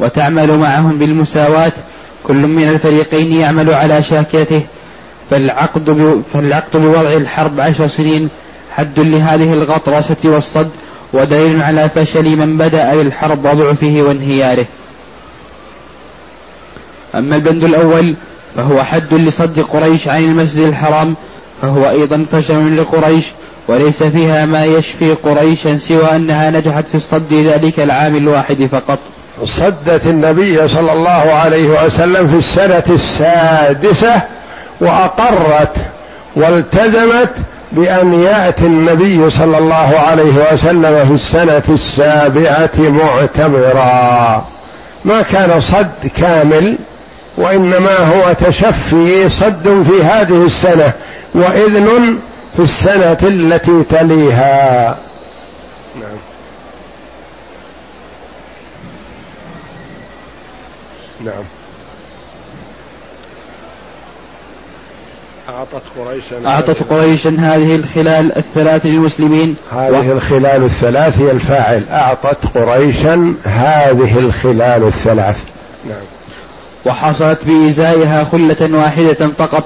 وتعمل 0.00 0.58
معهم 0.58 0.98
بالمساواة. 0.98 1.72
كل 2.24 2.34
من 2.34 2.68
الفريقين 2.68 3.32
يعمل 3.32 3.74
على 3.74 4.02
شاكلته 4.02 4.62
فالعقد 5.30 6.22
فالعقد 6.32 6.76
بوضع 6.76 7.12
الحرب 7.12 7.60
عشر 7.60 7.86
سنين 7.86 8.28
حد 8.70 8.98
لهذه 9.00 9.52
الغطرسة 9.52 10.16
والصد 10.24 10.70
ودليل 11.12 11.62
على 11.62 11.88
فشل 11.88 12.36
من 12.36 12.58
بدأ 12.58 12.94
بالحرب 12.94 13.44
وضعفه 13.44 14.02
وانهياره. 14.02 14.66
أما 17.14 17.36
البند 17.36 17.64
الأول 17.64 18.14
فهو 18.56 18.82
حد 18.84 19.14
لصد 19.14 19.60
قريش 19.60 20.08
عن 20.08 20.24
المسجد 20.24 20.66
الحرام 20.66 21.14
فهو 21.62 21.90
أيضا 21.90 22.26
فشل 22.32 22.76
لقريش 22.76 23.24
وليس 23.68 24.02
فيها 24.02 24.46
ما 24.46 24.64
يشفي 24.64 25.12
قريشا 25.12 25.76
سوى 25.76 26.16
أنها 26.16 26.50
نجحت 26.50 26.88
في 26.88 26.94
الصد 26.94 27.32
ذلك 27.32 27.80
العام 27.80 28.16
الواحد 28.16 28.66
فقط. 28.72 28.98
صدت 29.44 30.06
النبي 30.06 30.68
صلى 30.68 30.92
الله 30.92 31.10
عليه 31.10 31.84
وسلم 31.84 32.28
في 32.28 32.36
السنة 32.36 32.94
السادسة 32.94 34.22
وأقرت 34.80 35.76
والتزمت 36.36 37.30
بأن 37.72 38.14
يأتي 38.14 38.66
النبي 38.66 39.30
صلى 39.30 39.58
الله 39.58 39.98
عليه 39.98 40.52
وسلم 40.52 41.04
في 41.04 41.10
السنة 41.10 41.62
السابعة 41.68 42.70
معتمرا 42.78 44.44
ما 45.04 45.22
كان 45.22 45.60
صد 45.60 46.10
كامل 46.16 46.78
وإنما 47.36 47.98
هو 47.98 48.32
تشفي 48.32 49.28
صد 49.28 49.82
في 49.82 50.04
هذه 50.04 50.44
السنة 50.44 50.92
وإذن 51.34 52.18
في 52.56 52.62
السنة 52.62 53.18
التي 53.22 53.82
تليها. 53.90 54.96
نعم. 56.00 56.18
نعم. 61.24 61.57
أعطت 65.48 65.82
قريشا 65.98 66.48
أعطت 66.48 66.82
قريشا 66.90 67.30
هذه 67.38 67.74
الخلال 67.74 68.38
الثلاث 68.38 68.86
للمسلمين. 68.86 69.56
هذه 69.72 70.08
و... 70.08 70.12
الخلال 70.12 70.64
الثلاث 70.64 71.20
هي 71.20 71.30
الفاعل. 71.30 71.82
أعطت 71.92 72.58
قريشا 72.58 73.34
هذه 73.44 74.18
الخلال 74.18 74.86
الثلاث. 74.86 75.36
نعم. 75.88 75.98
وحصلت 76.86 77.38
بإزائها 77.46 78.24
خلة 78.32 78.78
واحدة 78.78 79.30
فقط 79.38 79.64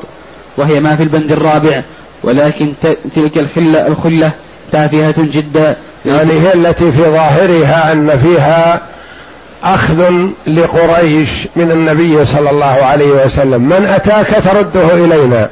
وهي 0.56 0.80
ما 0.80 0.96
في 0.96 1.02
البند 1.02 1.32
الرابع. 1.32 1.82
ولكن 2.22 2.72
تلك 3.14 3.38
الخلة 3.38 3.86
الخلة 3.86 4.30
تافهة 4.72 5.14
جدا. 5.18 5.76
يعني 6.06 6.32
هي 6.32 6.54
التي 6.54 6.92
في 6.92 7.02
ظاهرها 7.02 7.92
أن 7.92 8.18
فيها 8.18 8.80
أخذ 9.64 10.12
لقريش 10.46 11.48
من 11.56 11.70
النبي 11.70 12.24
صلى 12.24 12.50
الله 12.50 12.66
عليه 12.66 13.10
وسلم. 13.24 13.62
من 13.62 13.86
أتاك 13.86 14.44
ترده 14.44 15.04
إلينا. 15.04 15.48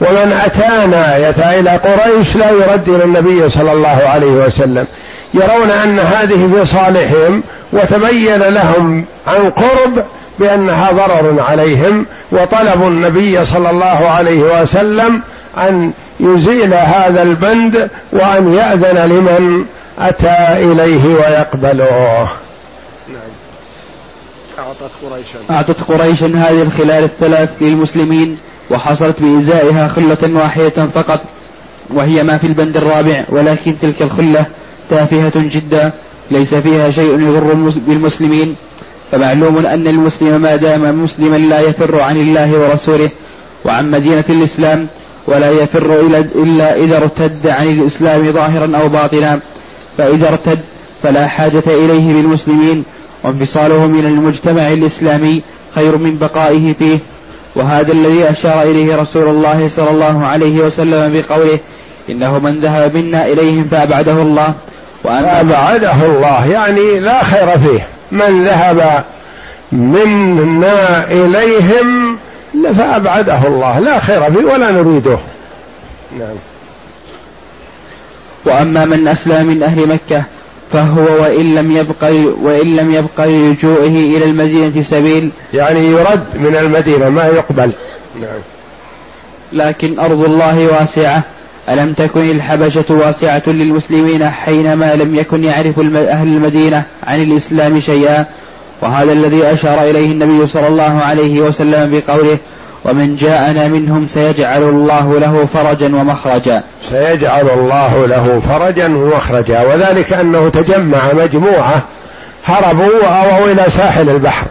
ومن 0.00 0.40
أتانا 0.44 1.28
يتا 1.28 1.58
إلى 1.58 1.70
قريش 1.70 2.36
لا 2.36 2.50
يرد 2.50 2.88
إلى 2.88 3.04
النبي 3.04 3.48
صلى 3.48 3.72
الله 3.72 4.02
عليه 4.06 4.26
وسلم. 4.26 4.86
يرون 5.34 5.70
أن 5.70 5.98
هذه 5.98 6.50
في 6.54 6.64
صالحهم 6.64 7.42
وتبين 7.72 8.38
لهم 8.38 9.04
عن 9.26 9.50
قرب 9.50 10.04
بأنها 10.38 10.90
ضرر 10.90 11.40
عليهم 11.48 12.06
وطلبوا 12.32 12.88
النبي 12.88 13.44
صلى 13.44 13.70
الله 13.70 14.08
عليه 14.08 14.62
وسلم 14.62 15.22
أن 15.58 15.92
يزيل 16.20 16.74
هذا 16.74 17.22
البند 17.22 17.90
وأن 18.12 18.54
يأذن 18.54 18.98
لمن 18.98 19.64
أتى 19.98 20.46
إليه 20.50 21.14
ويقبله. 21.14 22.28
نعم 23.08 23.18
أعطت 24.58 24.90
قريشا. 25.02 25.38
أعطت 25.50 25.82
قريشا 25.82 26.26
هذه 26.26 26.62
الخلال 26.62 27.04
الثلاث 27.04 27.50
للمسلمين. 27.60 28.38
وحصلت 28.70 29.16
بإزائها 29.22 29.88
خلة 29.88 30.18
واحدة 30.22 30.86
فقط 30.94 31.20
وهي 31.90 32.22
ما 32.22 32.38
في 32.38 32.46
البند 32.46 32.76
الرابع 32.76 33.24
ولكن 33.28 33.74
تلك 33.82 34.02
الخلة 34.02 34.46
تافهة 34.90 35.32
جدا 35.36 35.92
ليس 36.30 36.54
فيها 36.54 36.90
شيء 36.90 37.20
يضر 37.20 37.72
بالمسلمين. 37.86 38.54
فمعلوم 39.12 39.66
أن 39.66 39.86
المسلم 39.86 40.40
ما 40.40 40.56
دام 40.56 41.02
مسلما 41.04 41.36
لا 41.36 41.60
يفر 41.60 42.00
عن 42.00 42.16
الله 42.16 42.58
ورسوله 42.58 43.10
وعن 43.64 43.90
مدينة 43.90 44.24
الإسلام 44.28 44.86
ولا 45.26 45.50
يفر 45.50 46.00
إلا 46.34 46.76
إذا 46.76 46.96
ارتد 46.96 47.46
عن 47.46 47.66
الإسلام 47.66 48.32
ظاهرا 48.32 48.76
أو 48.76 48.88
باطنا. 48.88 49.40
فإذا 49.98 50.28
ارتد 50.28 50.58
فلا 51.02 51.26
حاجة 51.28 51.62
إليه 51.66 52.14
بالمسلمين 52.14 52.84
وانفصاله 53.24 53.86
من 53.86 54.06
المجتمع 54.06 54.68
الإسلامي 54.68 55.42
خير 55.74 55.96
من 55.96 56.18
بقائه 56.18 56.74
فيه. 56.78 56.98
وهذا 57.54 57.92
الذي 57.92 58.30
أشار 58.30 58.62
إليه 58.62 58.96
رسول 58.96 59.28
الله 59.28 59.68
صلى 59.68 59.90
الله 59.90 60.26
عليه 60.26 60.60
وسلم 60.60 61.12
بقوله 61.12 61.58
إنه 62.10 62.38
من 62.38 62.60
ذهب 62.60 62.96
منا 62.96 63.26
إليهم 63.26 63.68
فأبعده 63.70 64.22
الله. 64.22 64.54
فأبعده 65.04 66.06
الله 66.06 66.46
يعني 66.46 67.00
لا 67.00 67.24
خير 67.24 67.58
فيه. 67.58 67.86
من 68.12 68.44
ذهب 68.44 69.04
منا 69.72 71.04
إليهم 71.10 72.18
فأبعده 72.78 73.46
الله 73.46 73.78
لا 73.78 73.98
خير 73.98 74.30
فيه 74.30 74.44
ولا 74.44 74.70
نريده. 74.70 75.18
نعم. 76.18 76.36
وأما 78.46 78.84
من 78.84 79.08
أسلم 79.08 79.46
من 79.46 79.62
أهل 79.62 79.86
مكة 79.86 80.22
فهو 80.72 81.22
وإن 81.22 81.54
لم 81.54 81.72
يبق 81.72 82.04
وإن 82.42 82.76
لم 82.76 82.94
يبق 82.94 83.20
للجوئه 83.24 84.16
إلى 84.16 84.24
المدينة 84.24 84.82
سبيل. 84.82 85.30
يعني 85.54 85.86
يرد 85.86 86.24
من 86.34 86.56
المدينة 86.56 87.08
ما 87.08 87.24
يقبل. 87.24 87.72
نعم. 88.20 88.40
لكن 89.52 89.98
أرض 89.98 90.24
الله 90.24 90.66
واسعة. 90.66 91.22
ألم 91.68 91.92
تكن 91.92 92.30
الحبشة 92.30 92.84
واسعة 92.88 93.42
للمسلمين 93.46 94.28
حينما 94.28 94.94
لم 94.94 95.14
يكن 95.14 95.44
يعرف 95.44 95.78
أهل 95.96 96.28
المدينة 96.28 96.82
عن 97.04 97.22
الإسلام 97.22 97.80
شيئا؟ 97.80 98.26
وهذا 98.82 99.12
الذي 99.12 99.52
أشار 99.52 99.82
إليه 99.82 100.12
النبي 100.12 100.46
صلى 100.46 100.68
الله 100.68 101.00
عليه 101.02 101.40
وسلم 101.40 101.90
بقوله 101.90 102.38
ومن 102.88 103.16
جاءنا 103.16 103.68
منهم 103.68 104.06
سيجعل 104.06 104.62
الله 104.62 105.20
له 105.20 105.48
فرجا 105.54 105.86
ومخرجا. 105.86 106.62
سيجعل 106.90 107.50
الله 107.50 108.06
له 108.06 108.40
فرجا 108.48 108.86
ومخرجا. 108.86 109.60
وذلك 109.60 110.12
أنه 110.12 110.48
تجمع 110.48 111.12
مجموعة 111.12 111.82
هربوا 112.44 113.02
وأووا 113.02 113.52
إلى 113.52 113.64
ساحل 113.70 114.10
البحر. 114.10 114.46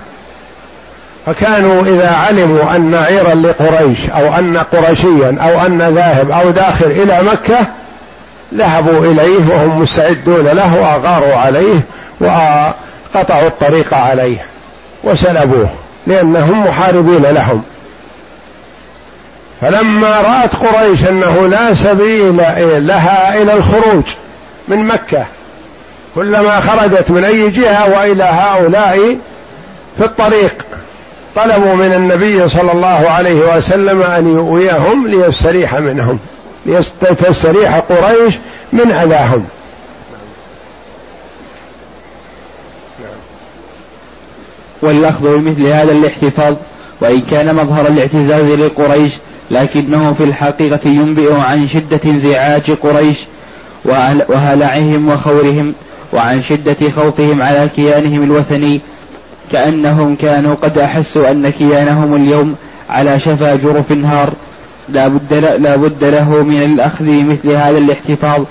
فكانوا 1.26 1.82
إذا 1.82 2.10
علموا 2.10 2.76
أن 2.76 2.96
عيرا 2.96 3.36
لقريش 3.36 4.10
أو 4.10 4.34
أن 4.40 4.58
قرشيا 4.58 5.38
أو 5.42 5.66
أن 5.66 5.82
ذاهب 5.96 6.32
أو 6.32 6.52
داخل 6.52 6.86
إلى 6.86 7.20
مكة 7.24 7.68
ذهبوا 8.54 9.06
إليه 9.12 9.50
وهم 9.50 9.80
مستعدون 9.80 10.48
له 10.48 10.76
وأغاروا 10.76 11.36
عليه 11.36 11.80
وقطعوا 12.20 13.48
الطريق 13.48 13.94
عليه 13.94 14.38
وسلبوه 15.04 15.70
لأنهم 16.08 16.64
محاربين 16.64 17.22
لهم. 17.22 17.64
فلما 19.62 20.22
رأت 20.22 20.56
قريش 20.56 21.06
أنه 21.06 21.48
لا 21.48 21.74
سبيل 21.74 22.38
لها 22.88 23.42
إلى 23.42 23.54
الخروج 23.54 24.04
من 24.68 24.78
مكة 24.78 25.26
كلما 26.16 26.60
خرجت 26.60 27.12
من 27.12 27.24
أي 27.24 27.50
جهة 27.50 27.98
وإلى 27.98 28.24
هؤلاء 28.24 29.18
في 29.98 30.06
الطريق 30.06 30.66
طلبوا 31.36 31.74
من 31.76 31.94
النبي 31.94 32.48
صلى 32.48 32.72
الله 32.72 33.10
عليه 33.10 33.56
وسلم 33.56 34.02
أن 34.02 34.28
يؤويهم 34.28 35.08
ليستريح 35.08 35.76
منهم 35.76 36.20
ليستريح 36.66 37.76
قريش 37.78 38.36
من 38.74 38.92
أذاهم. 38.92 39.46
والأخذ 44.82 45.38
بمثل 45.38 45.68
هذا 45.68 45.92
الاحتفاظ 45.92 46.56
وإن 47.02 47.22
كان 47.22 47.56
مظهر 47.56 47.88
الاعتزاز 47.88 48.46
لقريش 48.46 49.14
لكنه 49.52 50.14
في 50.14 50.24
الحقيقة 50.24 50.90
ينبئ 50.90 51.34
عن 51.34 51.68
شدة 51.68 52.00
انزعاج 52.06 52.72
قريش 52.72 53.18
وهلعهم 54.30 55.10
وخورهم 55.10 55.74
وعن 56.14 56.42
شدة 56.42 56.90
خوفهم 56.90 57.42
على 57.42 57.70
كيانهم 57.76 58.24
الوثني 58.24 58.82
كأنهم 59.52 60.16
كانوا 60.16 60.56
قد 60.56 60.78
أحسوا 60.78 61.32
أن 61.32 61.50
كيانهم 61.50 62.16
اليوم 62.16 62.56
على 62.90 63.20
شفا 63.20 63.56
جرف 63.56 63.92
نهار 63.92 64.34
لا 64.90 65.08
بد, 65.08 65.34
لا 65.60 65.76
بد 65.76 66.04
له 66.04 66.44
من 66.44 66.64
الأخذ 66.64 67.06
مثل 67.06 67.50
هذا 67.50 67.78
الاحتفاظ 67.78 68.44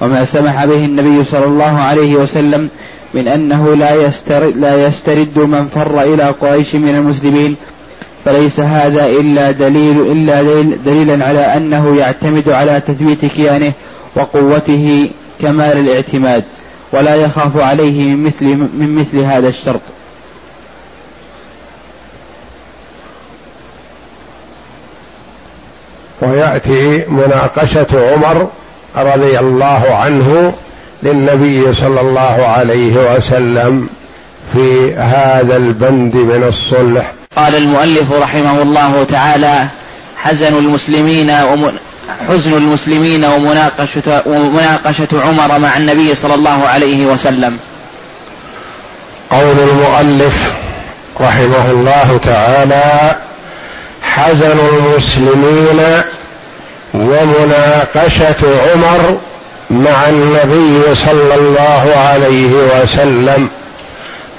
وما 0.00 0.24
سمح 0.24 0.64
به 0.64 0.84
النبي 0.84 1.24
صلى 1.24 1.44
الله 1.44 1.80
عليه 1.80 2.14
وسلم 2.16 2.68
من 3.14 3.28
أنه 3.28 3.74
لا 3.74 3.94
يسترد, 3.94 4.56
لا 4.56 4.86
يسترد 4.86 5.38
من 5.38 5.68
فر 5.68 6.02
إلى 6.02 6.24
قريش 6.24 6.74
من 6.74 6.94
المسلمين. 6.94 7.56
فليس 8.24 8.60
هذا 8.60 9.06
إلا 9.06 9.50
دليل 9.50 10.00
إلا 10.00 10.42
دليل 10.42 10.82
دليلا 10.84 11.26
على 11.26 11.40
أنه 11.40 11.96
يعتمد 11.96 12.48
على 12.48 12.80
تثبيت 12.80 13.24
كيانه 13.24 13.72
وقوته 14.16 15.10
كمال 15.40 15.78
الاعتماد 15.78 16.44
ولا 16.92 17.14
يخاف 17.14 17.56
عليه 17.56 18.14
من 18.14 18.24
مثل 18.24 18.44
من 18.56 18.94
مثل 18.94 19.18
هذا 19.18 19.48
الشرط. 19.48 19.80
ويأتي 26.22 27.04
مناقشة 27.08 27.86
عمر 28.12 28.48
رضي 28.96 29.38
الله 29.38 29.94
عنه 29.94 30.52
للنبي 31.02 31.72
صلى 31.72 32.00
الله 32.00 32.46
عليه 32.46 33.14
وسلم 33.14 33.88
في 34.52 34.94
هذا 34.94 35.56
البند 35.56 36.16
من 36.16 36.44
الصلح. 36.44 37.19
قال 37.36 37.56
المؤلف 37.56 38.12
رحمه 38.12 38.62
الله 38.62 39.04
تعالى 39.04 39.66
حزن 40.16 40.56
المسلمين 40.58 41.30
حزن 42.28 42.52
المسلمين 42.52 43.24
ومناقشة, 43.24 44.22
ومناقشة 44.26 45.08
عمر 45.12 45.58
مع 45.58 45.76
النبي 45.76 46.14
صلى 46.14 46.34
الله 46.34 46.68
عليه 46.68 47.06
وسلم. 47.06 47.58
قول 49.30 49.56
المؤلف 49.58 50.52
رحمه 51.20 51.70
الله 51.70 52.20
تعالى 52.24 53.16
حزن 54.02 54.58
المسلمين 54.72 56.02
ومناقشة 56.94 58.42
عمر 58.72 59.18
مع 59.70 60.08
النبي 60.08 60.94
صلى 60.94 61.34
الله 61.34 61.92
عليه 61.96 62.52
وسلم. 62.52 63.48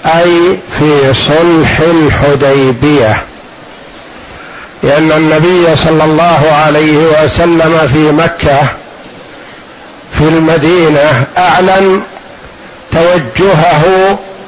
أي 0.05 0.59
في 0.79 1.13
صلح 1.13 1.79
الحديبية 1.79 3.17
لأن 4.83 5.11
النبي 5.11 5.75
صلى 5.75 6.03
الله 6.03 6.51
عليه 6.65 7.23
وسلم 7.23 7.89
في 7.93 8.11
مكة 8.11 8.59
في 10.17 10.21
المدينة 10.21 11.25
أعلن 11.37 12.01
توجهه 12.91 13.83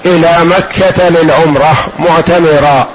إلى 0.06 0.38
مكة 0.46 1.10
للعمرة 1.10 1.88
معتمرا 2.00 2.88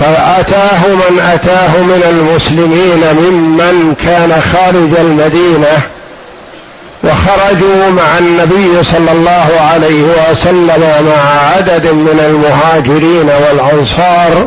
فأتاه 0.00 0.86
من 0.88 1.20
أتاه 1.20 1.82
من 1.82 2.02
المسلمين 2.08 3.14
ممن 3.14 3.94
كان 3.94 4.42
خارج 4.52 5.00
المدينة 5.00 5.82
وخرجوا 7.06 7.90
مع 7.90 8.18
النبي 8.18 8.84
صلى 8.84 9.12
الله 9.12 9.60
عليه 9.72 10.02
وسلم 10.02 11.06
مع 11.06 11.50
عدد 11.56 11.86
من 11.86 12.20
المهاجرين 12.28 13.28
والأنصار 13.28 14.46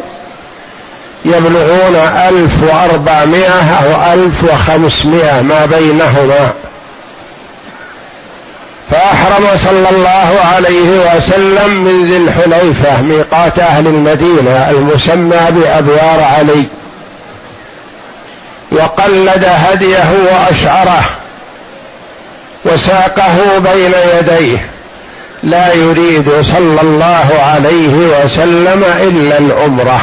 يبلغون 1.26 1.96
ألف 2.30 2.64
وأربعمائة 2.64 3.74
أو 3.84 4.14
ألف 4.14 4.44
وخمسمائة 4.44 5.42
ما 5.42 5.66
بينهما. 5.66 6.54
فأحرم 8.92 9.46
صلى 9.56 9.90
الله 9.90 10.40
عليه 10.56 11.16
وسلم 11.16 11.70
من 11.70 12.08
ذي 12.08 12.18
الحليفة 12.18 13.02
ميقات 13.02 13.60
أهل 13.60 13.88
المدينة 13.88 14.70
المسمى 14.70 15.38
بأبيار 15.50 16.22
علي. 16.22 16.66
وقلد 18.72 19.46
هديه 19.46 20.10
وأشعره. 20.32 21.19
وساقه 22.66 23.58
بين 23.58 23.94
يديه. 24.20 24.70
لا 25.44 25.74
يريد 25.74 26.30
صلى 26.42 26.82
الله 26.82 27.28
عليه 27.40 27.94
وسلم 27.96 28.84
إلا 28.84 29.38
العمرة. 29.38 30.02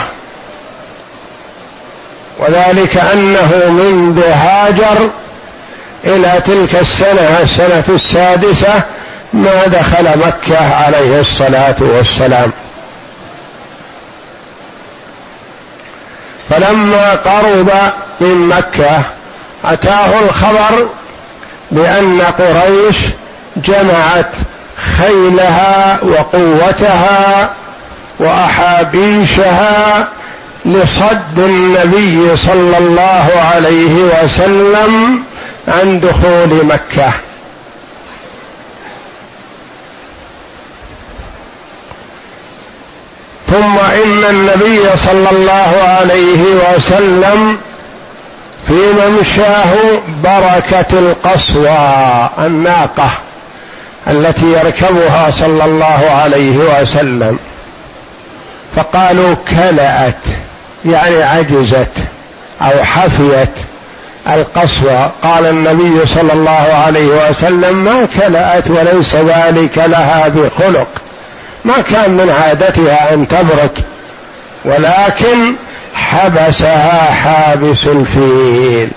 وذلك 2.38 2.96
أنه 2.96 3.50
منذ 3.68 4.22
هاجر 4.24 5.10
إلى 6.04 6.40
تلك 6.44 6.74
السنة 6.80 7.38
السنة 7.42 7.84
السادسة 7.88 8.82
ما 9.32 9.66
دخل 9.66 10.18
مكة 10.18 10.74
عليه 10.74 11.20
الصلاة 11.20 11.76
والسلام. 11.80 12.52
فلما 16.50 17.14
قرب 17.14 17.70
من 18.20 18.48
مكة 18.48 19.02
أتاه 19.64 20.18
الخبر 20.18 20.88
بأن 21.70 22.22
قريش 22.22 22.96
جمعت 23.56 24.30
خيلها 24.98 25.98
وقوتها 26.02 27.50
وأحابيشها 28.18 30.08
لصد 30.64 31.38
النبي 31.38 32.36
صلى 32.36 32.78
الله 32.78 33.30
عليه 33.54 33.94
وسلم 34.22 35.22
عن 35.68 36.00
دخول 36.00 36.66
مكة. 36.66 37.12
ثم 43.46 43.78
إن 43.78 44.24
النبي 44.24 44.80
صلى 44.96 45.30
الله 45.30 45.72
عليه 46.00 46.42
وسلم 46.42 47.58
في 48.68 48.72
ممشاه 48.72 49.74
بركة 50.24 50.98
القصوى 50.98 51.78
الناقة 52.38 53.10
التي 54.10 54.46
يركبها 54.46 55.30
صلى 55.30 55.64
الله 55.64 56.10
عليه 56.22 56.58
وسلم. 56.58 57.38
فقالوا 58.76 59.34
كلأت 59.34 60.14
يعني 60.84 61.22
عجزت 61.22 61.92
أو 62.62 62.84
حفيت 62.84 63.50
القصوى. 64.28 65.10
قال 65.22 65.46
النبي 65.46 66.06
صلى 66.06 66.32
الله 66.32 66.82
عليه 66.86 67.28
وسلم 67.28 67.84
ما 67.84 68.06
كلأت 68.20 68.70
وليس 68.70 69.14
ذلك 69.14 69.78
لها 69.78 70.28
بخلق 70.28 70.88
ما 71.64 71.74
كان 71.90 72.10
من 72.10 72.30
عادتها 72.42 73.14
أن 73.14 73.28
تبرك 73.28 73.78
ولكن 74.64 75.54
حبسها 75.96 77.10
حابس 77.12 77.86
الفيل. 77.86 78.88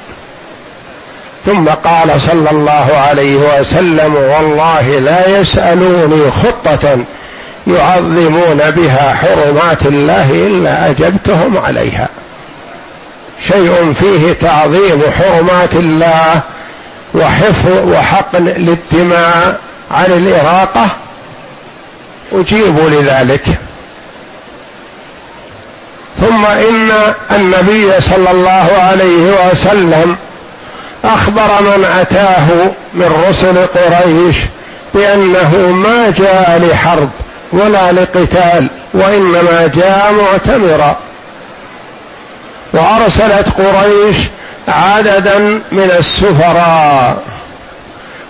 ثم 1.45 1.68
قال 1.70 2.22
صلى 2.22 2.52
الله 2.52 2.88
عليه 3.10 3.36
وسلم 3.36 4.16
والله 4.16 4.89
لا 4.89 5.39
يسألوني 5.39 6.32
خطة 6.32 6.97
يعظمون 7.68 8.58
بها 8.58 9.16
حرمات 9.16 9.86
الله 9.86 10.32
إلا 10.32 10.89
أجبتهم 10.89 11.58
عليها. 11.58 12.08
شيء 13.47 13.93
فيه 13.93 14.34
تعظيم 14.34 15.02
حرمات 15.20 15.74
الله 15.74 16.41
وحفظ 17.16 17.88
وحقن 17.88 18.43
للدماء 18.43 19.60
عن 19.91 20.06
الإراقة. 20.06 20.88
اجيبوا 22.34 22.89
لذلك. 22.89 23.45
ثم 26.22 26.46
إن 26.46 26.92
النبي 27.32 28.02
صلى 28.02 28.32
الله 28.32 28.68
عليه 28.90 29.52
وسلم 29.52 30.16
أخبر 31.06 31.62
من 31.62 31.86
أتاه 32.00 32.72
من 32.94 33.26
رسل 33.30 33.66
قريش 33.66 34.36
بأنه 34.94 35.72
ما 35.72 36.14
جاء 36.18 36.62
لحرب 36.64 37.10
ولا 37.52 37.92
لقتال 37.92 38.68
وإنما 38.94 39.72
جاء 39.76 40.14
معتمرا. 40.14 40.96
وأرسلت 42.74 43.48
قريش 43.58 44.18
عددا 44.68 45.40
من 45.72 45.92
السفراء. 46.00 47.18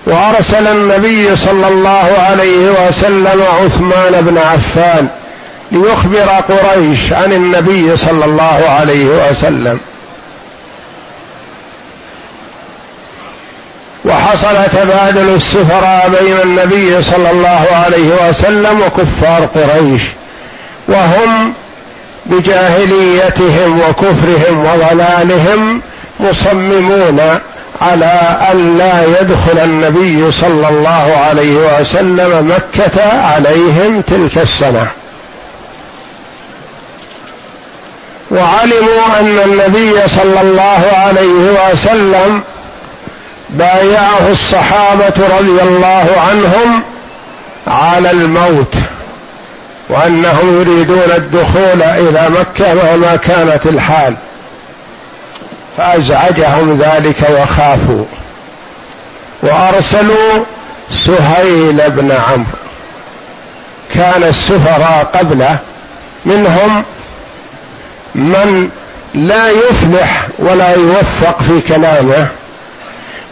وأرسل 0.05 0.67
النبي 0.67 1.35
صلى 1.35 1.67
الله 1.67 2.25
عليه 2.29 2.87
وسلم 2.87 3.43
عثمان 3.61 4.21
بن 4.21 4.37
عفان 4.37 5.07
ليخبر 5.71 6.29
قريش 6.29 7.13
عن 7.13 7.33
النبي 7.33 7.97
صلى 7.97 8.25
الله 8.25 8.69
عليه 8.79 9.05
وسلم. 9.05 9.79
وحصل 14.05 14.55
تبادل 14.73 15.29
السفراء 15.35 16.09
بين 16.21 16.37
النبي 16.43 17.01
صلى 17.01 17.31
الله 17.31 17.67
عليه 17.85 18.29
وسلم 18.29 18.81
وكفار 18.81 19.45
قريش 19.55 20.01
وهم 20.87 21.53
بجاهليتهم 22.25 23.79
وكفرهم 23.79 24.65
وضلالهم 24.65 25.81
مصممون 26.19 27.39
على 27.81 28.37
أن 28.51 28.77
لا 28.77 29.21
يدخل 29.21 29.59
النبي 29.59 30.31
صلى 30.31 30.69
الله 30.69 31.17
عليه 31.27 31.79
وسلم 31.79 32.51
مكة 32.51 33.21
عليهم 33.21 34.01
تلك 34.01 34.37
السنة. 34.37 34.87
وعلموا 38.31 39.19
أن 39.19 39.39
النبي 39.45 40.07
صلى 40.07 40.41
الله 40.41 40.81
عليه 40.93 41.71
وسلم 41.71 42.41
بايعه 43.49 44.31
الصحابة 44.31 45.13
رضي 45.39 45.61
الله 45.61 46.07
عنهم 46.29 46.83
على 47.67 48.11
الموت 48.11 48.75
وأنهم 49.89 50.61
يريدون 50.61 51.11
الدخول 51.15 51.83
إلى 51.83 52.29
مكة 52.29 52.73
مهما 52.73 53.15
كانت 53.15 53.65
الحال 53.65 54.15
فأزعجهم 55.77 56.77
ذلك 56.81 57.29
وخافوا 57.29 58.05
وأرسلوا 59.41 60.45
سهيل 61.05 61.89
بن 61.89 62.11
عمرو 62.11 62.59
كان 63.95 64.23
السفراء 64.23 65.11
قبله 65.15 65.57
منهم 66.25 66.83
من 68.15 68.69
لا 69.15 69.49
يفلح 69.49 70.27
ولا 70.39 70.75
يوفق 70.75 71.41
في 71.41 71.61
كلامه 71.67 72.27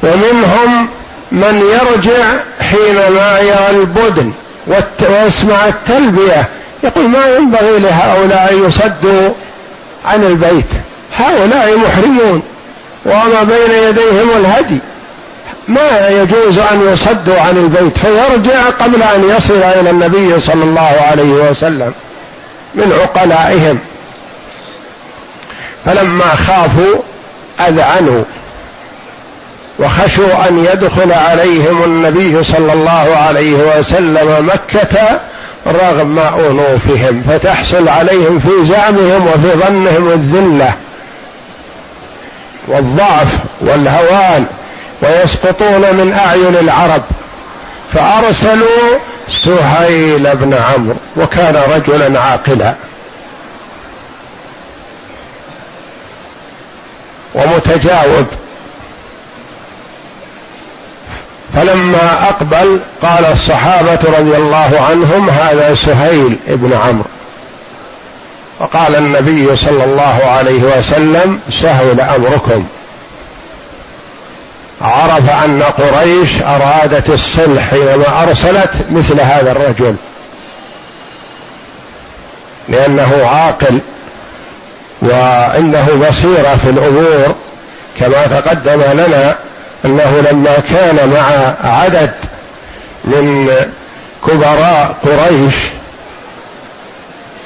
ومنهم 0.03 0.87
من 1.31 1.61
يرجع 1.61 2.33
حينما 2.59 3.39
يرى 3.39 3.69
البدن 3.69 4.31
ويسمع 5.09 5.67
التلبية 5.67 6.47
يقول 6.83 7.09
ما 7.09 7.35
ينبغي 7.35 7.79
لهؤلاء 7.79 8.53
أن 8.53 8.67
يصدوا 8.67 9.29
عن 10.05 10.23
البيت. 10.23 10.65
هؤلاء 11.15 11.77
محرمون 11.77 12.41
وما 13.05 13.43
بين 13.43 13.71
يديهم 13.71 14.29
الهدي. 14.37 14.77
ما 15.67 16.09
يجوز 16.09 16.59
أن 16.59 16.93
يصدوا 16.93 17.39
عن 17.39 17.57
البيت 17.57 17.97
فيرجع 17.97 18.69
قبل 18.69 19.03
أن 19.03 19.35
يصل 19.37 19.63
إلى 19.63 19.89
النبي 19.89 20.39
صلى 20.39 20.63
الله 20.63 20.95
عليه 21.11 21.49
وسلم 21.49 21.93
من 22.75 22.99
عقلائهم. 23.01 23.79
فلما 25.87 26.35
خافوا 26.35 26.95
أذعنوا 27.67 28.23
وخشوا 29.79 30.49
أن 30.49 30.65
يدخل 30.73 31.11
عليهم 31.11 31.83
النبي 31.83 32.43
صلى 32.43 32.73
الله 32.73 33.17
عليه 33.27 33.53
وسلم 33.53 34.49
مكة 34.53 35.19
رغم 35.67 36.19
أنوفهم 36.19 37.23
فتحصل 37.29 37.89
عليهم 37.89 38.39
في 38.39 38.65
زعمهم 38.65 39.27
وفي 39.27 39.57
ظنهم 39.57 40.09
الذلة 40.09 40.73
والضعف 42.67 43.27
والهوان 43.61 44.45
ويسقطون 45.01 45.95
من 45.95 46.13
أعين 46.13 46.55
العرب. 46.55 47.01
فأرسلوا 47.93 48.99
سهيل 49.43 50.35
بن 50.35 50.53
عمرو 50.53 50.95
وكان 51.17 51.55
رجلا 51.75 52.21
عاقلا. 52.21 52.73
ومتجاوب 57.37 58.25
فلما 61.55 62.29
أقبل 62.29 62.79
قال 63.01 63.25
الصحابة 63.25 63.99
رضي 64.19 64.37
الله 64.37 64.81
عنهم 64.89 65.29
هذا 65.29 65.75
سهيل 65.75 66.37
ابن 66.47 66.73
عمرو. 66.73 67.05
وقال 68.59 68.95
النبي 68.95 69.55
صلى 69.55 69.83
الله 69.83 70.19
عليه 70.25 70.77
وسلم 70.77 71.39
سهل 71.49 72.01
أمركم. 72.01 72.67
عرف 74.81 75.29
أن 75.29 75.63
قريش 75.63 76.41
أرادت 76.41 77.09
الصلح 77.09 77.69
حينما 77.69 78.23
أرسلت 78.23 78.85
مثل 78.89 79.21
هذا 79.21 79.51
الرجل. 79.51 79.95
لأنه 82.69 83.25
عاقل. 83.25 83.79
وعنده 85.01 85.85
بصيرة 86.09 86.55
في 86.63 86.69
الأمور 86.69 87.35
كما 87.99 88.27
تقدم 88.27 88.81
لنا 88.81 89.35
أنه 89.85 90.23
لما 90.31 90.53
كان 90.69 91.09
مع 91.09 91.53
عدد 91.71 92.11
من 93.05 93.49
كبراء 94.27 94.95
قريش 95.03 95.55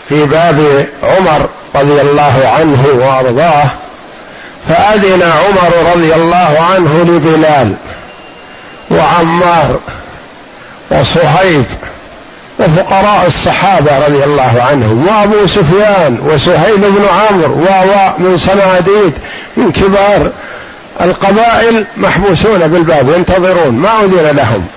في 0.09 0.25
باب 0.25 0.85
عمر 1.03 1.49
رضي 1.75 2.01
الله 2.01 2.53
عنه 2.57 2.87
وأرضاه 2.93 3.69
فأذن 4.69 5.21
عمر 5.21 5.91
رضي 5.93 6.15
الله 6.15 6.57
عنه 6.59 7.01
لبلال 7.01 7.73
وعمار 8.91 9.79
وصهيب 10.91 11.65
وفقراء 12.61 13.27
الصحابة 13.27 14.07
رضي 14.07 14.23
الله 14.23 14.63
عنهم 14.69 15.07
وأبو 15.07 15.47
سفيان 15.47 16.19
وسهيل 16.25 16.77
بن 16.77 17.05
عمرو 17.05 17.55
و 17.55 18.09
من 18.17 18.37
صناديد 18.37 19.13
من 19.57 19.71
كبار 19.71 20.29
القبائل 21.01 21.85
محبوسون 21.97 22.67
بالباب 22.67 23.09
ينتظرون 23.09 23.73
ما 23.73 24.01
أذن 24.01 24.35
لهم. 24.35 24.67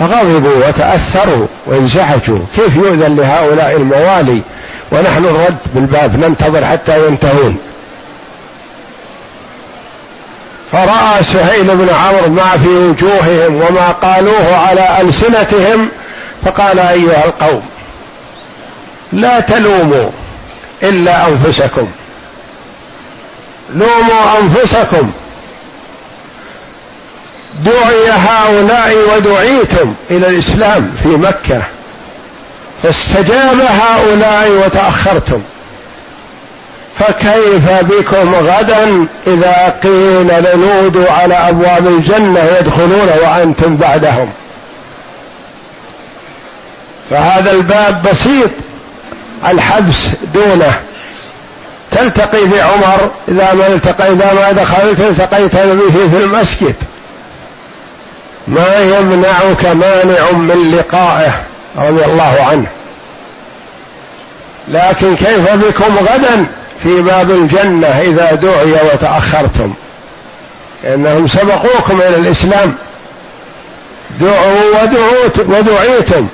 فغضبوا 0.00 0.68
وتأثروا 0.68 1.46
وانزعجوا 1.66 2.38
كيف 2.56 2.76
يؤذن 2.76 3.16
لهؤلاء 3.16 3.76
الموالي؟ 3.76 4.42
ونحن 4.92 5.22
نرد 5.22 5.56
بالباب 5.74 6.24
ننتظر 6.24 6.64
حتى 6.64 7.06
ينتهون. 7.06 7.58
فرأى 10.72 11.24
سهيل 11.24 11.76
بن 11.76 11.88
عمرو 11.94 12.28
ما 12.28 12.58
في 12.62 12.68
وجوههم 12.68 13.54
وما 13.54 13.88
قالوه 14.02 14.56
على 14.56 15.00
ألسنتهم 15.00 15.88
فقال 16.44 16.78
أيها 16.78 17.24
القوم 17.24 17.62
لا 19.12 19.40
تلوموا 19.40 20.10
إلا 20.82 21.28
أنفسكم. 21.28 21.88
لوموا 23.70 24.40
أنفسكم. 24.40 25.12
دعي 27.64 28.10
هؤلاء 28.10 28.96
ودعيتم 29.16 29.94
إلى 30.10 30.28
الإسلام 30.28 30.94
في 31.02 31.08
مكة. 31.08 31.62
فاستجاب 32.82 33.60
هؤلاء 33.60 34.50
وتأخرتم. 34.50 35.42
فكيف 36.98 37.70
بكم 37.70 38.34
غدا 38.34 39.06
إذا 39.26 39.74
قيل 39.82 40.44
لنودوا 40.44 41.10
على 41.10 41.34
أبواب 41.34 41.86
الجنة 41.86 42.40
يدخلون 42.60 43.08
وأنتم 43.22 43.76
بعدهم؟ 43.76 44.32
فهذا 47.10 47.50
الباب 47.50 48.02
بسيط. 48.02 48.50
الحبس 49.46 49.96
دونه. 50.34 50.80
تلتقي 51.90 52.44
بعمر 52.44 53.10
إذا 53.28 53.54
ما 53.54 53.66
التقى 53.66 54.12
إذا 54.12 54.32
ما 54.32 54.52
دخلت 54.52 55.00
التقيت 55.00 55.56
به 55.56 56.08
في 56.08 56.24
المسجد. 56.24 56.74
ما 58.48 58.76
يمنعك 58.78 59.64
مانع 59.64 60.30
من 60.30 60.76
لقائه 60.78 61.32
رضي 61.76 62.04
الله 62.04 62.46
عنه. 62.50 62.66
لكن 64.68 65.16
كيف 65.16 65.50
بكم 65.50 65.98
غدا 65.98 66.46
في 66.82 67.02
باب 67.02 67.30
الجنة 67.30 67.86
إذا 67.86 68.34
دعي 68.34 68.72
وتأخرتم؟ 68.92 69.74
لأنهم 70.84 71.26
سبقوكم 71.26 72.00
إلى 72.00 72.16
الإسلام. 72.16 72.74
دعوا 74.20 74.82
ودعوت 74.82 75.38
ودعيتم. 75.38 76.28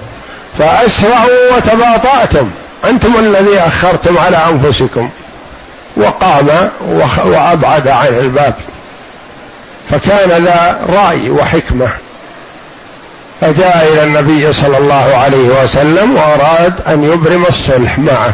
فأسرعوا 0.59 1.57
وتباطأتم. 1.57 2.51
أنتم 2.85 3.17
الذي 3.19 3.59
أخرتم 3.59 4.19
على 4.19 4.37
أنفسكم 4.37 5.11
وقام 5.97 6.71
وأبعد 7.25 7.89
عن 7.89 8.07
الباب 8.07 8.55
فكان 9.91 10.45
ذا 10.45 10.81
رأي 10.89 11.31
وحكمة. 11.31 11.89
فجاء 13.41 13.89
إلى 13.93 14.05
النبي 14.05 14.53
صلى 14.53 14.79
الله 14.79 15.17
عليه 15.17 15.63
وسلم 15.63 16.17
وأراد 16.17 16.75
أن 16.89 17.05
يبرم 17.05 17.47
الصلح 17.47 17.99
معه. 17.99 18.33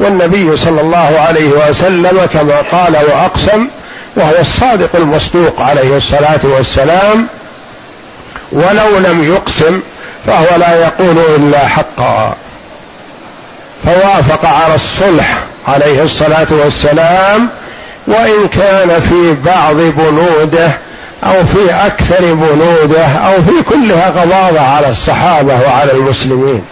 والنبي 0.00 0.56
صلى 0.56 0.80
الله 0.80 1.20
عليه 1.28 1.48
وسلم 1.48 2.26
كما 2.32 2.56
قال 2.56 2.96
وأقسم 2.96 3.68
وهو 4.16 4.40
الصادق 4.40 4.96
المصدوق 4.96 5.60
عليه 5.60 5.96
الصلاة 5.96 6.40
والسلام 6.42 7.26
ولو 8.52 8.98
لم 8.98 9.24
يقسم 9.34 9.80
فهو 10.26 10.56
لا 10.58 10.74
يقول 10.74 11.18
إلا 11.36 11.68
حقا. 11.68 12.34
فوافق 13.84 14.44
على 14.44 14.74
الصلح 14.74 15.38
عليه 15.68 16.02
الصلاة 16.02 16.46
والسلام 16.50 17.48
وإن 18.06 18.48
كان 18.48 19.00
في 19.00 19.36
بعض 19.44 19.76
بنوده 19.76 20.70
أو 21.24 21.44
في 21.44 21.86
أكثر 21.86 22.34
بنوده 22.34 23.06
أو 23.06 23.42
في 23.42 23.62
كلها 23.70 24.10
غضاضة 24.10 24.60
على 24.60 24.88
الصحابة 24.88 25.60
وعلى 25.66 25.92
المسلمين. 25.92 26.64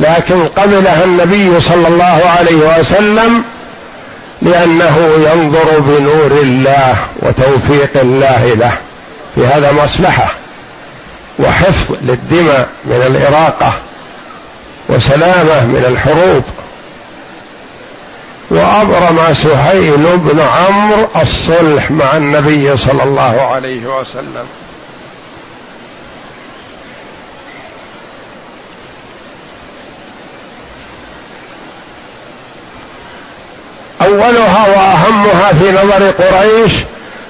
لكن 0.00 0.48
قبلها 0.48 1.04
النبي 1.04 1.60
صلى 1.60 1.88
الله 1.88 2.22
عليه 2.38 2.78
وسلم 2.78 3.44
لأنه 4.42 5.10
ينظر 5.32 5.80
بنور 5.80 6.40
الله 6.42 6.96
وتوفيق 7.22 7.90
الله 8.02 8.54
له 8.54 8.72
في 9.34 9.46
هذا 9.46 9.72
مصلحة. 9.72 10.32
وحفظ 11.38 11.96
للدماء 12.02 12.68
من 12.84 13.02
الإراقة 13.06 13.72
وسلامة 14.88 15.66
من 15.66 15.84
الحروب. 15.88 16.42
وأبرم 18.50 19.34
سهيل 19.34 20.16
بن 20.16 20.40
عمرو 20.40 21.08
الصلح 21.22 21.90
مع 21.90 22.16
النبي 22.16 22.76
صلى 22.76 23.02
الله 23.02 23.42
عليه 23.42 23.86
وسلم. 23.86 24.46
أولها 34.02 34.68
وأهمها 34.68 35.52
في 35.52 35.70
نظر 35.72 36.10
قريش 36.10 36.72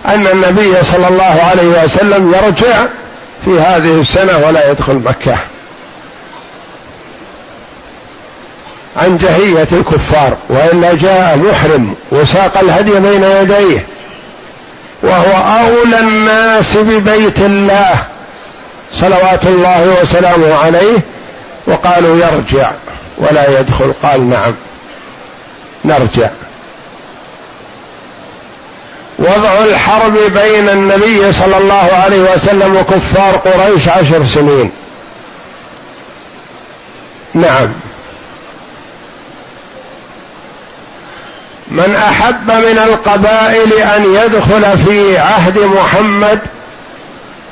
أن 0.07 0.26
النبي 0.26 0.82
صلى 0.82 1.09
الله 1.09 1.42
عليه 1.50 1.84
وسلم 1.84 2.34
يرجع 2.34 2.86
في 3.47 3.61
هذه 3.61 4.01
السنة 4.01 4.47
ولا 4.47 4.70
يدخل 4.70 4.94
مكة. 4.94 5.36
عن 8.97 9.16
جهية 9.16 9.68
الكفار 9.72 10.36
وإلا 10.49 10.94
جاء 10.94 11.36
محرم 11.36 11.94
وساق 12.11 12.59
الهدي 12.59 12.90
بين 12.90 13.22
يديه 13.22 13.86
وهو 15.03 15.59
أولى 15.66 16.01
الناس 16.01 16.76
ببيت 16.76 17.40
الله 17.40 17.94
صلوات 18.92 19.47
الله 19.47 19.97
وسلامه 20.03 20.55
عليه 20.55 20.99
وقالوا 21.66 22.16
يرجع 22.16 22.70
ولا 23.18 23.61
يدخل 23.61 23.92
قال 24.03 24.30
نعم 24.30 24.55
نرجع. 25.84 26.28
وضع 29.27 29.64
الحرب 29.64 30.12
بين 30.12 30.68
النبي 30.68 31.33
صلى 31.33 31.59
الله 31.59 31.89
عليه 32.05 32.33
وسلم 32.33 32.77
وكفار 32.77 33.37
قريش 33.37 33.89
عشر 33.89 34.24
سنين. 34.24 34.70
نعم. 37.35 37.68
من 41.70 41.97
أحب 41.97 42.51
من 42.51 42.79
القبائل 42.79 43.72
أن 43.72 44.05
يدخل 44.05 44.79
في 44.79 45.18
عهد 45.18 45.59
محمد 45.59 46.39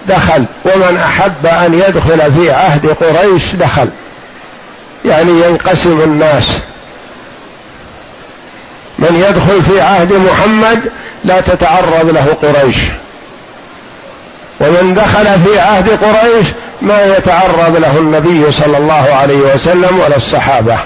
دخل 0.09 0.45
ومن 0.65 0.97
أحب 0.97 1.47
أن 1.47 1.75
يدخل 1.75 2.33
في 2.33 2.51
عهد 2.51 2.87
قريش 2.87 3.55
دخل. 3.55 3.89
يعني 5.05 5.31
ينقسم 5.31 6.01
الناس. 6.01 6.45
من 9.11 9.25
يدخل 9.29 9.63
في 9.63 9.81
عهد 9.81 10.13
محمد 10.13 10.91
لا 11.25 11.41
تتعرض 11.41 12.11
له 12.11 12.37
قريش. 12.43 12.77
ومن 14.61 14.95
دخل 14.95 15.41
في 15.41 15.61
عهد 15.61 15.89
قريش 15.89 16.47
ما 16.83 17.17
يتعرض 17.17 17.77
له 17.77 17.99
النبي 17.99 18.53
صلى 18.53 18.77
الله 18.77 19.15
عليه 19.15 19.55
وسلم 19.55 20.01
ولا 20.05 20.17
الصحابة. 20.17 20.79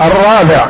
الرابع 0.00 0.66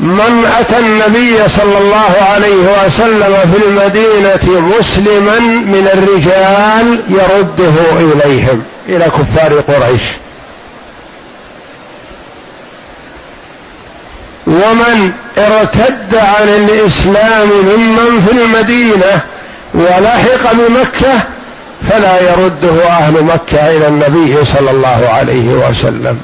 من 0.00 0.52
أتى 0.60 0.78
النبي 0.78 1.48
صلى 1.48 1.78
الله 1.78 2.12
عليه 2.32 2.84
وسلم 2.84 3.54
في 3.54 3.66
المدينة 3.66 4.60
مسلما 4.78 5.38
من 5.40 5.90
الرجال 5.94 7.00
يرده 7.08 7.92
إليهم 7.92 8.62
إلى 8.88 9.04
كفار 9.04 9.60
قريش. 9.60 10.02
ومن 14.46 15.12
ارتد 15.38 16.14
عن 16.14 16.48
الإسلام 16.48 17.48
ممن 17.48 18.26
في 18.26 18.32
المدينة 18.32 19.20
ولحق 19.74 20.52
بمكة 20.52 21.20
فلا 21.90 22.20
يرده 22.20 22.86
أهل 22.86 23.24
مكة 23.24 23.76
إلى 23.76 23.88
النبي 23.88 24.44
صلى 24.44 24.70
الله 24.70 25.08
عليه 25.12 25.48
وسلم. 25.48 26.20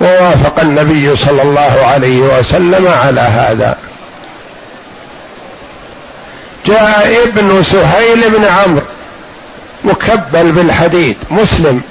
ووافق 0.00 0.60
النبي 0.60 1.16
صلى 1.16 1.42
الله 1.42 1.86
عليه 1.86 2.20
وسلم 2.20 2.88
على 2.88 3.20
هذا. 3.20 3.76
جاء 6.66 7.24
ابن 7.24 7.62
سهيل 7.62 8.30
بن 8.30 8.44
عمرو 8.44 8.82
مكبل 9.84 10.52
بالحديد 10.52 11.16
مسلم. 11.30 11.82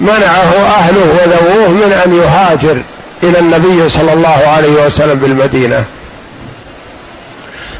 منعه 0.00 0.52
أهله 0.78 1.00
وذووه 1.00 1.68
من 1.68 1.92
أن 2.06 2.14
يهاجر 2.14 2.82
إلى 3.22 3.38
النبي 3.38 3.88
صلى 3.88 4.12
الله 4.12 4.48
عليه 4.56 4.86
وسلم 4.86 5.14
بالمدينة. 5.14 5.84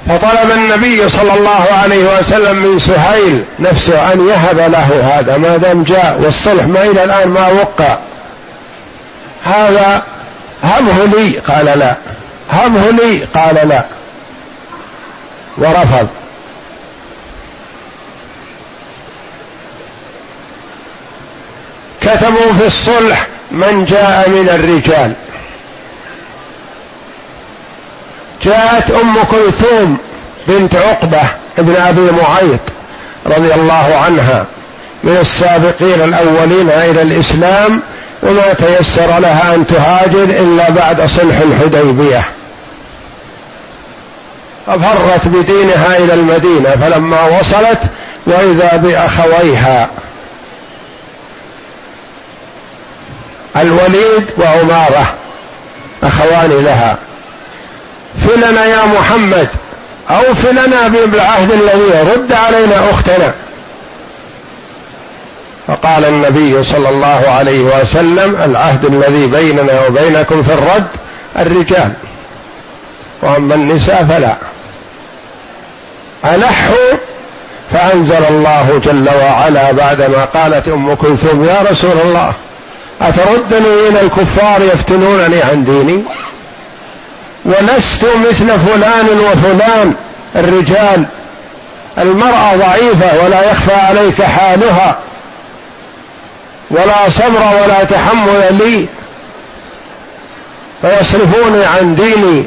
فطلب 0.08 0.50
النبي 0.50 1.08
صلى 1.08 1.34
الله 1.34 1.66
عليه 1.82 2.18
وسلم 2.18 2.56
من 2.56 2.78
سهيل 2.78 3.44
نفسه 3.58 4.12
أن 4.12 4.28
يهب 4.28 4.58
له 4.58 5.18
هذا 5.18 5.36
ما 5.36 5.56
دام 5.56 5.82
جاء 5.82 6.20
والصلح 6.22 6.66
ما 6.66 6.82
إلى 6.82 7.04
الآن 7.04 7.28
ما 7.28 7.48
وقع. 7.48 7.98
هذا 9.44 10.02
هبه 10.62 11.18
لي 11.18 11.38
قال 11.38 11.78
لا. 11.78 11.94
هبه 12.50 12.90
لي 12.90 13.24
قال 13.34 13.68
لا. 13.68 13.84
ورفض. 15.58 16.08
كتبوا 22.06 22.52
في 22.58 22.66
الصلح 22.66 23.26
من 23.50 23.84
جاء 23.84 24.28
من 24.28 24.48
الرجال. 24.48 25.12
جاءت 28.42 28.90
أم 28.90 29.14
كلثوم 29.30 29.98
بنت 30.48 30.74
عقبة 30.74 31.22
ابن 31.58 31.76
أبي 31.76 32.10
معيط 32.10 32.60
رضي 33.26 33.54
الله 33.54 33.96
عنها 33.96 34.44
من 35.04 35.16
السابقين 35.20 36.02
الأولين 36.04 36.70
إلى 36.70 37.02
الإسلام 37.02 37.80
وما 38.22 38.52
تيسر 38.52 39.18
لها 39.18 39.54
أن 39.54 39.66
تهاجر 39.66 40.24
إلا 40.24 40.70
بعد 40.70 41.06
صلح 41.06 41.38
الحديبية. 41.38 42.24
ففرت 44.66 45.28
بدينها 45.28 45.96
إلى 45.98 46.14
المدينة 46.14 46.70
فلما 46.70 47.24
وصلت 47.24 47.78
وإذا 48.26 48.76
بأخويها 48.76 49.88
الوليد 53.56 54.24
وعمارة 54.38 55.14
اخوان 56.02 56.50
لها. 56.64 56.96
فلنا 58.26 58.64
يا 58.64 58.84
محمد 58.84 59.48
أوف 60.10 60.46
لنا 60.46 60.88
بالعهد 60.88 61.52
الذي 61.52 62.12
رد 62.14 62.32
علينا 62.32 62.90
أختنا. 62.90 63.34
فقال 65.66 66.04
النبي 66.04 66.64
صلى 66.64 66.88
الله 66.88 67.24
عليه 67.28 67.60
وسلم 67.60 68.36
العهد 68.44 68.84
الذي 68.84 69.26
بيننا 69.26 69.86
وبينكم 69.86 70.42
في 70.42 70.52
الرد 70.52 70.86
الرجال 71.38 71.92
وأما 73.22 73.54
النساء 73.54 74.04
فلا. 74.04 74.36
الحوا 76.24 76.98
فأنزل 77.72 78.24
الله 78.30 78.80
جل 78.84 79.08
وعلا 79.22 79.72
بعدما 79.72 80.24
قالت 80.24 80.68
أم 80.68 80.94
كلثوم 80.94 81.44
يا 81.44 81.70
رسول 81.70 81.98
الله 82.04 82.32
اتردني 83.00 83.88
إلى 83.88 84.00
الكفار 84.00 84.62
يفتنونني 84.62 85.42
عن 85.42 85.64
ديني؟ 85.64 86.02
ولست 87.44 88.04
مثل 88.04 88.60
فلان 88.60 89.06
وفلان 89.08 89.94
الرجال. 90.36 91.04
المرأة 91.98 92.56
ضعيفة 92.56 93.24
ولا 93.24 93.50
يخفى 93.50 93.74
عليك 93.74 94.22
حالها. 94.22 94.98
ولا 96.70 97.08
صبر 97.08 97.62
ولا 97.62 97.84
تحمل 97.84 98.46
لي. 98.50 98.86
فيصرفوني 100.82 101.64
عن 101.64 101.94
ديني. 101.94 102.46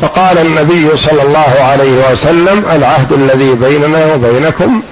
فقال 0.00 0.38
النبي 0.38 0.96
صلى 0.96 1.22
الله 1.22 1.56
عليه 1.60 2.12
وسلم 2.12 2.64
العهد 2.72 3.12
الذي 3.12 3.50
بيننا 3.54 4.14
وبينكم 4.14 4.82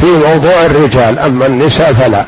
في 0.00 0.06
موضوع 0.06 0.66
الرجال 0.66 1.18
أما 1.18 1.46
النساء 1.46 1.92
فلا. 1.92 2.24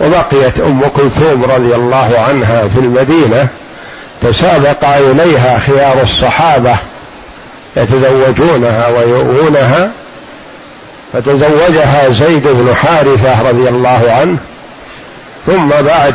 وبقيت 0.00 0.60
أم 0.60 0.80
كلثوم 0.96 1.44
رضي 1.44 1.74
الله 1.74 2.24
عنها 2.28 2.62
في 2.68 2.80
المدينة 2.80 3.48
تسابق 4.22 4.84
إليها 4.84 5.58
خيار 5.58 6.02
الصحابة 6.02 6.76
يتزوجونها 7.76 8.88
ويؤونها 8.88 9.90
فتزوجها 11.12 12.10
زيد 12.10 12.48
بن 12.48 12.74
حارثة 12.74 13.42
رضي 13.42 13.68
الله 13.68 14.16
عنه 14.20 14.36
ثم 15.46 15.68
بعد 15.68 16.14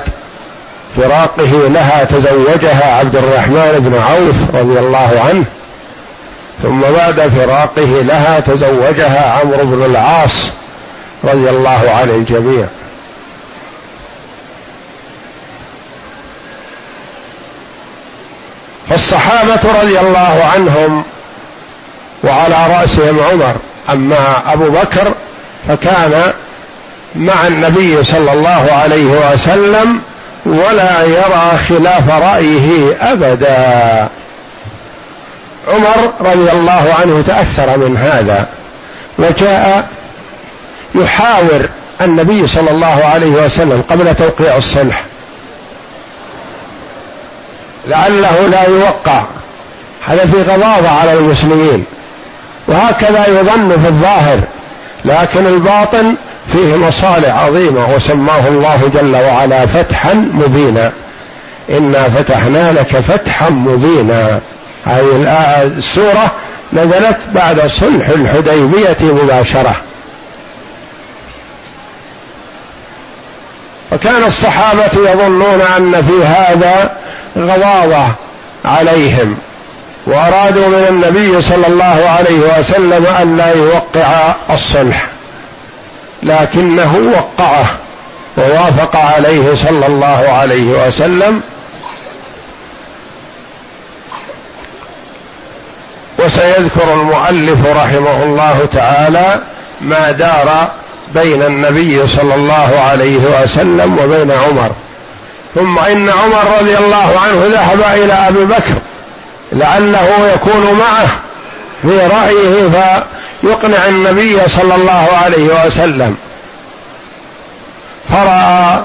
فراقه 0.98 1.68
لها 1.68 2.04
تزوجها 2.04 2.96
عبد 3.00 3.16
الرحمن 3.16 3.80
بن 3.80 4.02
عوف 4.02 4.56
رضي 4.56 4.80
الله 4.80 5.22
عنه. 5.30 5.44
ثم 6.64 6.82
بعد 6.82 7.22
فراقه 7.22 8.02
لها 8.02 8.40
تزوجها 8.40 9.40
عمرو 9.40 9.66
بن 9.66 9.84
العاص 9.86 10.52
رضي 11.24 11.50
الله 11.50 11.92
عن 12.02 12.10
الجميع. 12.10 12.66
فالصحابة 18.90 19.82
رضي 19.82 20.00
الله 20.00 20.50
عنهم 20.54 21.04
وعلى 22.24 22.56
رأسهم 22.80 23.20
عمر. 23.32 23.56
أما 23.90 24.54
أبو 24.54 24.70
بكر 24.70 25.14
فكان 25.68 26.34
مع 27.16 27.48
النبي 27.48 28.04
صلى 28.04 28.34
الله 28.34 28.72
عليه 28.72 29.34
وسلم 29.34 30.02
ولا 30.46 31.04
يرى 31.04 31.58
خلاف 31.70 32.10
رأيه 32.10 32.98
أبدا. 33.02 34.10
عمر 35.68 36.14
رضي 36.22 36.52
الله 36.52 36.96
عنه 37.02 37.24
تأثر 37.28 37.78
من 37.78 37.98
هذا 37.98 38.48
وجاء 39.18 39.88
يحاور 40.96 41.70
النبي 42.02 42.48
صلى 42.48 42.72
الله 42.72 43.06
عليه 43.06 43.46
وسلم 43.46 43.84
قبل 43.90 44.16
توقيع 44.16 44.58
الصلح. 44.58 45.04
لعله 47.88 48.48
لا 48.48 48.68
يوقع. 48.68 49.24
هذا 50.06 50.26
في 50.26 50.42
غضاضة 50.42 50.90
على 50.90 51.14
المسلمين. 51.14 51.86
وهكذا 52.68 53.28
يظن 53.28 53.70
في 53.70 53.88
الظاهر 53.88 54.40
لكن 55.06 55.48
الباطن 55.48 56.16
فيه 56.52 56.76
مصالح 56.76 57.36
عظيمة 57.44 57.96
وسماه 57.96 58.48
الله 58.48 58.92
جل 58.94 59.16
وعلا 59.16 59.66
فتحا 59.66 60.14
مبينا. 60.14 60.92
إنا 61.70 62.10
فتحنا 62.10 62.72
لك 62.72 62.88
فتحا 62.88 63.50
مبينا. 63.50 64.40
هذه 64.86 65.64
السورة 65.78 66.32
نزلت 66.74 67.18
بعد 67.36 67.68
صلح 67.68 68.08
الحديبية 68.08 68.98
مباشرة. 69.02 69.76
وكان 73.92 74.24
الصحابة 74.24 75.12
يظنون 75.12 75.62
أن 75.78 76.02
في 76.02 76.26
هذا 76.26 76.92
غضاضة 77.38 78.08
عليهم 78.66 79.38
وأرادوا 80.08 80.68
من 80.68 80.86
النبي 80.90 81.42
صلى 81.42 81.68
الله 81.68 82.10
عليه 82.10 82.60
وسلم 82.60 83.06
أن 83.22 83.38
لا 83.38 83.54
يوقع 83.54 84.34
الصلح. 84.50 85.08
لكنه 86.26 86.96
وقعه 87.18 87.72
ووافق 88.38 88.96
عليه 88.96 89.56
صلى 89.56 89.86
الله 89.88 90.30
عليه 90.30 90.88
وسلم. 90.88 91.42
وسيذكر 96.20 96.94
المؤلف 96.94 97.68
رحمه 97.68 98.24
الله 98.24 98.68
تعالى 98.74 99.40
ما 99.82 100.12
دار 100.12 100.70
بين 101.14 101.44
النبي 101.44 102.08
صلى 102.08 102.36
الله 102.36 102.80
عليه 102.90 103.42
وسلم 103.42 103.98
وبين 104.00 104.32
عمر. 104.32 104.72
ثم 105.56 105.80
إن 105.80 106.10
عمر 106.10 106.58
رضي 106.62 106.78
الله 106.78 107.20
عنه 107.20 107.44
ذهب 107.54 107.98
إلى 108.04 108.14
أبي 108.14 108.46
بكر 108.46 108.76
لعله 109.52 110.32
يكون 110.34 110.80
معه 110.80 111.08
في 111.82 112.08
رأيه 112.08 112.70
فيقنع 113.46 113.88
النبي 113.88 114.40
صلى 114.48 114.76
الله 114.76 115.08
عليه 115.24 115.66
وسلم. 115.66 116.16
فرأى 118.10 118.84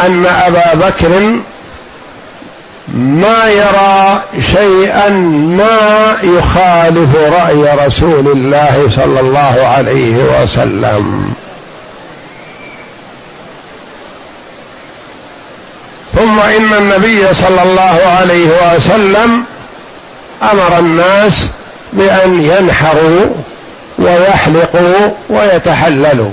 أن 0.00 0.26
أبا 0.26 0.74
بكر 0.74 1.40
ما 2.94 3.44
يرى 3.44 4.22
شيئا 4.52 5.08
ما 5.58 6.16
يخالف 6.22 7.16
رأي 7.16 7.86
رسول 7.86 8.28
الله 8.28 8.90
صلى 8.96 9.20
الله 9.20 9.66
عليه 9.76 10.42
وسلم. 10.42 11.34
ثم 16.14 16.40
إن 16.40 16.74
النبي 16.74 17.34
صلى 17.34 17.62
الله 17.62 18.16
عليه 18.20 18.74
وسلم 18.76 19.44
أمر 20.42 20.78
الناس 20.78 21.50
بأن 21.92 22.42
ينحروا 22.42 23.26
ويحلقوا 23.98 25.10
ويتحللوا. 25.30 26.30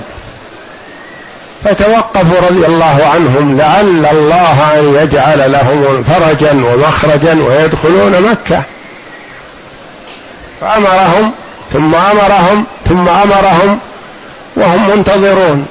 فتوقفوا 1.64 2.48
رضي 2.50 2.66
الله 2.66 3.06
عنهم 3.14 3.58
لعل 3.58 4.06
الله 4.06 4.78
أن 4.78 4.94
يجعل 5.02 5.52
لهم 5.52 6.02
فرجا 6.02 6.52
ومخرجا 6.52 7.42
ويدخلون 7.42 8.30
مكة. 8.30 8.62
فأمرهم 10.60 11.32
ثم 11.72 11.94
أمرهم 11.94 12.64
ثم 12.88 13.08
أمرهم 13.08 13.78
وهم 14.56 14.90
منتظرون. 14.90 15.66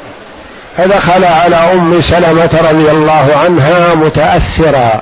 فدخل 0.77 1.25
على 1.25 1.55
أم 1.55 2.01
سلمة 2.01 2.59
رضي 2.71 2.91
الله 2.91 3.37
عنها 3.43 3.95
متأثرا 3.95 5.01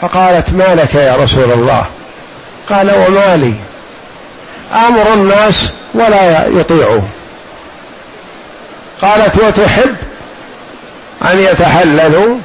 فقالت 0.00 0.50
ما 0.50 0.74
لك 0.74 0.94
يا 0.94 1.16
رسول 1.16 1.52
الله؟ 1.52 1.84
قال 2.70 2.90
وما 2.90 3.36
لي. 3.36 3.54
أمر 4.74 5.12
الناس 5.14 5.54
ولا 5.94 6.46
يطيعوا 6.46 7.00
قالت 9.02 9.38
وتحب 9.38 9.96
أن 11.22 11.38
يتحللوا؟ 11.38 12.36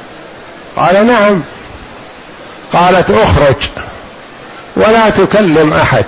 قال 0.76 1.06
نعم. 1.06 1.42
قالت 2.72 3.10
أخرج 3.10 3.56
ولا 4.76 5.10
تكلم 5.10 5.72
أحد. 5.72 6.04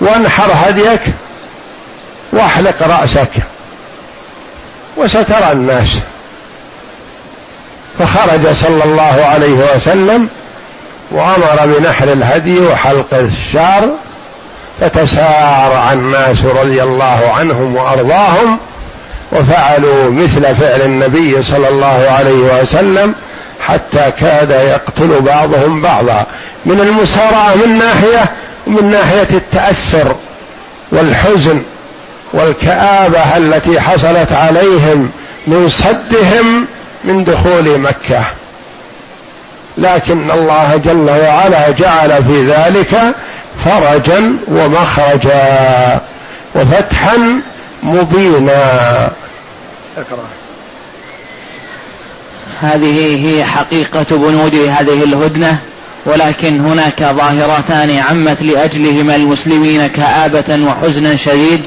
وانحر 0.00 0.50
هديك 0.54 1.00
واحلق 2.32 2.82
رأسك 2.82 3.30
وسترى 4.96 5.52
الناس. 5.52 5.88
فخرج 7.98 8.52
صلى 8.52 8.84
الله 8.84 9.24
عليه 9.24 9.74
وسلم 9.74 10.28
وأمر 11.10 11.66
بنحر 11.66 12.12
الهدي 12.12 12.60
وحلق 12.60 13.14
الشعر 13.14 13.88
فتسارع 14.80 15.92
الناس 15.92 16.44
رضي 16.44 16.82
الله 16.82 17.32
عنهم 17.38 17.76
وأرضاهم 17.76 18.58
وفعلوا 19.32 20.10
مثل 20.10 20.54
فعل 20.54 20.80
النبي 20.80 21.42
صلى 21.42 21.68
الله 21.68 22.06
عليه 22.18 22.62
وسلم 22.62 23.14
حتى 23.66 24.12
كاد 24.20 24.50
يقتل 24.50 25.20
بعضهم 25.20 25.80
بعضا 25.80 26.26
من 26.66 26.80
المسارعة 26.80 27.54
من 27.54 27.78
ناحية 27.78 28.32
ومن 28.66 28.90
ناحية 28.90 29.28
التأثر 29.30 30.16
والحزن 30.92 31.62
والكآبة 32.32 33.36
التي 33.36 33.80
حصلت 33.80 34.32
عليهم 34.32 35.10
من 35.46 35.70
صدهم 35.70 36.66
من 37.04 37.24
دخول 37.24 37.78
مكة. 37.78 38.24
لكن 39.78 40.30
الله 40.30 40.80
جل 40.84 41.10
وعلا 41.10 41.70
جعل 41.70 42.24
في 42.24 42.44
ذلك 42.44 43.14
فرجا 43.64 44.36
ومخرجا 44.48 46.00
وفتحا 46.54 47.40
مبينا. 47.82 48.62
اقرأ. 49.96 50.24
هذه 52.60 53.26
هي 53.26 53.44
حقيقة 53.44 54.06
بنود 54.10 54.54
هذه 54.54 55.04
الهدنة 55.04 55.58
ولكن 56.06 56.60
هناك 56.60 57.02
ظاهرتان 57.02 57.98
عمت 57.98 58.42
لأجلهما 58.42 59.16
المسلمين 59.16 59.86
كآبة 59.86 60.58
وحزنا 60.66 61.16
شديد. 61.16 61.60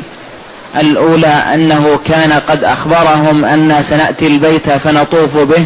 الأولى 0.80 1.44
أنه 1.54 2.00
كان 2.08 2.32
قد 2.32 2.64
أخبرهم 2.64 3.46
أن 3.46 3.84
سنأتي 3.89 4.28
البيت 4.28 4.70
فنطوف 4.70 5.38
به 5.38 5.66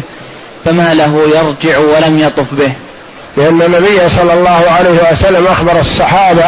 فما 0.64 0.94
له 0.94 1.22
يرجع 1.36 1.78
ولم 1.78 2.18
يطف 2.18 2.54
به. 2.54 2.72
لأن 3.38 3.62
النبي 3.62 4.08
صلى 4.08 4.32
الله 4.32 4.64
عليه 4.70 5.12
وسلم 5.12 5.46
أخبر 5.46 5.80
الصحابة 5.80 6.44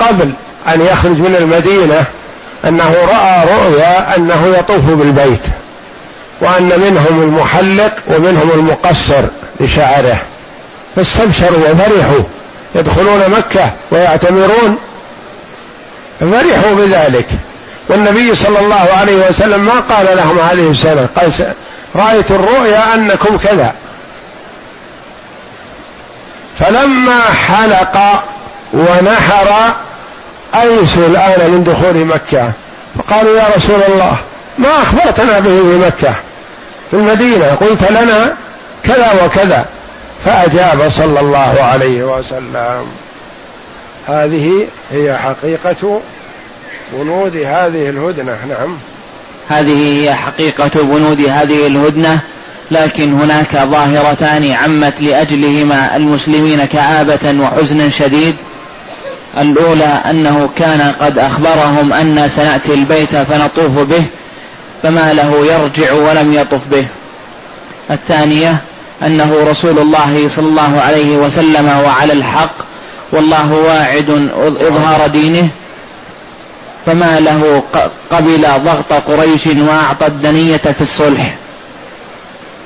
قبل 0.00 0.32
أن 0.68 0.80
يخرج 0.80 1.18
من 1.18 1.36
المدينة 1.38 2.04
أنه 2.64 2.94
رأى 3.04 3.44
رؤيا 3.56 4.16
أنه 4.16 4.54
يطوف 4.58 4.84
بالبيت 4.84 5.40
وأن 6.40 6.80
منهم 6.80 7.22
المحلق 7.22 7.92
ومنهم 8.08 8.50
المقصر 8.54 9.24
لشعره. 9.60 10.18
فاستبشروا 10.96 11.70
وفرحوا 11.70 12.22
يدخلون 12.74 13.20
مكة 13.28 13.70
ويعتمرون. 13.90 14.78
فرحوا 16.20 16.74
بذلك. 16.74 17.26
والنبي 17.88 18.34
صلى 18.34 18.58
الله 18.58 18.88
عليه 19.00 19.28
وسلم 19.28 19.64
ما 19.64 19.80
قال 19.80 20.06
لهم 20.16 20.38
هذه 20.38 20.70
السنة 20.70 21.08
قال 21.16 21.32
رأيت 21.96 22.30
الرؤيا 22.30 22.94
أنكم 22.94 23.36
كذا. 23.36 23.72
فلما 26.58 27.20
حلق 27.20 28.24
ونحر 28.72 29.74
أيسوا 30.54 31.06
الآن 31.06 31.50
من 31.50 31.64
دخول 31.64 32.04
مكة. 32.04 32.52
فقالوا 32.98 33.38
يا 33.38 33.44
رسول 33.56 33.82
الله 33.88 34.16
ما 34.58 34.82
أخبرتنا 34.82 35.40
به 35.40 35.56
في 35.56 35.78
مكة؟ 35.78 36.14
في 36.90 36.96
المدينة. 36.96 37.46
قلت 37.46 37.90
لنا 37.90 38.36
كذا 38.84 39.24
وكذا. 39.24 39.66
فأجاب 40.24 40.88
صلى 40.88 41.20
الله 41.20 41.62
عليه 41.62 42.02
وسلم. 42.02 42.86
هذه 44.08 44.66
هي 44.92 45.18
حقيقة 45.18 46.00
بنود 46.92 47.36
هذه 47.36 47.88
الهدنة. 47.88 48.38
نعم. 48.48 48.78
هذه 49.48 50.02
هي 50.02 50.14
حقيقة 50.14 50.82
بنود 50.82 51.20
هذه 51.20 51.66
الهدنة. 51.66 52.20
لكن 52.70 53.12
هناك 53.12 53.56
ظاهرتان 53.56 54.52
عمت 54.52 55.00
لأجلهما 55.00 55.96
المسلمين 55.96 56.64
كآبة 56.64 57.40
وحزنا 57.40 57.88
شديد. 57.88 58.34
الأولى 59.40 60.00
أنه 60.10 60.48
كان 60.56 60.92
قد 61.00 61.18
أخبرهم 61.18 61.92
أن 61.92 62.28
سنأتي 62.28 62.74
البيت 62.74 63.16
فنطوف 63.16 63.78
به 63.78 64.04
فما 64.82 65.12
له 65.12 65.46
يرجع 65.46 65.92
ولم 65.92 66.32
يطف 66.32 66.68
به. 66.68 66.86
الثانية 67.90 68.56
أنه 69.06 69.46
رسول 69.50 69.78
الله 69.78 70.28
صلى 70.36 70.48
الله 70.48 70.80
عليه 70.80 71.16
وسلم 71.16 71.80
وعلى 71.84 72.12
الحق 72.12 72.54
والله 73.12 73.52
واعد 73.52 74.30
إظهار 74.60 75.06
دينه. 75.06 75.48
فما 76.86 77.20
له 77.20 77.62
قبل 78.10 78.46
ضغط 78.64 78.92
قريش 78.92 79.46
وأعطى 79.46 80.06
الدنية 80.06 80.56
في 80.56 80.80
الصلح. 80.80 81.34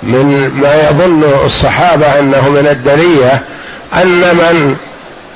من 0.03 0.51
ما 0.63 0.89
يظن 0.89 1.25
الصحابة 1.45 2.19
أنه 2.19 2.49
من 2.49 2.67
الدنية 2.71 3.43
أن 3.95 4.21
من 4.21 4.77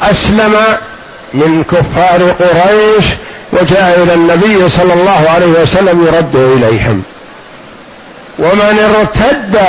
أسلم 0.03 0.57
من 1.35 1.65
كفار 1.65 2.31
قريش 2.31 3.05
وجاء 3.53 4.03
إلى 4.03 4.15
النبي 4.15 4.69
صلى 4.69 4.93
الله 4.95 5.31
عليه 5.35 5.47
وسلم 5.63 6.07
يرد 6.07 6.37
إليهم. 6.37 7.03
ومن 8.39 8.79
ارتد 8.97 9.61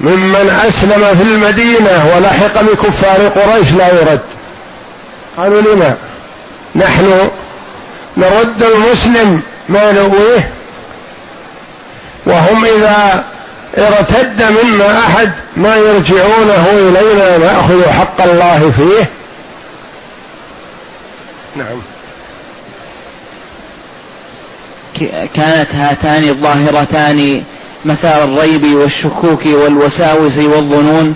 ممن 0.00 0.60
أسلم 0.68 1.16
في 1.16 1.22
المدينة 1.22 2.12
ولحق 2.16 2.62
بكفار 2.62 3.28
قريش 3.28 3.72
لا 3.72 3.88
يرد. 3.88 4.20
قالوا 5.36 5.60
لما؟ 5.60 5.94
نحن 6.76 7.28
نرد 8.16 8.62
المسلم 8.62 9.42
ما 9.68 9.92
نؤويه 9.92 10.50
وهم 12.26 12.64
إذا 12.64 13.24
ارتد 13.76 14.42
منا 14.42 14.98
أحد 14.98 15.32
ما 15.56 15.76
يرجعونه 15.76 16.66
إلينا 16.72 17.38
نأخذ 17.38 17.90
حق 17.90 18.22
الله 18.22 18.72
فيه. 18.76 19.08
نعم. 21.56 21.80
كانت 25.34 25.74
هاتان 25.74 26.28
الظاهرتان 26.28 27.42
مثار 27.84 28.24
الريب 28.24 28.74
والشكوك 28.74 29.46
والوساوس 29.46 30.38
والظنون 30.38 31.14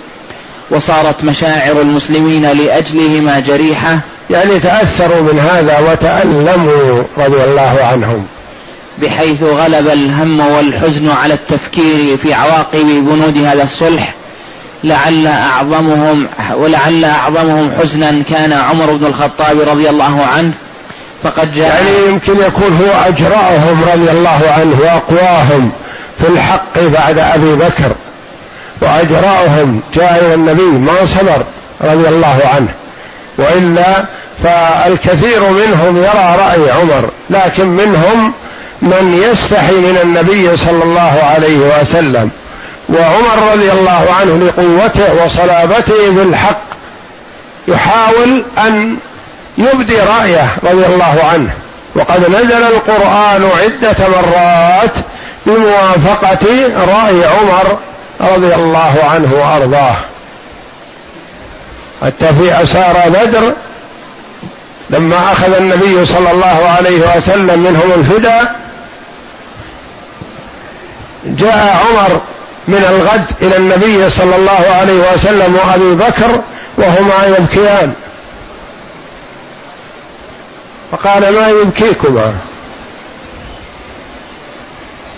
وصارت 0.69 1.23
مشاعر 1.23 1.81
المسلمين 1.81 2.51
لأجلهما 2.51 3.39
جريحة. 3.39 3.99
يعني 4.29 4.59
تأثروا 4.59 5.21
من 5.21 5.39
هذا 5.39 5.79
وتألموا 5.79 7.03
رضي 7.17 7.43
الله 7.43 7.79
عنهم. 7.91 8.27
بحيث 8.97 9.43
غلب 9.43 9.87
الهم 9.87 10.39
والحزن 10.39 11.11
على 11.11 11.33
التفكير 11.33 12.17
في 12.17 12.33
عواقب 12.33 12.85
بنود 12.85 13.37
هذا 13.37 13.63
الصلح 13.63 14.13
لعل 14.83 15.27
أعظمهم 15.27 16.27
ولعل 16.55 17.05
أعظمهم 17.05 17.71
حزنا 17.81 18.23
كان 18.29 18.53
عمر 18.53 18.91
بن 18.91 19.05
الخطاب 19.05 19.59
رضي 19.59 19.89
الله 19.89 20.25
عنه. 20.25 20.51
فقد 21.23 21.53
جاء 21.53 21.67
يعني 21.67 22.07
يمكن 22.07 22.33
يكون 22.33 22.79
هو 22.81 23.07
أجرأهم 23.07 23.83
رضي 23.93 24.11
الله 24.11 24.41
عنه 24.57 24.77
وأقواهم 24.81 25.71
في 26.19 26.27
الحق 26.27 26.79
بعد 26.79 27.17
أبي 27.17 27.55
بكر 27.55 27.91
وأجرأهم 28.81 29.81
جاء 29.95 30.25
إلى 30.25 30.33
النبي 30.33 30.63
ما 30.63 31.05
صبر 31.05 31.43
رضي 31.81 32.07
الله 32.07 32.41
عنه. 32.55 32.73
وإلا 33.37 34.05
فالكثير 34.43 35.39
منهم 35.49 35.97
يرى 35.97 36.35
رأي 36.39 36.71
عمر 36.71 37.09
لكن 37.29 37.67
منهم 37.67 38.33
من 38.83 39.29
يستحي 39.31 39.73
من 39.73 39.99
النبي 40.03 40.57
صلى 40.57 40.83
الله 40.83 41.23
عليه 41.23 41.57
وسلم 41.57 42.29
وعمر 42.89 43.51
رضي 43.53 43.71
الله 43.71 44.05
عنه 44.19 44.37
لقوته 44.45 45.23
وصلابته 45.25 46.09
بالحق 46.09 46.61
يحاول 47.67 48.43
أن 48.57 48.97
يبدي 49.57 49.99
رأيه 49.99 50.47
رضي 50.63 50.85
الله 50.85 51.23
عنه. 51.33 51.49
وقد 51.95 52.29
نزل 52.29 52.63
القرآن 52.63 53.49
عدة 53.63 53.95
مرات 54.07 54.91
بموافقة 55.45 56.47
رأي 56.75 57.25
عمر 57.25 57.77
رضي 58.21 58.55
الله 58.55 58.99
عنه 59.13 59.33
وأرضاه. 59.33 59.95
حتى 62.01 62.33
في 62.33 62.63
اسار 62.63 63.03
بدر 63.09 63.53
لما 64.89 65.31
أخذ 65.31 65.55
النبي 65.55 66.05
صلى 66.05 66.31
الله 66.31 66.75
عليه 66.77 67.17
وسلم 67.17 67.59
منهم 67.59 67.91
الفدى 67.95 68.49
جاء 71.25 71.77
عمر 71.77 72.21
من 72.67 72.85
الغد 72.89 73.25
إلى 73.41 73.57
النبي 73.57 74.09
صلى 74.09 74.35
الله 74.35 74.75
عليه 74.79 75.13
وسلم 75.13 75.55
وأبي 75.55 75.95
بكر 75.95 76.41
وهما 76.77 77.37
يبكيان. 77.37 77.93
فقال 80.91 81.33
ما 81.33 81.47
يبكيكما؟ 81.49 82.33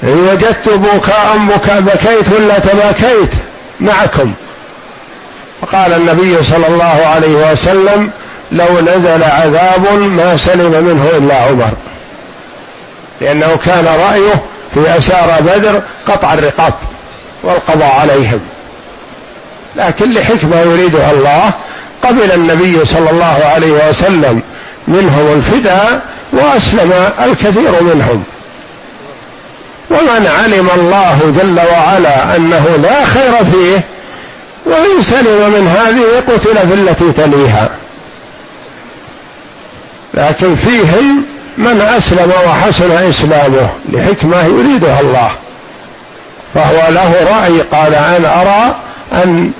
إن 0.03 0.29
وجدت 0.31 0.69
بكاء 0.69 1.37
بكاء 1.37 1.81
بكيت 1.81 2.33
ولا 2.39 2.59
تباكيت 2.59 3.31
معكم. 3.79 4.33
فقال 5.61 5.93
النبي 5.93 6.43
صلى 6.43 6.67
الله 6.67 7.05
عليه 7.15 7.51
وسلم 7.51 8.11
لو 8.51 8.79
نزل 8.81 9.23
عذاب 9.23 9.93
ما 10.01 10.37
سلم 10.37 10.83
منه 10.83 11.09
إلا 11.17 11.35
عمر. 11.35 11.71
لأنه 13.21 13.59
كان 13.65 13.85
رأيه 13.85 14.43
في 14.75 14.97
أسار 14.97 15.41
بدر 15.41 15.81
قطع 16.07 16.33
الرقاب 16.33 16.73
والقضاء 17.43 17.91
عليهم. 17.91 18.39
لكن 19.75 20.13
لحكمة 20.13 20.59
يريدها 20.59 21.11
الله 21.11 21.51
قبل 22.03 22.31
النبي 22.31 22.85
صلى 22.85 23.09
الله 23.09 23.45
عليه 23.45 23.89
وسلم 23.89 24.41
منهم 24.87 25.33
الفداء 25.33 26.01
وأسلم 26.31 27.09
الكثير 27.23 27.83
منهم. 27.83 28.23
ومن 29.89 30.27
علم 30.27 30.69
الله 30.75 31.33
جل 31.41 31.59
وعلا 31.59 32.35
أنه 32.35 32.79
لا 32.83 33.05
خير 33.05 33.31
فيه 33.51 33.83
وإن 34.65 35.01
سلم 35.01 35.51
من 35.51 35.67
هذه 35.67 36.33
قتل 36.33 36.67
في 36.67 36.73
التي 36.73 37.11
تليها. 37.11 37.69
لكن 40.13 40.55
فيهم 40.55 41.34
من 41.57 41.81
أسلم 41.81 42.31
وحسن 42.47 42.91
إسلامه 42.91 43.69
لحكمة 43.93 44.43
يريدها 44.43 44.99
الله. 44.99 45.31
فهو 46.53 46.89
له 46.89 47.13
رأي 47.31 47.61
قال 47.61 47.95
أنا 47.95 48.41
أرى 48.41 48.75
أن 49.23 49.51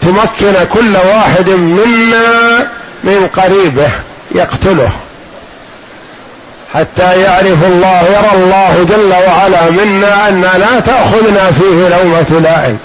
تمكن 0.00 0.54
كل 0.72 0.96
واحد 0.96 1.48
منا 1.50 2.58
من 3.04 3.28
قريبه 3.36 3.90
يقتله. 4.34 4.90
حتى 6.74 7.20
يعرف 7.20 7.64
الله 7.64 8.02
يرى 8.02 8.30
الله 8.34 8.86
جل 8.88 9.12
وعلا 9.28 9.70
منا 9.70 10.28
أن 10.28 10.40
لا 10.40 10.80
تأخذنا 10.80 11.50
فيه 11.50 11.88
لومة 11.88 12.40
لائم. 12.42 12.78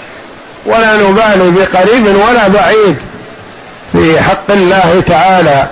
ولا 0.66 0.96
نبالي 0.96 1.50
بقريب 1.50 2.06
ولا 2.06 2.48
بعيد. 2.48 2.96
في 3.92 4.20
حق 4.20 4.50
الله 4.50 5.02
تعالى 5.06 5.66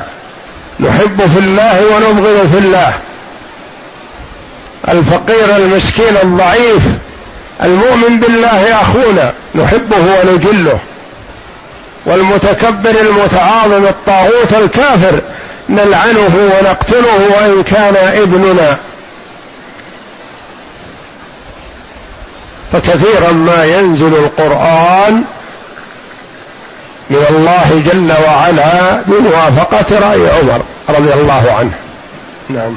نحب 0.83 1.21
في 1.35 1.39
الله 1.39 1.83
ونبغض 1.87 2.47
في 2.53 2.59
الله. 2.59 2.95
الفقير 4.89 5.57
المسكين 5.57 6.17
الضعيف 6.23 6.83
المؤمن 7.63 8.21
بالله 8.21 8.81
أخونا 8.81 9.33
نحبه 9.55 9.97
ونجله. 9.97 10.79
والمتكبر 12.07 13.01
المتعاظم 13.01 13.85
الطاغوت 13.85 14.53
الكافر 14.53 15.21
نلعنه 15.69 16.51
ونقتله 16.61 17.29
وإن 17.37 17.63
كان 17.63 17.97
ابننا. 17.97 18.77
فكثيرا 22.73 23.33
ما 23.33 23.65
ينزل 23.65 24.15
القرآن 24.15 25.23
من 27.13 27.27
الله 27.31 27.83
جل 27.93 28.13
وعلا 28.27 29.03
بموافقة 29.07 29.99
رأي 29.99 30.31
عمر 30.31 30.63
رضي 30.89 31.13
الله 31.13 31.55
عنه. 31.59 31.73
نعم. 32.51 32.77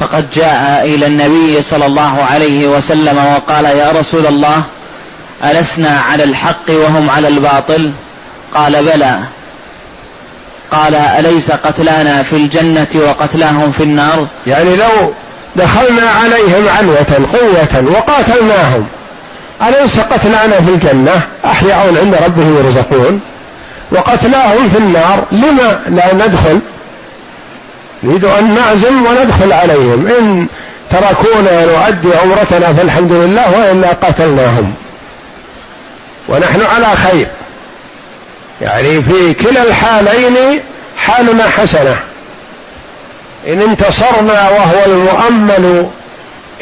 فقد 0.00 0.30
جاء 0.34 0.84
إلى 0.84 1.06
النبي 1.06 1.62
صلى 1.62 1.86
الله 1.86 2.24
عليه 2.30 2.66
وسلم 2.68 3.18
وقال 3.34 3.64
يا 3.64 3.92
رسول 3.92 4.26
الله 4.26 4.62
ألسنا 5.44 6.00
على 6.00 6.24
الحق 6.24 6.68
وهم 6.68 7.10
على 7.10 7.28
الباطل؟ 7.28 7.92
قال 8.54 8.84
بلى. 8.84 9.18
قال 10.72 10.94
أليس 10.94 11.50
قتلانا 11.50 12.22
في 12.22 12.36
الجنة 12.36 12.86
وقتلاهم 12.94 13.72
في 13.72 13.82
النار؟ 13.82 14.26
يعني 14.46 14.76
لو 14.76 15.12
دخلنا 15.56 16.10
عليهم 16.10 16.68
عنوة 16.68 17.26
قوة 17.32 17.94
وقاتلناهم 17.94 18.86
أليس 19.68 20.00
قتلانا 20.00 20.60
في 20.60 20.70
الجنة؟ 20.70 21.20
أحياء 21.44 21.94
عند 22.02 22.14
ربهم 22.24 22.56
يرزقون. 22.58 23.20
وقتلاهم 23.92 24.68
في 24.68 24.78
النار 24.78 25.24
لما 25.32 25.80
لا 25.88 26.14
ندخل؟ 26.14 26.60
نريد 28.02 28.24
أن 28.24 28.54
نعزم 28.54 29.06
وندخل 29.06 29.52
عليهم. 29.52 30.06
إن 30.06 30.46
تركونا 30.90 31.64
نؤدي 31.64 32.16
عمرتنا 32.16 32.72
فالحمد 32.72 33.12
لله 33.12 33.58
وإلا 33.58 33.88
قتلناهم. 33.88 34.74
ونحن 36.28 36.62
على 36.62 36.96
خير. 36.96 37.26
يعني 38.62 39.02
في 39.02 39.34
كلا 39.34 39.62
الحالين 39.62 40.60
حالنا 40.98 41.48
حسنة. 41.48 41.96
إن 43.46 43.62
انتصرنا 43.62 44.50
وهو 44.50 44.84
المؤمل 44.86 45.86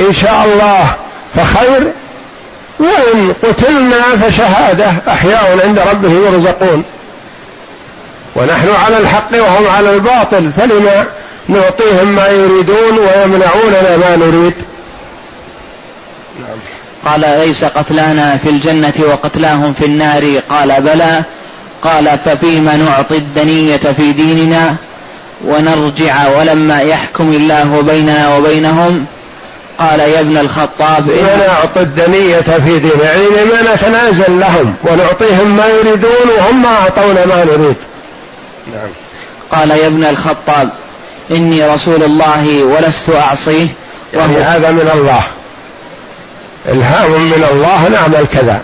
إن 0.00 0.14
شاء 0.14 0.44
الله 0.44 0.94
فخير. 1.34 1.92
وإن 2.78 3.34
قتلنا 3.42 4.02
فشهادة. 4.22 4.92
أحياء 5.08 5.58
عند 5.66 5.78
ربهم 5.78 6.26
يرزقون. 6.26 6.84
ونحن 8.37 8.68
على 8.85 8.99
الحق 8.99 9.32
وهم 9.32 9.68
على 9.68 9.95
الباطل 9.95 10.51
فلما 10.57 11.07
نعطيهم 11.49 12.09
ما 12.09 12.28
يريدون 12.28 12.99
ويمنعوننا 12.99 13.97
ما 13.97 14.16
نريد؟ 14.16 14.55
نعم. 16.41 16.59
قال 17.05 17.20
ليس 17.20 17.64
قتلانا 17.64 18.37
في 18.37 18.51
الجنة 18.51 18.93
وقتلاهم 18.99 19.72
في 19.72 19.85
النار؟ 19.85 20.41
قال 20.51 20.82
بلى. 20.82 21.22
قال 21.82 22.18
ففيما 22.24 22.76
نعطي 22.76 23.16
الدنية 23.16 23.76
في 23.76 24.12
ديننا 24.12 24.76
ونرجع 25.45 26.28
ولما 26.39 26.80
يحكم 26.80 27.28
الله 27.32 27.82
بيننا 27.82 28.37
وبينهم؟ 28.37 29.07
قال 29.78 30.01
يا 30.01 30.20
ابن 30.20 30.37
الخطاب 30.37 31.09
ونعطي 31.09 31.80
الدنية 31.80 32.41
في 32.41 32.78
ديننا 32.78 33.05
يعني 33.05 33.24
لما 33.24 33.74
نتنازل 33.74 34.41
لهم 34.41 34.74
ونعطيهم 34.85 35.57
ما 35.57 35.66
يريدون 35.68 36.28
وهم 36.39 36.62
ما 36.62 36.68
أعطونا 36.68 37.26
ما 37.26 37.45
نريد. 37.45 37.76
نعم. 38.72 38.88
قال 39.52 39.70
يا 39.70 39.86
ابن 39.86 40.04
الخطاب 40.04 40.68
إني 41.30 41.64
رسول 41.64 42.02
الله 42.02 42.64
ولست 42.64 43.10
أعصيه 43.10 43.66
يعني 44.14 44.36
هذا 44.36 44.70
من 44.70 44.90
الله. 44.94 45.22
إلهام 46.68 47.10
من 47.10 47.44
الله 47.52 47.88
نعمل 47.88 48.26
كذا. 48.32 48.62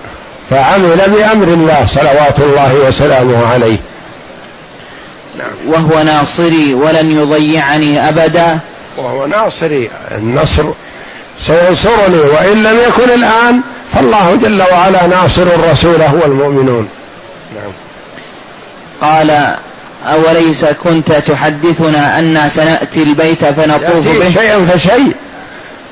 فعمل 0.51 0.97
بأمر 0.97 1.49
الله 1.49 1.87
صلوات 1.87 2.39
الله 2.39 2.75
وسلامه 2.75 3.53
عليه. 3.53 3.79
نعم. 5.39 5.51
وهو 5.67 6.03
ناصري 6.03 6.75
ولن 6.75 7.11
يضيعني 7.11 8.09
أبدا. 8.09 8.59
وهو 8.97 9.27
ناصري. 9.27 9.91
النصر 10.11 10.65
سينصرني 11.47 12.19
وإن 12.19 12.63
لم 12.63 12.79
يكن 12.89 13.11
الآن 13.15 13.61
فالله 13.93 14.35
جل 14.43 14.63
وعلا 14.73 15.07
ناصر 15.07 15.71
رسوله 15.73 16.15
والمؤمنون 16.15 16.89
نعم. 17.55 17.73
قال 19.01 19.57
أوليس 20.07 20.65
كنت 20.65 21.13
تحدثنا 21.13 22.19
أن 22.19 22.49
سنأتي 22.49 23.03
البيت 23.03 23.45
فنطوف 23.45 24.09
به؟ 24.09 24.31
شيئا 24.35 24.67
فشيء 24.67 25.13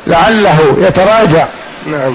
لعله 0.07 0.77
يتراجع. 0.79 1.47
نعم. 1.87 2.15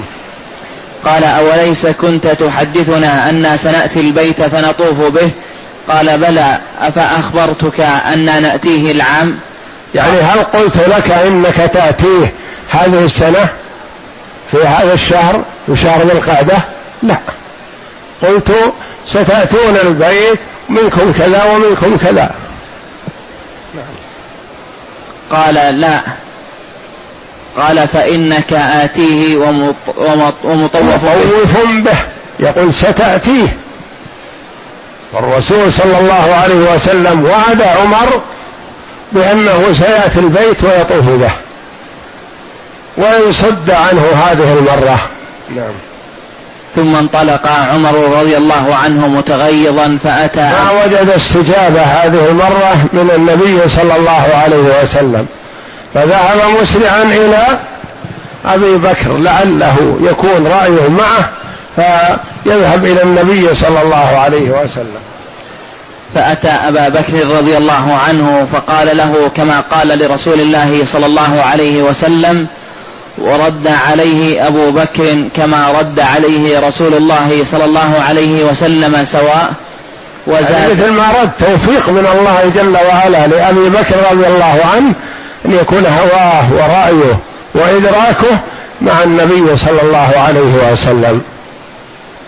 قال 1.04 1.24
أوليس 1.24 1.86
كنت 1.86 2.26
تحدثنا 2.26 3.30
أن 3.30 3.56
سنأتي 3.56 4.00
البيت 4.00 4.42
فنطوف 4.42 5.00
به؟ 5.00 5.30
قال 5.88 6.18
بلى 6.18 6.58
أفأخبرتك 6.80 7.80
أن 7.80 8.42
نأتيه 8.42 8.92
العام؟ 8.92 9.38
يعني 9.94 10.20
هل 10.20 10.38
قلت 10.38 10.76
لك 10.76 11.10
إنك 11.10 11.70
تأتيه 11.72 12.32
هذه 12.70 13.04
السنة 13.04 13.48
في 14.50 14.66
هذا 14.66 14.92
الشهر 14.94 15.42
في 15.66 15.76
شهر 15.76 16.02
ذي 16.06 16.12
القعدة؟ 16.12 16.56
لا. 17.02 17.16
قلت 18.22 18.52
ستأتون 19.06 19.76
البيت 19.76 20.38
منكم 20.68 21.12
كذا 21.12 21.44
ومنكم 21.44 21.96
كذا. 21.96 22.34
قال 25.30 25.54
لا. 25.54 26.00
قال 27.56 27.88
فإنك 27.88 28.52
آتيه 28.52 29.36
ومطوف 30.44 31.04
به. 31.84 31.96
يقول 32.40 32.74
ستأتيه. 32.74 33.56
والرسول 35.12 35.72
صلى 35.72 35.98
الله 35.98 36.34
عليه 36.34 36.74
وسلم 36.74 37.24
وعد 37.24 37.62
عمر 37.62 38.22
بأنه 39.12 39.72
سيأتي 39.78 40.20
البيت 40.20 40.64
ويطوف 40.64 41.08
به. 41.08 41.30
ويصد 42.96 43.70
عنه 43.70 44.06
هذه 44.26 44.58
المرة. 44.58 45.08
نعم. 45.56 45.93
ثم 46.76 46.96
انطلق 46.96 47.46
عمر 47.46 48.18
رضي 48.20 48.36
الله 48.36 48.74
عنه 48.74 49.08
متغيظا 49.08 49.98
فأتى 50.04 50.40
ما 50.40 50.70
وجد 50.84 51.08
استجابة 51.16 51.82
هذه 51.82 52.28
المرة 52.30 52.76
من 52.92 53.10
النبي 53.16 53.68
صلى 53.68 53.96
الله 53.96 54.34
عليه 54.42 54.82
وسلم. 54.82 55.26
فذهب 55.94 56.38
مسرعا 56.62 57.02
إلى 57.02 57.58
أبي 58.46 58.76
بكر 58.76 59.18
لعله 59.18 59.98
يكون 60.00 60.46
رأيه 60.46 60.88
معه 60.88 61.28
فيذهب 61.76 62.84
إلى 62.84 63.02
النبي 63.02 63.54
صلى 63.54 63.82
الله 63.82 64.18
عليه 64.18 64.50
وسلم. 64.50 65.00
فأتى 66.14 66.48
أبا 66.48 66.88
بكر 66.88 67.36
رضي 67.38 67.56
الله 67.56 67.98
عنه 68.08 68.46
فقال 68.52 68.96
له 68.96 69.30
كما 69.36 69.60
قال 69.60 69.88
لرسول 69.98 70.40
الله 70.40 70.86
صلى 70.92 71.06
الله 71.06 71.42
عليه 71.42 71.82
وسلم 71.82 72.46
ورد 73.18 73.68
عليه 73.88 74.46
أبو 74.46 74.70
بكر 74.70 75.24
كما 75.36 75.70
رد 75.80 76.00
عليه 76.00 76.60
رسول 76.60 76.94
الله 76.94 77.44
صلى 77.50 77.64
الله 77.64 78.00
عليه 78.00 78.44
وسلم 78.44 79.04
سواء 79.04 79.52
وزاد 80.26 80.50
يعني 80.50 80.72
مثل 80.72 80.90
ما 80.90 81.12
رد 81.22 81.30
توفيق 81.38 81.88
من 81.88 82.06
الله 82.06 82.52
جل 82.54 82.76
وعلا 82.88 83.26
لأبي 83.26 83.68
بكر 83.68 83.96
رضي 84.12 84.26
الله 84.26 84.60
عنه 84.74 84.92
أن 85.46 85.52
يكون 85.52 85.86
هواه 85.86 86.52
ورأيه 86.52 87.18
وإدراكه 87.54 88.40
مع 88.80 89.02
النبي 89.02 89.56
صلى 89.56 89.82
الله 89.82 90.12
عليه 90.16 90.72
وسلم. 90.72 91.22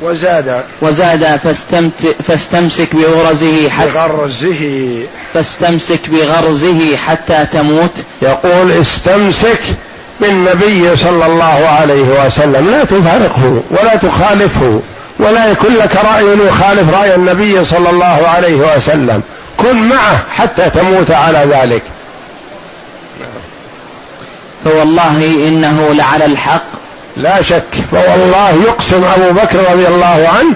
وزاد. 0.03 0.63
وزاد 0.83 1.37
فاستمت 1.45 2.17
فاستمسك 2.29 2.97
بغرزه 2.97 3.69
حتى 3.69 3.91
بغرزه. 3.91 4.89
فاستمسك 5.35 6.01
بغرزه 6.09 6.97
حتى 6.97 7.47
تموت. 7.53 7.93
يقول 8.23 8.73
استمسك 8.73 9.61
بالنبي 10.21 10.97
صلى 10.97 11.27
الله 11.27 11.69
عليه 11.81 12.27
وسلم. 12.27 12.71
لا 12.71 12.85
تفارقه 12.85 13.63
ولا 13.71 13.97
تخالفه 13.97 14.81
ولا 15.19 15.51
يكون 15.51 15.75
لك 15.75 15.97
رأي 15.97 16.49
يخالف 16.49 16.95
رأي 16.95 17.15
النبي 17.15 17.65
صلى 17.65 17.91
الله 17.91 18.29
عليه 18.37 18.55
وسلم. 18.55 19.23
كن 19.57 19.89
معه 19.89 20.23
حتى 20.37 20.71
تموت 20.71 21.11
على 21.11 21.47
ذلك. 21.51 21.83
فوالله 24.65 25.17
إنه 25.49 25.89
لعلى 25.95 26.25
الحق. 26.25 26.65
لا 27.17 27.43
شك. 27.43 27.65
فوالله 27.91 28.63
يقسم 28.67 29.05
أبو 29.05 29.41
بكر 29.41 29.59
رضي 29.73 29.87
الله 29.89 30.31
عنه 30.39 30.55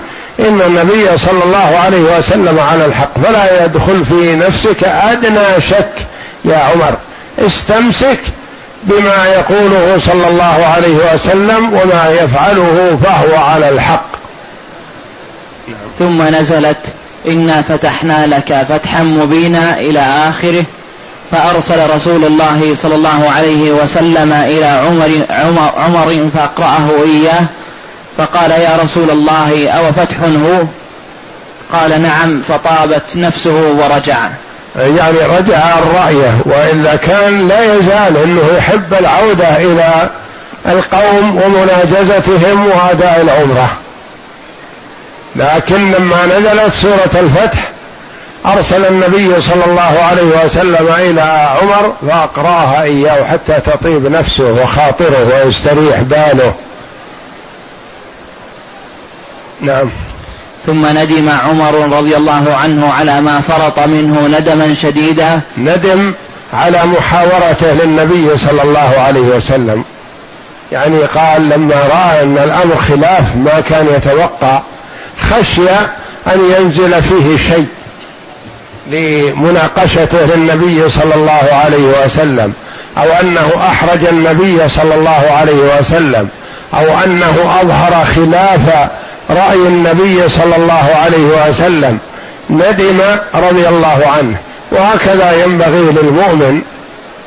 إن 0.48 0.60
النبي 0.66 1.18
صلى 1.18 1.44
الله 1.44 1.78
عليه 1.84 2.18
وسلم 2.18 2.60
على 2.60 2.86
الحق. 2.86 3.18
فلا 3.24 3.64
يدخل 3.64 4.04
في 4.04 4.36
نفسك 4.36 4.84
أدنى 4.84 5.60
شك 5.70 6.06
يا 6.44 6.56
عمر. 6.56 6.94
استمسك 7.38 8.18
بما 8.82 9.26
يقوله 9.26 9.98
صلى 9.98 10.28
الله 10.28 10.66
عليه 10.74 11.14
وسلم 11.14 11.72
وما 11.72 12.08
يفعله 12.20 12.98
فهو 13.04 13.36
على 13.36 13.68
الحق. 13.68 14.10
ثم 15.98 16.22
نزلت 16.22 16.76
إنا 17.28 17.62
فتحنا 17.62 18.26
لك 18.26 18.66
فتحا 18.68 19.02
مبينا 19.02 19.80
إلى 19.80 20.00
آخره 20.00 20.64
فأرسل 21.30 21.90
رسول 21.94 22.24
الله 22.24 22.74
صلى 22.74 22.94
الله 22.94 23.30
عليه 23.30 23.70
وسلم 23.70 24.32
إلى 24.32 24.64
عمر 24.64 25.26
عمر, 25.30 25.72
عمر 25.76 26.30
فاقراه 26.34 27.02
إياه 27.04 27.44
فقال 28.18 28.50
يا 28.50 28.78
رسول 28.82 29.10
الله 29.10 29.68
أو 29.68 29.92
فتح 29.92 30.16
هو؟ 30.22 30.64
قال 31.72 32.02
نعم 32.02 32.40
فطابت 32.48 33.16
نفسه 33.16 33.72
ورجع. 33.72 34.28
يعني 34.76 35.18
رجع 35.18 35.58
عن 35.58 35.82
رأيه 35.94 36.34
وإلا 36.44 36.96
كان 36.96 37.48
لا 37.48 37.74
يزال 37.74 38.16
أنه 38.16 38.42
يحب 38.56 38.94
العودة 38.94 39.56
إلى 39.56 40.10
القوم 40.66 41.42
ومناجزتهم 41.42 42.66
وأداء 42.66 43.20
العمرة. 43.20 43.76
لكن 45.36 45.90
لما 45.90 46.26
نزلت 46.26 46.72
سورة 46.72 47.20
الفتح 47.22 47.70
أرسل 48.46 48.86
النبي 48.86 49.40
صلى 49.40 49.64
الله 49.64 50.02
عليه 50.02 50.44
وسلم 50.44 50.94
إلى 50.98 51.20
عمر 51.62 51.92
فأقراها 52.08 52.82
إياه 52.82 53.24
حتى 53.24 53.60
تطيب 53.66 54.06
نفسه 54.06 54.44
وخاطره 54.44 55.44
ويستريح 55.44 56.00
باله. 56.00 56.54
نعم. 59.60 59.90
ثم 60.70 60.86
ندم 60.86 61.28
عمر 61.28 61.98
رضي 61.98 62.16
الله 62.16 62.56
عنه 62.62 62.92
على 62.92 63.20
ما 63.20 63.40
فرط 63.40 63.78
منه 63.78 64.38
ندما 64.38 64.74
شديدا. 64.74 65.40
ندم 65.58 66.12
على 66.54 66.80
محاورته 66.84 67.72
للنبي 67.84 68.36
صلى 68.36 68.62
الله 68.62 68.94
عليه 69.06 69.20
وسلم. 69.20 69.84
يعني 70.72 70.98
قال 70.98 71.48
لما 71.48 71.74
رأى 71.74 72.22
أن 72.24 72.38
الأمر 72.38 72.76
خلاف 72.76 73.36
ما 73.36 73.60
كان 73.68 73.86
يتوقع 73.96 74.62
خشي 75.30 75.70
أن 76.26 76.40
ينزل 76.58 77.02
فيه 77.02 77.36
شيء 77.36 77.66
لمناقشته 78.90 80.34
للنبي 80.34 80.88
صلى 80.88 81.14
الله 81.14 81.48
عليه 81.64 82.04
وسلم 82.04 82.52
أو 82.96 83.12
أنه 83.20 83.50
أحرج 83.56 84.06
النبي 84.06 84.68
صلى 84.68 84.94
الله 84.94 85.30
عليه 85.30 85.78
وسلم 85.78 86.28
أو 86.74 86.98
أنه 87.04 87.58
أظهر 87.60 88.04
خلاف 88.04 88.88
رأي 89.30 89.54
النبي 89.54 90.28
صلى 90.28 90.56
الله 90.56 90.90
عليه 91.04 91.48
وسلم 91.48 91.98
ندم 92.50 93.00
رضي 93.34 93.68
الله 93.68 94.02
عنه. 94.16 94.36
وهكذا 94.72 95.44
ينبغي 95.44 95.92
للمؤمن 96.02 96.62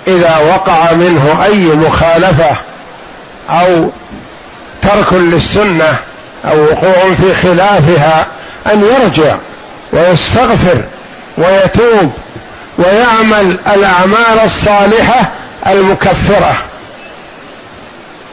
إذا 0.07 0.37
وقع 0.37 0.91
منه 0.91 1.45
أي 1.45 1.65
مخالفة 1.65 2.55
أو 3.49 3.89
ترك 4.81 5.13
للسنة 5.13 5.97
أو 6.45 6.63
وقوع 6.63 7.13
في 7.21 7.33
خلافها 7.33 8.25
أن 8.71 8.85
يرجع 8.85 9.35
ويستغفر 9.93 10.81
ويتوب 11.37 12.11
ويعمل 12.77 13.57
الأعمال 13.75 14.39
الصالحة 14.45 15.31
المكفرة. 15.67 16.55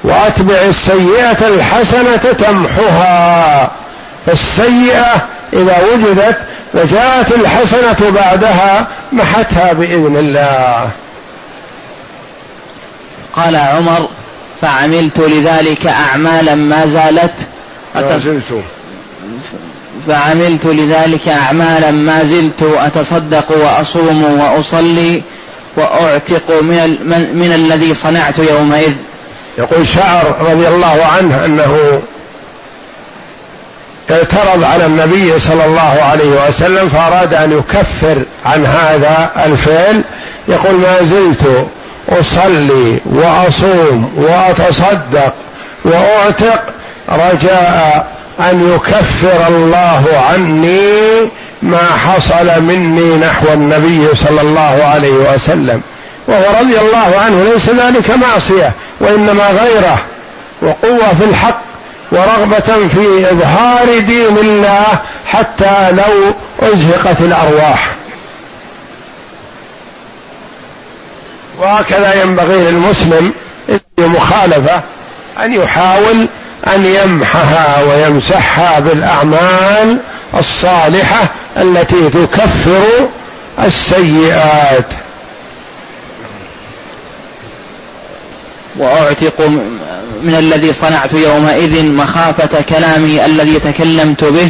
واتبع 0.04 0.62
السيئة 0.62 1.48
الحسنة 1.48 2.16
تمحها 2.16 3.70
فالسيئة 4.26 5.26
إذا 5.52 5.82
وجدت 5.92 6.38
وجاءت 6.74 7.32
الحسنة 7.32 8.10
بعدها 8.10 8.86
محتها 9.12 9.72
بإذن 9.72 10.16
الله. 10.16 10.90
قال 13.36 13.56
عمر 13.56 14.08
فعملت 14.60 15.20
لذلك 15.20 15.86
أعمالا 15.86 16.54
ما 16.54 16.86
زالت 16.86 17.34
ما 17.94 18.18
زلت. 18.18 18.62
فعملت 20.06 20.66
لذلك 20.66 21.28
أعمالا 21.28 21.90
ما 21.90 22.24
زلت 22.24 22.62
أتصدق 22.62 23.50
وأصوم 23.50 24.40
وأصلي 24.40 25.22
وأعتق 25.76 26.60
من, 26.62 26.96
من 27.34 27.52
الذي 27.54 27.94
صنعت 27.94 28.38
يومئذ. 28.38 28.92
يقول 29.58 29.86
شعر 29.86 30.34
رضي 30.40 30.68
الله 30.68 31.06
عنه 31.16 31.44
أنه 31.44 32.02
اعترض 34.10 34.64
على 34.64 34.86
النبي 34.86 35.38
صلى 35.38 35.64
الله 35.64 36.02
عليه 36.02 36.48
وسلم 36.48 36.88
فأراد 36.88 37.34
أن 37.34 37.58
يكفر 37.58 38.22
عن 38.46 38.66
هذا 38.66 39.30
الفعل. 39.46 40.02
يقول 40.48 40.74
ما 40.74 41.02
زلت 41.02 41.66
أصلي 42.08 42.98
وأصوم 43.04 44.12
وأتصدق 44.16 45.34
وأعتق 45.84 46.62
رجاء 47.08 48.06
أن 48.40 48.74
يكفر 48.74 49.48
الله 49.48 50.22
عني 50.30 50.90
ما 51.62 51.84
حصل 51.84 52.62
مني 52.62 53.16
نحو 53.16 53.52
النبي 53.52 54.14
صلى 54.14 54.40
الله 54.40 54.84
عليه 54.94 55.34
وسلم. 55.34 55.82
وهو 56.30 56.60
رضي 56.60 56.80
الله 56.80 57.18
عنه 57.24 57.44
ليس 57.52 57.70
ذلك 57.70 58.10
معصية 58.10 58.72
وإنما 59.00 59.50
غيرة 59.50 59.98
وقوة 60.62 61.14
في 61.18 61.24
الحق 61.24 61.60
ورغبة 62.12 62.88
في 62.88 63.30
إظهار 63.30 63.98
دين 63.98 64.38
الله 64.38 64.84
حتى 65.26 65.92
لو 65.92 66.34
أزهقت 66.60 67.20
الأرواح. 67.20 67.92
وهكذا 71.58 72.22
ينبغي 72.22 72.70
للمسلم 72.70 73.32
مخالفة 73.98 74.80
أن 75.44 75.54
يحاول 75.54 76.26
أن 76.74 76.84
يمحها 76.84 77.82
ويمسحها 77.82 78.80
بالأعمال 78.80 79.98
الصالحة 80.38 81.28
التي 81.56 82.08
تكفر 82.08 83.08
السيئات. 83.58 84.86
وأعتق 88.76 89.40
من 90.22 90.34
الذي 90.38 90.72
صنعت 90.72 91.12
يومئذ 91.12 91.84
مخافة 91.86 92.60
كلامي 92.60 93.24
الذي 93.24 93.60
تكلمت 93.60 94.24
به 94.24 94.48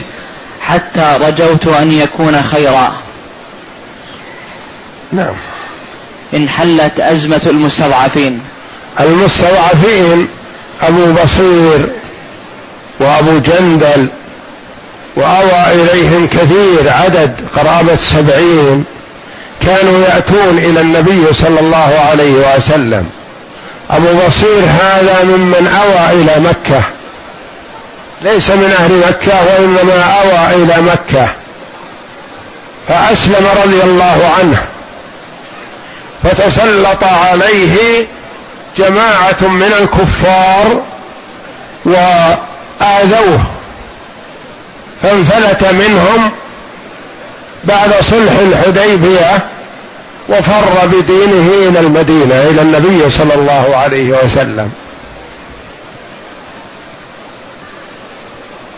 حتى 0.61 1.19
رجوت 1.21 1.67
أن 1.67 1.91
يكون 1.91 2.43
خيرا. 2.43 2.93
نعم. 5.13 5.35
انحلت 6.35 7.01
أزمة 7.01 7.41
المستضعفين. 7.47 8.41
المستضعفين 9.01 10.29
أبو 10.83 11.13
بصير 11.13 11.87
وأبو 13.01 13.39
جندل 13.39 14.09
وأوى 15.17 15.73
إليهم 15.73 16.27
كثير 16.27 16.93
عدد 16.93 17.35
قرابة 17.57 17.97
سبعين 17.97 18.85
كانوا 19.67 20.01
يأتون 20.01 20.59
إلى 20.59 20.81
النبي 20.81 21.35
صلى 21.35 21.61
الله 21.61 22.01
عليه 22.11 22.57
وسلم. 22.57 23.11
أبو 23.91 24.07
بصير 24.27 24.65
هذا 24.65 25.25
ممن 25.25 25.81
أوى 25.83 26.23
إلى 26.23 26.41
مكة. 26.41 26.83
ليس 28.23 28.51
من 28.51 28.77
أهل 28.79 29.03
مكة 29.09 29.45
وإنما 29.45 30.03
أوى 30.03 30.63
إلى 30.63 30.83
مكة. 30.83 31.29
فأسلم 32.89 33.47
رضي 33.65 33.83
الله 33.83 34.31
عنه. 34.39 34.63
فتسلط 36.23 37.05
عليه 37.05 38.07
جماعة 38.79 39.37
من 39.41 39.73
الكفار 39.81 40.83
وآذوه. 41.85 43.45
فانفلت 45.03 45.65
منهم 45.65 46.31
بعد 47.65 47.95
صلح 48.11 48.33
الحديبية. 48.41 49.39
وفر 50.31 50.87
بدينه 50.87 51.69
إلى 51.69 51.81
المدينة 51.81 52.35
إلى 52.35 52.63
النبي 52.63 53.11
صلى 53.11 53.35
الله 53.35 53.77
عليه 53.77 54.11
وسلم. 54.11 54.73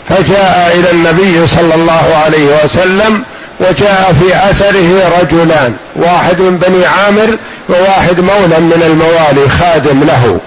فجاء 0.09 0.73
إلى 0.75 0.91
النبي 0.91 1.47
صلى 1.47 1.75
الله 1.75 2.23
عليه 2.25 2.65
وسلم 2.65 3.23
وجاء 3.61 4.15
في 4.21 4.37
أثره 4.51 5.21
رجلان 5.21 5.77
واحد 5.97 6.41
من 6.41 6.59
بني 6.59 6.87
عامر 6.87 7.37
وواحد 7.69 8.21
مولى 8.21 8.61
من 8.61 8.83
الموالي 8.87 9.49
خادم 9.49 10.01
له. 10.01 10.41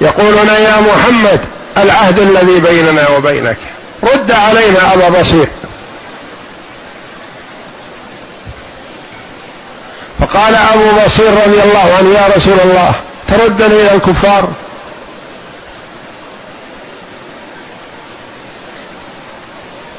يقولون 0.00 0.48
يا 0.48 0.80
محمد 0.80 1.40
العهد 1.76 2.18
الذي 2.18 2.60
بيننا 2.60 3.08
وبينك 3.08 3.56
رد 4.14 4.30
علينا 4.30 4.94
أبا 4.94 5.20
بصير. 5.20 5.48
فقال 10.20 10.54
أبو 10.54 10.84
بصير 11.06 11.30
رضي 11.46 11.62
الله 11.62 11.94
عنه 11.98 12.18
يا 12.18 12.26
رسول 12.36 12.60
الله 12.64 12.92
تردني 13.28 13.66
إلى 13.66 13.94
الكفار. 13.94 14.48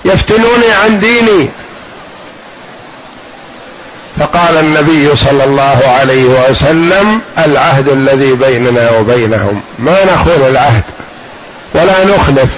يفتنوني 0.06 0.72
عن 0.84 1.00
ديني. 1.00 1.50
فقال 4.20 4.58
النبي 4.58 5.16
صلى 5.16 5.44
الله 5.44 5.80
عليه 6.00 6.24
وسلم 6.24 7.22
العهد 7.38 7.90
الذي 7.90 8.34
بيننا 8.34 8.92
وبينهم. 8.92 9.62
ما 9.80 10.06
نخون 10.06 10.48
العهد 10.48 10.84
ولا 11.74 12.06
نخلف. 12.06 12.50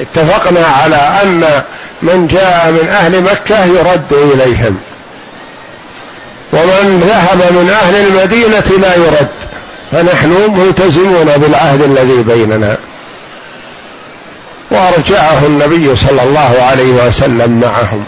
اتفقنا 0.00 0.66
على 0.66 0.96
أن 0.96 1.62
من 2.02 2.26
جاء 2.26 2.70
من 2.70 2.88
أهل 2.88 3.20
مكة 3.20 3.64
يرد 3.64 4.12
إليهم. 4.12 4.78
ومن 6.52 7.00
ذهب 7.08 7.52
من 7.52 7.70
أهل 7.70 7.94
المدينة 7.96 8.78
لا 8.78 8.96
يرد. 8.96 9.28
فنحن 9.92 10.54
ملتزمون 10.56 11.32
بالعهد 11.36 11.82
الذي 11.82 12.22
بيننا. 12.22 12.76
وأرجعه 14.70 15.46
النبي 15.46 15.96
صلى 15.96 16.22
الله 16.22 16.56
عليه 16.70 17.06
وسلم 17.06 17.60
معهم. 17.60 18.04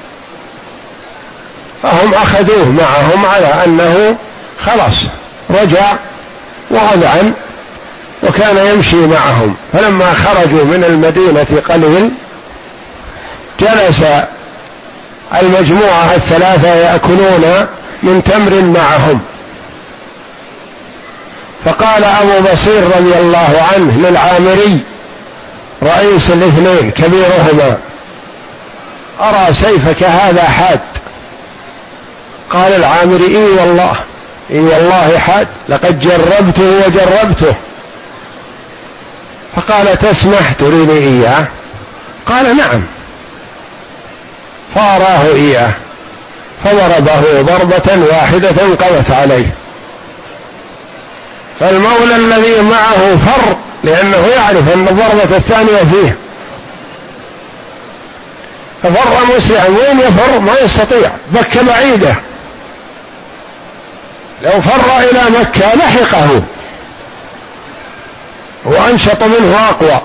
فهم 1.83 2.15
أخذوه 2.15 2.69
معهم 2.69 3.27
على 3.27 3.55
أنه 3.67 4.17
خلاص 4.67 4.95
رجع 5.51 5.93
واذعن 6.71 7.33
وكان 8.23 8.57
يمشي 8.75 8.97
معهم. 8.97 9.57
فلما 9.73 10.15
خرجوا 10.15 10.65
من 10.65 10.85
المدينة 10.85 11.63
قليل 11.69 12.11
جلس 13.61 14.05
المجموعة 15.43 16.15
الثلاثة 16.15 16.75
يأكلون 16.75 17.67
من 18.03 18.23
تمر 18.23 18.81
معهم. 18.81 19.21
فقال 21.65 22.05
أبو 22.05 22.53
بصير 22.53 22.85
رضي 22.85 23.19
الله 23.19 23.67
عنه 23.73 24.09
للعامري 24.09 24.81
رئيس 25.83 26.31
الاثنين 26.31 26.91
كبيرهما 26.91 27.79
أرى 29.21 29.55
سيفك 29.55 30.03
هذا 30.03 30.43
حاد؟ 30.43 30.81
قال 32.51 32.73
العامري 32.73 33.27
إي 33.27 33.37
والله 33.37 33.97
إي 34.51 34.59
والله 34.59 35.19
حاد 35.19 35.49
لقد 35.69 36.01
جربته 36.01 36.87
وجربته. 36.87 37.55
فقال 39.57 39.99
تسمح 39.99 40.53
تريني 40.53 40.99
إياه؟ 40.99 41.47
قال 42.27 42.57
نعم. 42.57 42.83
فأراه 44.75 45.23
إياه؟ 45.35 45.73
فضربه 46.65 47.43
ضربة 47.43 48.07
واحدة 48.11 48.49
قضت 48.49 49.11
عليه. 49.11 49.47
فالمولى 51.61 52.17
الذي 52.17 52.61
معه 52.63 53.17
فر 53.17 53.57
لأنه 53.85 54.27
يعرف 54.37 54.75
أن 54.75 54.89
الضربة 54.89 55.37
الثانية 55.37 55.85
فيه. 55.93 56.17
ففر 58.83 59.37
مسرعا. 59.37 59.67
وين 59.69 60.01
يفر؟ 60.01 60.39
ما 60.39 60.53
يستطيع. 60.65 61.11
بك 61.31 61.59
بعيدة. 61.59 62.15
لو 64.43 64.51
فر 64.51 64.99
إلى 64.99 65.21
مكة 65.41 65.75
لحقه. 65.75 66.43
وأنشط 68.65 69.23
منه 69.23 69.69
أقوى. 69.69 70.01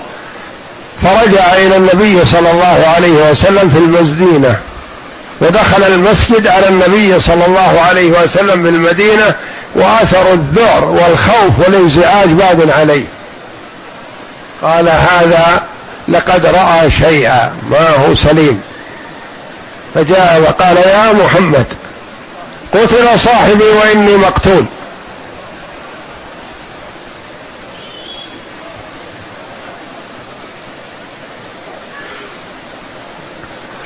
فرجع 1.02 1.52
إلى 1.52 1.76
النبي 1.76 2.24
صلى 2.32 2.50
الله 2.50 2.86
عليه 2.96 3.30
وسلم 3.30 3.70
في 3.70 3.78
المدينة 3.78 4.58
ودخل 5.40 5.82
المسجد 5.82 6.46
على 6.46 6.68
النبي 6.68 7.20
صلى 7.20 7.46
الله 7.46 7.80
عليه 7.80 8.22
وسلم 8.22 8.62
بالمدينة 8.62 9.34
وأثر 9.74 10.32
الذعر 10.32 10.84
والخوف 10.84 11.58
والانزعاج 11.58 12.28
باد 12.28 12.70
عليه. 12.70 13.04
قال 14.62 14.88
هذا 14.88 15.62
لقد 16.08 16.46
رأى 16.46 16.90
شيئا 16.90 17.52
ما 17.70 17.88
هو 17.90 18.14
سليم. 18.14 18.60
فجاء 19.94 20.40
وقال 20.40 20.76
يا 20.76 21.12
محمد 21.12 21.66
قتل 22.72 23.20
صاحبي 23.24 23.64
وإني 23.64 24.16
مقتول. 24.16 24.64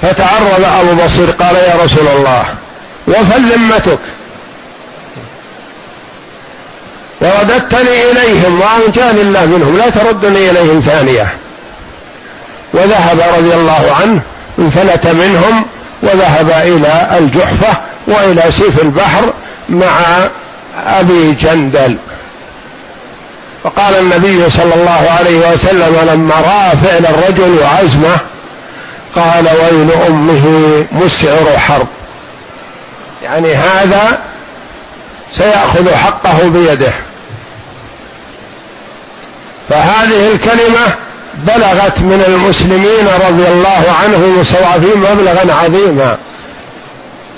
فتعرض 0.03 0.65
أبو 0.81 1.05
بصير 1.05 1.31
قال 1.31 1.57
يا 1.57 1.75
رسول 1.85 2.09
الله 2.17 2.45
وفل 3.09 3.53
ذمتك. 3.53 3.99
ورددتني 7.21 8.11
إليهم 8.11 8.61
وان 8.61 8.93
كان 8.93 9.19
الله 9.19 9.47
منهم 9.47 9.77
لا 9.79 9.91
تردني 9.91 10.51
إليهم 10.51 10.81
ثانية. 10.87 11.35
وذهب 12.75 13.21
رضي 13.37 13.55
الله 13.55 13.97
عنه 14.01 14.21
انفلت 14.59 15.07
منهم 15.07 15.65
وذهب 16.03 16.51
إلى 16.51 17.19
الجحفة 17.19 17.77
وإلى 18.07 18.43
سيف 18.43 18.83
البحر 18.83 19.33
مع 19.69 19.91
أبي 20.87 21.33
جندل. 21.33 21.97
فقال 23.65 23.95
النبي 23.95 24.51
صلى 24.51 24.75
الله 24.75 25.11
عليه 25.19 25.53
وسلم 25.53 25.97
لما 26.13 26.35
رأى 26.35 26.77
فعل 26.85 27.07
الرجل 27.07 27.59
وعزمه 27.63 28.19
قال 29.17 29.49
ويل 29.63 29.91
أمه 30.09 30.45
مسعر 30.93 31.59
حرب. 31.59 31.87
يعني 33.23 33.55
هذا 33.55 34.19
سيأخذ 35.37 35.95
حقه 35.95 36.49
بيده. 36.49 36.93
فهذه 39.69 40.33
الكلمة 40.33 40.95
بلغت 41.35 41.99
من 41.99 42.25
المسلمين 42.29 43.09
رضي 43.29 43.49
الله 43.49 43.95
عنهم 44.03 44.25
المستضعفين 44.25 45.01
مبلغا 45.01 45.55
عظيما. 45.55 46.19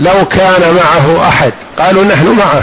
لو 0.01 0.24
كان 0.24 0.74
معه 0.74 1.28
أحد. 1.28 1.52
قالوا 1.78 2.05
نحن 2.05 2.26
معه. 2.26 2.62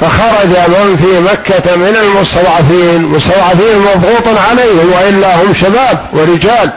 فخرج 0.00 0.48
من 0.48 0.96
في 0.96 1.20
مكة 1.20 1.76
من 1.76 1.96
المستضعفين. 2.02 3.02
مستضعفين 3.02 3.78
مضغوط 3.78 4.38
عليهم 4.50 4.92
وإلا 4.92 5.34
هم 5.42 5.54
شباب 5.54 6.06
ورجال. 6.12 6.70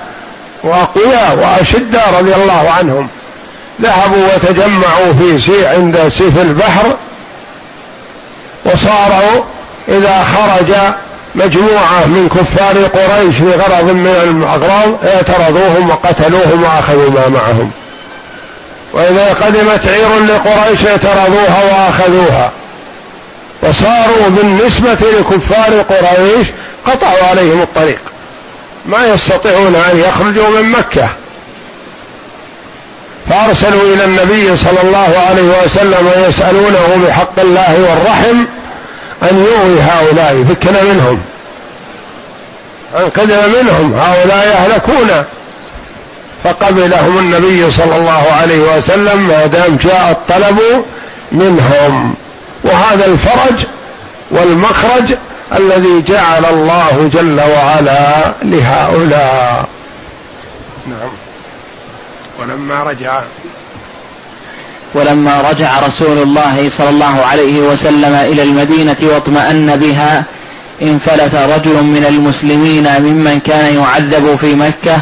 وأقوياء 0.64 1.38
وأشداء 1.38 2.14
رضي 2.20 2.36
الله 2.36 2.72
عنهم. 2.78 3.08
ذهبوا 3.82 4.28
وتجمعوا 4.36 5.14
في 5.20 5.42
سي 5.42 5.68
عند 5.68 6.12
سيف 6.18 6.42
البحر 6.42 6.98
وصاروا 8.66 9.44
إذا 9.88 10.24
خرج 10.24 10.74
مجموعة 11.36 12.06
من 12.06 12.30
كفار 12.30 12.76
قريش 12.84 13.36
في 13.36 13.52
غرض 13.52 13.92
من 13.92 14.08
الأغراض 14.08 15.06
اعترضوهم 15.06 15.90
وقتلوهم 15.90 16.64
وأخذوا 16.64 17.10
ما 17.10 17.28
معهم. 17.28 17.72
وإذا 18.94 19.34
قدمت 19.34 19.88
عير 19.88 20.20
لقريش 20.20 20.86
اعترضوها 20.86 21.64
وأخذوها. 21.64 22.52
وصاروا 23.64 24.30
بالنسبة 24.30 24.98
لكفار 25.20 25.82
قريش 25.82 26.48
قطعوا 26.86 27.24
عليهم 27.30 27.62
الطريق. 27.62 28.00
ما 28.86 29.08
يستطيعون 29.08 29.76
أن 29.76 30.00
يخرجوا 30.00 30.50
من 30.50 30.70
مكة. 30.70 31.10
فأرسلوا 33.30 33.94
إلى 33.94 34.06
النبي 34.06 34.58
صلى 34.58 34.82
الله 34.84 35.26
عليه 35.30 35.64
وسلم 35.64 36.12
ويسألونه 36.16 37.06
بحق 37.08 37.40
الله 37.40 37.80
والرحم 37.90 38.46
أن 39.32 39.46
يغوي 39.46 39.82
هؤلاء. 39.82 40.36
يفكنا 40.36 40.84
منهم. 40.84 41.22
أنقذنا 42.98 43.48
منهم. 43.48 43.94
هؤلاء 43.94 44.48
يهلكون. 44.48 45.24
فقبلهم 46.44 47.18
النبي 47.18 47.72
صلى 47.72 47.96
الله 47.98 48.32
عليه 48.42 48.78
وسلم 48.78 49.28
ما 49.28 49.46
دام 49.46 49.76
جاء 49.76 50.12
الطلب 50.12 50.86
منهم. 51.32 52.16
وهذا 52.64 53.06
الفرج 53.06 53.66
والمخرج 54.32 55.16
الذي 55.58 56.02
جعل 56.08 56.46
الله 56.46 57.10
جل 57.14 57.42
وعلا 57.42 58.34
لهؤلاء. 58.44 59.66
نعم. 60.88 61.10
ولما 62.40 62.84
رجع. 62.84 63.22
ولما 64.94 65.42
رجع 65.42 65.80
رسول 65.80 66.18
الله 66.18 66.70
صلى 66.78 66.90
الله 66.90 67.26
عليه 67.26 67.60
وسلم 67.62 68.14
إلى 68.14 68.44
المدينة 68.44 68.98
واطمأن 69.02 69.76
بها 69.76 70.24
انفلت 70.82 71.36
رجل 71.36 71.84
من 71.84 72.06
المسلمين 72.10 73.02
ممن 73.02 73.40
كان 73.40 73.76
يعذب 73.76 74.38
في 74.42 74.56
مكة 74.56 75.02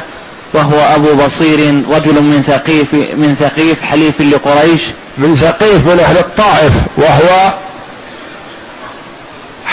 وهو 0.53 0.79
أبو 0.95 1.25
بصير 1.25 1.59
رجل 1.91 2.13
من 2.13 2.43
ثقيف 2.47 2.93
من 2.93 3.35
ثقيف 3.39 3.81
حليف 3.81 4.21
لقريش. 4.21 4.81
من 5.17 5.35
ثقيف 5.35 5.87
من 5.87 5.99
أهل 5.99 6.17
الطائف 6.17 6.73
وهو 6.97 7.53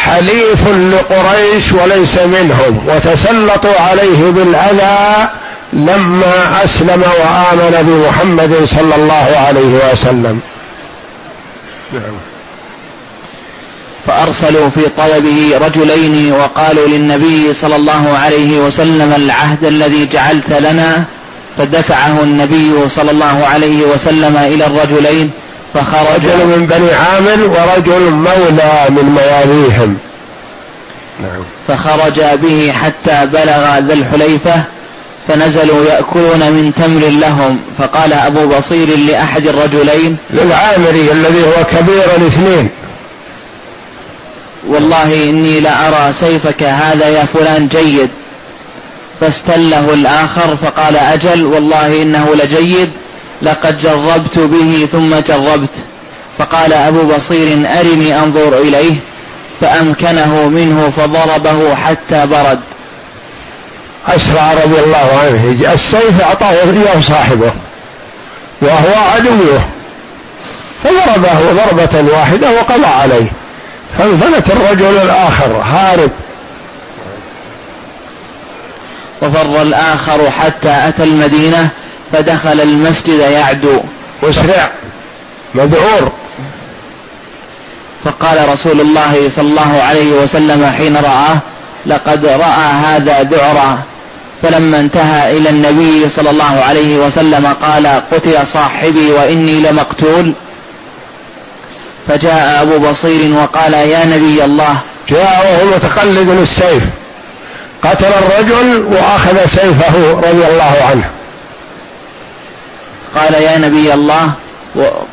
حليف 0.05 0.69
لقريش 0.69 1.73
وليس 1.73 2.15
منهم 2.27 2.87
وتسلطوا 2.89 3.81
عليه 3.81 4.31
بالأذى 4.31 5.29
لما 5.73 6.65
أسلم 6.65 7.03
وآمن 7.21 7.83
بمحمد 7.83 8.69
صلى 8.77 8.95
الله 8.95 9.37
عليه 9.47 9.93
وسلم. 9.93 10.41
نعم. 11.93 12.17
فأرسلوا 14.07 14.71
في 14.71 14.81
طلبه 14.97 15.59
رجلين 15.67 16.33
وقالوا 16.33 16.89
للنبي 16.89 17.55
صلى 17.55 17.77
الله 17.77 18.19
عليه 18.19 18.59
وسلم 18.59 19.13
العهد 19.17 19.65
الذي 19.65 20.09
جعلت 20.13 20.53
لنا 20.53 21.05
فدفعه 21.59 22.23
النبي 22.23 22.89
صلى 22.97 23.11
الله 23.11 23.47
عليه 23.47 23.87
وسلم 23.87 24.37
إلى 24.37 24.67
الرجلين 24.67 25.31
فخرج 25.75 26.27
رجل 26.27 26.47
من 26.47 26.67
بني 26.67 26.93
عامر 26.93 27.39
ورجل 27.49 28.11
مولى 28.11 28.87
من 28.89 29.05
مواليهم. 29.05 29.99
نعم. 31.23 31.43
فخرج 31.69 32.21
به 32.43 32.73
حتى 32.73 33.27
بلغ 33.27 33.79
ذا 33.79 33.95
الحليفة 33.95 34.63
فنزلوا 35.29 35.85
يأكلون 35.85 36.53
من 36.53 36.73
تمر 36.77 37.09
لهم. 37.09 37.61
فقال 37.79 38.13
أبو 38.13 38.47
بصير 38.47 38.97
لأحد 38.99 39.47
الرجلين 39.47 40.17
للعامري 40.31 41.13
الذي 41.13 41.43
هو 41.45 41.65
كبير 41.79 42.05
الاثنين 42.17 42.69
والله 44.69 45.31
إني 45.31 45.61
لأرى 45.61 46.13
سيفك 46.21 46.63
هذا 46.63 47.09
يا 47.09 47.25
فلان 47.25 47.69
جيد. 47.69 48.11
فاستله 49.21 49.95
الآخر 49.95 50.57
فقال 50.63 50.97
أجل 50.97 51.47
والله 51.47 52.03
إنه 52.03 52.35
لجيد. 52.35 52.91
لقد 53.43 53.79
جربت 53.79 54.39
به 54.39 54.89
ثم 54.93 55.15
جربت. 55.21 55.75
فقال 56.39 56.73
أبو 56.73 57.05
بصير 57.05 57.79
أرني 57.81 58.19
أنظر 58.19 58.59
إليه 58.59 58.97
فأمكنه 59.61 60.49
منه 60.49 60.93
فضربه 60.97 61.75
حتى 61.75 62.27
برد. 62.27 62.61
أسرع 64.09 64.53
رضي 64.53 64.81
الله 64.81 65.19
عنه 65.23 65.73
السيف 65.73 66.21
أعطاه 66.23 66.51
إياه 66.51 67.01
صاحبه 67.09 67.53
وهو 68.61 68.95
عدوه 69.15 69.65
فضربه 70.85 71.53
ضربة 71.53 72.13
واحدة 72.13 72.51
وقضى 72.51 72.87
عليه. 72.87 73.33
فانفلت 73.99 74.51
الرجل 74.51 74.97
الآخر 75.03 75.63
هارب. 75.63 76.11
وفر 79.23 79.63
الآخر 79.63 80.31
حتى 80.31 80.89
أتى 80.89 81.05
المدينة 81.05 81.69
فدخل 82.13 82.61
المسجد 82.61 83.19
يعدو. 83.19 83.81
مسرع 84.23 84.71
مذعور. 85.55 86.13
فقال 88.05 88.49
رسول 88.49 88.81
الله 88.81 89.31
صلى 89.37 89.49
الله 89.49 89.83
عليه 89.83 90.13
وسلم 90.13 90.75
حين 90.79 90.97
رآه 90.97 91.39
لقد 91.87 92.27
رأى 92.27 92.73
هذا 92.87 93.23
ذعرا. 93.23 93.79
فلما 94.43 94.81
انتهى 94.81 95.37
إلى 95.37 95.51
النبي 95.51 96.09
صلى 96.09 96.31
الله 96.31 96.65
عليه 96.69 96.97
وسلم 96.97 97.47
قال 97.63 97.87
قتل 97.87 98.47
صاحبي 98.47 99.13
وإني 99.13 99.61
لمقتول. 99.61 100.33
فجاء 102.09 102.63
أبو 102.63 102.79
بصير 102.79 103.33
وقال 103.33 103.73
يا 103.73 104.05
نبي 104.05 104.45
الله. 104.45 104.77
جاء 105.09 105.47
وهو 105.47 105.77
متقلد 105.77 106.29
السيف. 106.29 106.83
قتل 107.83 108.07
الرجل 108.07 108.83
وأخذ 108.83 109.47
سيفه 109.47 110.13
رضي 110.13 110.47
الله 110.47 110.75
عنه. 110.91 111.11
قال 113.17 113.35
يا 113.35 113.59
نبي 113.59 113.95
الله 113.95 114.33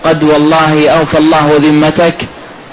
قد 0.06 0.23
والله 0.23 0.90
أوفى 0.90 1.18
الله 1.18 1.60
ذمتك 1.61 2.15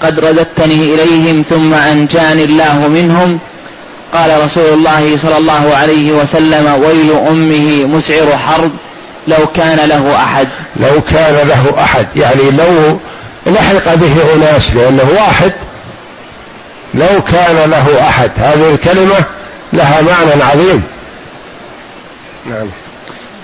قد 0.03 0.19
رددتني 0.19 0.93
إليهم 0.93 1.43
ثم 1.49 1.73
أنجاني 1.73 2.43
الله 2.43 2.87
منهم. 2.87 3.39
قال 4.13 4.43
رسول 4.43 4.73
الله 4.73 5.17
صلى 5.21 5.37
الله 5.37 5.75
عليه 5.75 6.11
وسلم 6.11 6.83
ويل 6.83 7.11
أمه 7.29 7.85
مسعر 7.85 8.37
حرب 8.37 8.71
لو 9.27 9.47
كان 9.55 9.89
له 9.89 10.15
أحد. 10.15 10.47
لو 10.75 11.01
كان 11.01 11.47
له 11.47 11.83
أحد 11.83 12.07
يعني 12.15 12.51
لو 12.51 12.99
لحق 13.45 13.95
به 13.95 14.13
أناس 14.35 14.75
لأنه 14.75 15.09
واحد. 15.17 15.53
لو 16.93 17.21
كان 17.21 17.69
له 17.69 18.09
أحد 18.09 18.31
هذه 18.37 18.69
الكلمة 18.73 19.25
لها 19.73 20.01
معنى 20.01 20.43
عظيم. 20.43 20.83
نعم. 22.45 22.67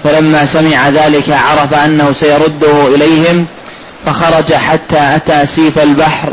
فلما 0.06 0.46
سمع 0.46 0.90
ذلك 0.90 1.30
عرف 1.30 1.74
أنه 1.74 2.14
سيرده 2.20 2.88
إليهم 2.96 3.46
فخرج 4.06 4.54
حتى 4.54 4.98
أتى 5.16 5.46
سيف 5.46 5.80
البحر 5.80 6.30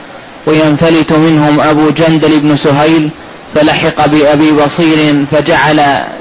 وينفلت 0.47 1.13
منهم 1.13 1.61
أبو 1.61 1.91
جندل 1.91 2.41
بن 2.41 2.57
سهيل 2.57 3.11
فلحق 3.55 4.07
بأبي 4.07 4.53
بصير 4.53 5.25
فجعل 5.33 5.77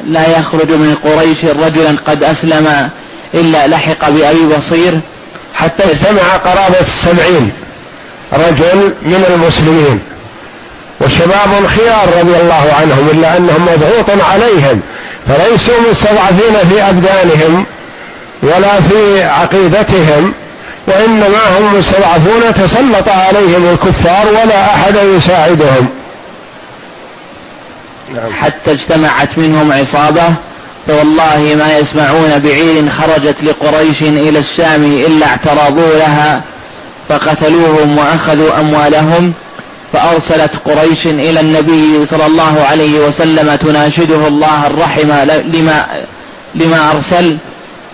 لا 0.08 0.40
يخرج 0.40 0.72
من 0.72 0.96
قريش 1.04 1.46
رجلا 1.46 1.96
قد 2.08 2.24
أسلم 2.24 2.90
إلا 3.34 3.68
لحق 3.68 4.10
بأبي 4.10 4.46
بصير. 4.58 5.00
حتى 5.56 5.84
اجتمع 5.84 6.36
قرابة 6.36 6.80
السبعين 6.80 7.52
رجل 8.34 8.94
من 9.02 9.26
المسلمين 9.30 10.00
وشباب 11.02 11.68
خيار 11.68 12.08
رضي 12.20 12.42
الله 12.42 12.74
عنهم 12.80 13.10
إلا 13.14 13.38
أنهم 13.38 13.62
مضغوط 13.62 14.24
عليهم. 14.32 14.82
فليسوا 15.32 15.90
مستضعفين 15.92 16.70
في 16.70 16.82
أبدانهم 16.90 17.66
ولا 18.44 18.82
في 18.82 19.24
عقيدتهم 19.24 20.34
وإنما 20.88 21.58
هم 21.60 21.80
مستضعفون 21.80 22.54
تسلط 22.54 23.10
عليهم 23.10 23.70
الكفار 23.70 24.28
ولا 24.28 24.66
أحد 24.66 24.96
يساعدهم 25.18 25.88
نعم. 28.14 28.34
حتى 28.34 28.72
اجتمعت 28.72 29.38
منهم 29.38 29.74
عصابة 29.74 30.24
فوالله 30.88 31.56
ما 31.58 31.78
يسمعون 31.78 32.40
بعير 32.44 32.90
خرجت 32.90 33.36
لقريش 33.44 34.02
إلى 34.02 34.40
الشام 34.40 34.84
إلا 34.84 35.26
اعترضوا 35.28 35.96
لها 35.96 36.42
فقتلوهم 37.10 37.98
وأخذوا 37.98 38.60
أموالهم 38.60 39.34
فأرسلت 39.94 40.52
قريش 40.66 41.06
إلى 41.06 41.40
النبي 41.40 42.06
صلى 42.06 42.26
الله 42.26 42.66
عليه 42.70 43.00
وسلم 43.00 43.56
تناشده 43.56 44.28
الله 44.28 44.68
الرحم 44.68 45.12
لما 45.54 46.06
لما 46.56 46.92
أرسل 46.92 47.38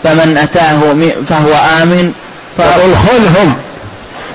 فمن 0.03 0.38
أتاه 0.38 0.80
فهو 1.30 1.53
آمن. 1.82 2.14
فقل 2.57 2.95
خذهم 2.95 3.56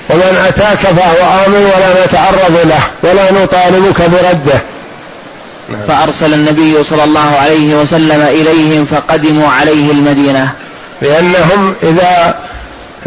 ومن 0.09 0.45
أتاك 0.47 0.77
فهو 0.77 1.45
آمن 1.45 1.71
ولا 1.75 2.05
نتعرض 2.05 2.59
له 2.65 2.83
ولا 3.03 3.43
نطالبك 3.43 4.01
برده. 4.01 4.61
فأرسل 5.87 6.33
النبي 6.33 6.83
صلى 6.83 7.03
الله 7.03 7.35
عليه 7.41 7.75
وسلم 7.75 8.21
إليهم 8.21 8.85
فقدموا 8.85 9.49
عليه 9.49 9.91
المدينة. 9.91 10.51
لأنهم 11.01 11.75
إذا 11.83 12.35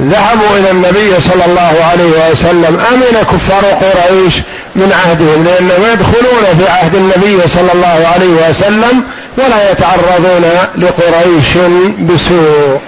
ذهبوا 0.01 0.57
إلى 0.59 0.71
النبي 0.71 1.21
صلى 1.21 1.45
الله 1.45 1.85
عليه 1.91 2.31
وسلم 2.31 2.81
أمن 2.93 3.25
كفار 3.33 3.65
قريش 3.65 4.35
من 4.77 4.93
عهدهم 4.93 5.45
لأنهم 5.45 5.93
يدخلون 5.93 6.59
في 6.59 6.69
عهد 6.69 6.95
النبي 6.95 7.49
صلى 7.49 7.73
الله 7.73 8.09
عليه 8.15 8.49
وسلم 8.49 9.03
ولا 9.39 9.71
يتعرضون 9.73 10.45
لقريش 10.77 11.57
بسوء. 12.01 12.81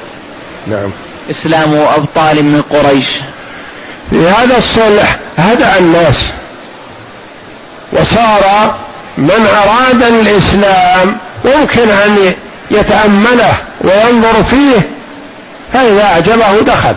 نعم. 0.66 0.90
إسلام 1.30 1.74
أبطال 1.74 2.44
من 2.44 2.62
قريش. 2.70 3.06
في 4.10 4.28
هذا 4.28 4.58
الصلح 4.58 5.16
هدأ 5.38 5.78
الناس 5.78 6.16
وصار 7.92 8.74
من 9.18 9.48
أراد 9.64 10.02
الإسلام 10.02 11.16
ممكن 11.44 11.90
أن 11.90 12.34
يتأمله 12.70 13.54
وينظر 13.80 14.44
فيه 14.50 14.97
فإذا 15.72 16.02
أعجبه 16.02 16.60
دخل. 16.60 16.94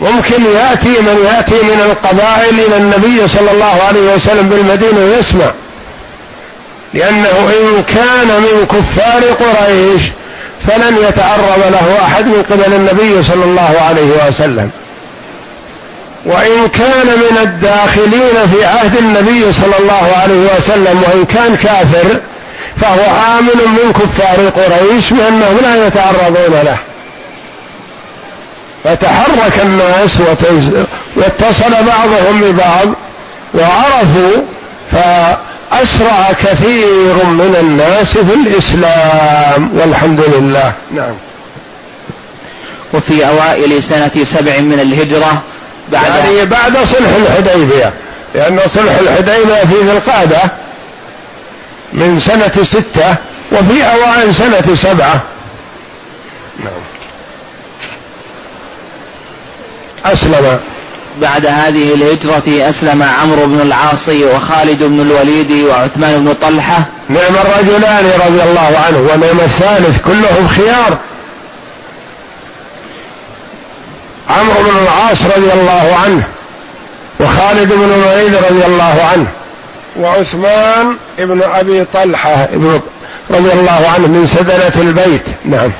ممكن 0.00 0.44
يأتي 0.44 0.88
من 0.88 1.26
يأتي 1.34 1.64
من 1.64 1.80
القبائل 1.80 2.60
إلى 2.60 2.76
النبي 2.76 3.28
صلى 3.28 3.50
الله 3.50 3.82
عليه 3.88 4.14
وسلم 4.14 4.48
بالمدينة 4.48 5.16
يسمع 5.18 5.50
لأنه 6.94 7.28
إن 7.28 7.82
كان 7.82 8.28
من 8.28 8.66
كفار 8.66 9.22
قريش 9.22 10.02
فلن 10.68 10.96
يتعرض 11.08 11.62
له 11.70 11.98
أحد 12.04 12.26
من 12.26 12.44
قبل 12.50 12.74
النبي 12.74 13.22
صلى 13.22 13.44
الله 13.44 13.76
عليه 13.88 14.28
وسلم. 14.28 14.70
وإن 16.26 16.68
كان 16.68 17.06
من 17.06 17.38
الداخلين 17.42 18.54
في 18.54 18.64
عهد 18.64 18.96
النبي 18.96 19.52
صلى 19.52 19.78
الله 19.78 20.16
عليه 20.22 20.56
وسلم 20.56 21.02
وإن 21.02 21.24
كان 21.24 21.56
كافر 21.56 22.20
فهو 22.80 23.38
آمن 23.38 23.60
من 23.66 23.92
كفار 23.92 24.48
قريش 24.48 25.10
بأنهم 25.10 25.58
لا 25.62 25.86
يتعرضون 25.86 26.60
له. 26.64 26.76
فتحرك 28.84 29.60
الناس 29.62 30.10
واتصل 31.16 31.70
بعضهم 31.70 32.40
ببعض 32.40 32.88
وعرفوا 33.54 34.42
فأسرع 34.92 36.32
كثير 36.32 37.14
من 37.24 37.56
الناس 37.60 38.18
في 38.18 38.34
الإسلام. 38.34 39.70
والحمد 39.74 40.20
لله. 40.20 40.72
نعم. 40.94 41.14
وفي 42.94 43.28
أوائل 43.28 43.82
سنة 43.82 44.24
سبع 44.24 44.60
من 44.60 44.80
الهجرة 44.80 45.42
بعد 45.92 46.04
يعني 46.04 46.46
بعد 46.46 46.72
صلح 46.72 47.10
الحديبية. 47.16 47.92
لأن 48.34 48.58
صلح 48.74 48.98
الحديبية 48.98 49.54
في 49.54 49.74
ذي 49.84 49.92
القعدة 49.92 50.40
من 51.92 52.20
سنة 52.20 52.64
ستة 52.64 53.14
وفي 53.52 53.82
أوائل 53.82 54.34
سنة 54.34 54.76
سبعة. 54.76 55.22
أسلم. 60.06 60.60
بعد 61.20 61.46
هذه 61.46 61.94
الهجرة 61.94 62.70
أسلم 62.70 63.02
عمرو 63.02 63.46
بن 63.46 63.60
العاص 63.60 64.08
وخالد 64.08 64.82
بن 64.82 65.00
الوليد 65.00 65.52
وعثمان 65.52 66.24
بن 66.24 66.34
طلحة. 66.42 66.78
نعم 67.08 67.34
الرجلان 67.34 68.04
رضي 68.26 68.42
الله 68.42 68.78
عنه 68.86 68.98
ونعم 68.98 69.40
الثالث 69.40 70.00
كلهم 70.04 70.48
خيار. 70.48 70.98
عمرو 74.30 74.62
بن 74.62 74.76
العاص 74.82 75.22
رضي 75.36 75.52
الله 75.52 75.96
عنه 76.04 76.22
وخالد 77.20 77.72
بن 77.72 77.92
الوليد 77.94 78.34
رضي 78.34 78.66
الله 78.66 79.08
عنه 79.12 79.26
وعثمان 80.00 80.96
بن 81.18 81.42
أبي 81.42 81.84
طلحة 81.94 82.48
رضي 83.30 83.52
الله 83.52 83.90
عنه 83.94 84.06
من 84.06 84.26
سدنة 84.26 84.88
البيت. 84.88 85.22
نعم. 85.44 85.70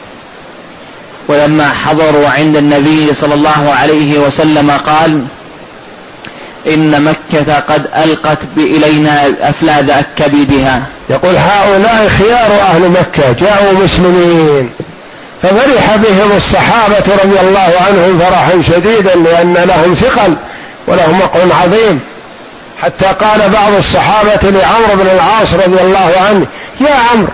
ولما 1.28 1.72
حضروا 1.72 2.28
عند 2.28 2.56
النبي 2.56 3.14
صلى 3.14 3.34
الله 3.34 3.74
عليه 3.80 4.18
وسلم 4.18 4.70
قال 4.70 5.24
إن 6.66 7.04
مكة 7.04 7.60
قد 7.68 7.86
ألقت 8.04 8.38
إلينا 8.56 9.34
أفلاد 9.40 10.04
كبدها 10.16 10.82
يقول 11.10 11.36
هؤلاء 11.36 12.10
خيار 12.18 12.60
أهل 12.62 12.90
مكة 12.90 13.32
جاءوا 13.32 13.72
مسلمين. 13.84 14.70
ففرح 15.42 15.96
بهم 15.96 16.36
الصحابة 16.36 17.24
رضي 17.24 17.40
الله 17.40 17.72
عنهم 17.88 18.18
فرحا 18.18 18.62
شديدا 18.62 19.14
لأن 19.14 19.54
لهم 19.54 19.94
ثقل 19.94 20.36
ولهم 20.86 21.18
مقع 21.18 21.40
عظيم. 21.62 22.00
حتى 22.82 23.06
قال 23.06 23.50
بعض 23.50 23.74
الصحابة 23.78 24.50
لعمرو 24.50 24.94
بن 25.02 25.06
العاص 25.14 25.52
رضي 25.52 25.80
الله 25.82 26.12
عنه 26.28 26.46
يا 26.80 26.94
عمرو 27.12 27.28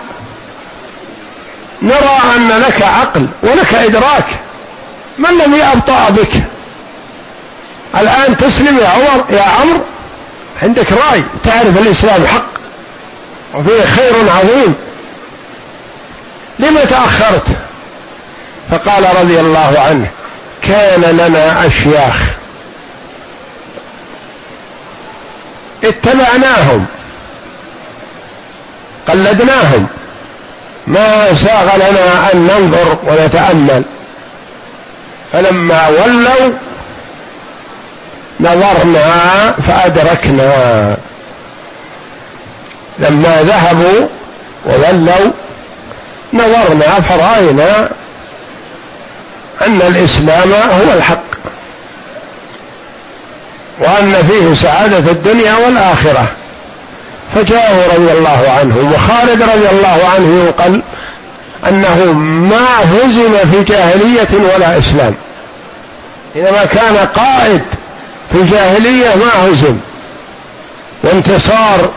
نرى 1.81 2.19
أن 2.35 2.47
لك 2.47 2.81
عقل 2.81 3.27
ولك 3.43 3.73
إدراك. 3.73 4.25
من 5.17 5.37
لم 5.37 5.55
يأبطأ 5.55 6.09
بك؟ 6.09 6.43
الآن 7.99 8.37
تسلم 8.37 8.77
يا 8.77 8.87
عمر 8.87 9.25
يا 9.29 9.41
عمرو 9.41 9.81
عندك 10.63 10.91
رأي 10.91 11.23
تعرف 11.43 11.77
الإسلام 11.77 12.27
حق 12.27 12.47
وفيه 13.53 13.85
خير 13.85 14.13
عظيم. 14.29 14.75
لما 16.59 16.85
تأخرت؟ 16.85 17.47
فقال 18.71 19.15
رضي 19.21 19.39
الله 19.39 19.79
عنه 19.79 20.11
كان 20.61 21.01
لنا 21.01 21.67
أشياخ. 21.67 22.15
اتبعناهم 25.83 26.85
قلدناهم. 29.07 29.87
ما 30.87 31.27
ساغ 31.43 31.75
لنا 31.75 32.33
أن 32.33 32.47
ننظر 32.47 32.97
ونتأمل. 33.07 33.83
فلما 35.33 35.87
ولوا 35.87 36.51
نظرنا 38.39 39.11
فأدركنا. 39.67 40.97
لما 42.99 43.43
ذهبوا 43.43 44.07
وولوا 44.65 45.31
نظرنا 46.33 47.01
فرأينا 47.09 47.89
أن 49.67 49.81
الإسلام 49.81 50.53
هو 50.53 50.93
الحق. 50.93 51.27
وأن 53.79 54.27
فيه 54.29 54.67
سعادة 54.67 55.11
الدنيا 55.11 55.55
والآخرة. 55.55 56.27
فجاءوا 57.35 57.93
رضي 57.93 58.11
الله 58.11 58.51
عنهم 58.59 58.93
وخالد 58.93 59.41
رضي 59.41 59.69
الله 59.71 60.09
عنه 60.15 60.43
ينقل 60.43 60.81
أنه 61.69 62.13
ما 62.49 62.67
هزم 62.83 63.49
في 63.51 63.63
جاهلية 63.63 64.55
ولا 64.55 64.77
إسلام. 64.77 65.15
إنما 66.35 66.65
كان 66.65 66.97
قائد 66.97 67.61
في 68.31 68.37
الجاهليه 68.37 69.15
ما 69.15 69.47
هزم. 69.47 69.77
وانتصار 71.03 71.89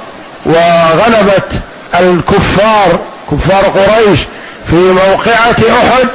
وغلبة 0.47 1.61
الكفار 2.01 2.99
كفار 3.31 3.65
قريش 3.65 4.21
في 4.71 4.77
موقعة 4.77 5.57
أحد 5.83 6.09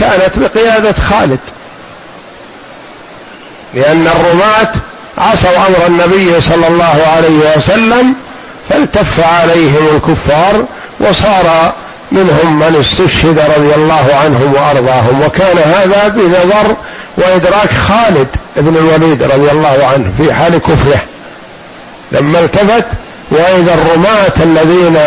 كانت 0.00 0.30
بقيادة 0.36 0.92
خالد. 1.10 1.38
لأن 3.74 4.06
الرماة 4.06 4.72
عصوا 5.18 5.56
أمر 5.56 5.86
النبي 5.86 6.40
صلى 6.40 6.68
الله 6.68 7.06
عليه 7.16 7.56
وسلم 7.56 8.14
فالتف 8.72 9.20
عليهم 9.20 9.88
الكفار 9.96 10.64
وصار 11.00 11.72
منهم 12.12 12.58
من 12.58 12.76
استشهد 12.80 13.38
رضي 13.38 13.74
الله 13.74 14.14
عنهم 14.24 14.54
وأرضاهم. 14.54 15.22
وكان 15.22 15.58
هذا 15.58 16.08
بنظر 16.08 16.76
وإدراك 17.16 17.70
خالد 17.70 18.28
بن 18.56 18.76
الوليد 18.76 19.22
رضي 19.22 19.50
الله 19.50 19.86
عنه 19.92 20.12
في 20.18 20.34
حال 20.34 20.58
كفره. 20.58 21.00
لما 22.12 22.40
التفت 22.40 22.86
وإذا 23.30 23.74
الرماة 23.74 24.32
الذين 24.42 24.98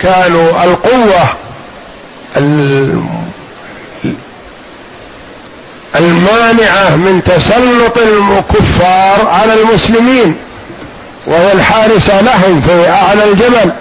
كانوا 0.00 0.64
القوة 0.64 1.28
المانعة 5.96 6.96
من 6.96 7.22
تسلط 7.24 7.98
الكفار 7.98 9.28
على 9.28 9.54
المسلمين. 9.54 10.36
وهي 11.26 11.52
الحارسة 11.52 12.20
لهم 12.20 12.60
في 12.60 12.88
أعلى 12.88 13.24
الجبل. 13.24 13.72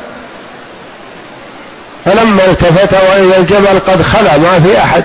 فلما 2.06 2.46
التفت 2.46 2.94
وإذا 2.94 3.38
الجبل 3.38 3.80
قد 3.88 4.02
خلا 4.02 4.38
ما 4.38 4.60
في 4.60 4.78
أحد. 4.78 5.04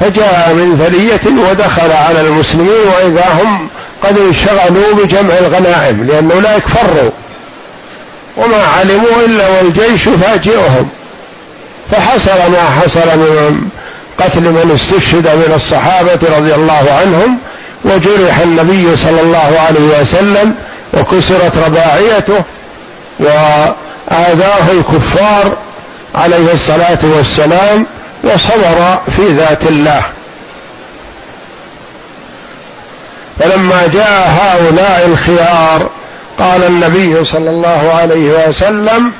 فجاء 0.00 0.52
من 0.54 0.76
ثنية 0.86 1.48
ودخل 1.50 1.92
على 1.92 2.20
المسلمين 2.20 2.88
وإذا 2.96 3.24
هم 3.42 3.68
قد 4.02 4.18
انشغلوا 4.18 4.94
بجمع 4.94 5.38
الغنائم 5.38 6.06
لأن 6.06 6.30
أولئك 6.30 6.68
فروا 6.68 7.10
وما 8.36 8.64
علموا 8.78 9.24
إلا 9.26 9.48
والجيش 9.48 10.06
يفاجئهم. 10.06 10.88
فحصل 11.92 12.50
ما 12.52 12.80
حصل 12.80 13.18
من 13.18 13.68
قتل 14.18 14.40
من 14.40 14.78
استشهد 14.80 15.26
من 15.26 15.52
الصحابة 15.54 16.36
رضي 16.36 16.54
الله 16.54 16.98
عنهم 17.00 17.38
وجرح 17.86 18.38
النبي 18.38 18.96
صلى 18.96 19.20
الله 19.20 19.60
عليه 19.68 20.00
وسلم 20.00 20.54
وكسرت 20.94 21.52
رباعيته 21.66 22.42
وآذاه 23.18 24.70
الكفار 24.70 25.56
عليه 26.14 26.52
الصلاة 26.52 26.98
والسلام 27.02 27.86
وصبر 28.24 28.98
في 29.16 29.28
ذات 29.28 29.62
الله. 29.62 30.02
فلما 33.40 33.86
جاء 33.86 34.30
هؤلاء 34.40 35.06
الخيار 35.12 35.90
قال 36.38 36.64
النبي 36.64 37.24
صلى 37.24 37.50
الله 37.50 37.92
عليه 37.94 38.48
وسلم 38.48 39.12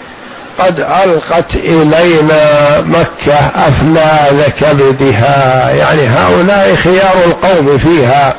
قد 0.59 0.81
ألقت 0.81 1.55
إلينا 1.55 2.81
مكة 2.81 3.39
افلاذ 3.69 4.49
كبدها 4.61 5.71
يعني 5.71 6.07
هؤلاء 6.09 6.75
خيار 6.75 7.15
القوم 7.25 7.79
فيها. 7.79 8.35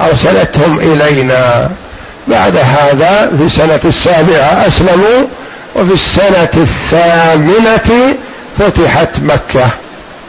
أرسلتهم 0.00 0.78
إلينا. 0.78 1.70
بعد 2.28 2.56
هذا 2.56 3.32
في 3.38 3.44
السنة 3.44 3.80
السابعة 3.84 4.66
أسلموا 4.66 5.26
وفي 5.76 5.94
السنة 5.94 6.48
الثامنة 6.54 8.14
فتحت 8.58 9.18
مكة. 9.22 9.68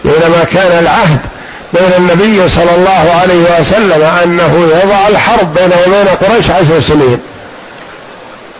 بينما 0.05 0.43
كان 0.53 0.79
العهد 0.79 1.19
بين 1.73 1.93
النبي 1.97 2.49
صلى 2.49 2.75
الله 2.77 3.19
عليه 3.21 3.59
وسلم 3.59 4.03
أنه 4.23 4.67
يضع 4.83 5.07
الحرب 5.07 5.53
بينه 5.53 5.75
وبين 5.87 6.07
قريش 6.07 6.49
عشر 6.49 6.79
سنين. 6.79 7.19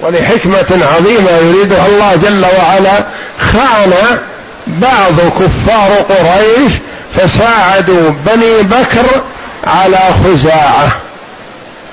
ولحكمة 0.01 0.85
عظيمة 0.95 1.31
يريدها 1.31 1.87
الله 1.87 2.15
جل 2.15 2.45
وعلا 2.59 3.05
خان 3.39 3.93
بعض 4.67 5.19
كفار 5.39 5.91
قريش 6.09 6.73
فساعدوا 7.15 8.09
بني 8.25 8.61
بكر 8.63 9.21
على 9.67 9.99
خزاعة. 10.23 10.91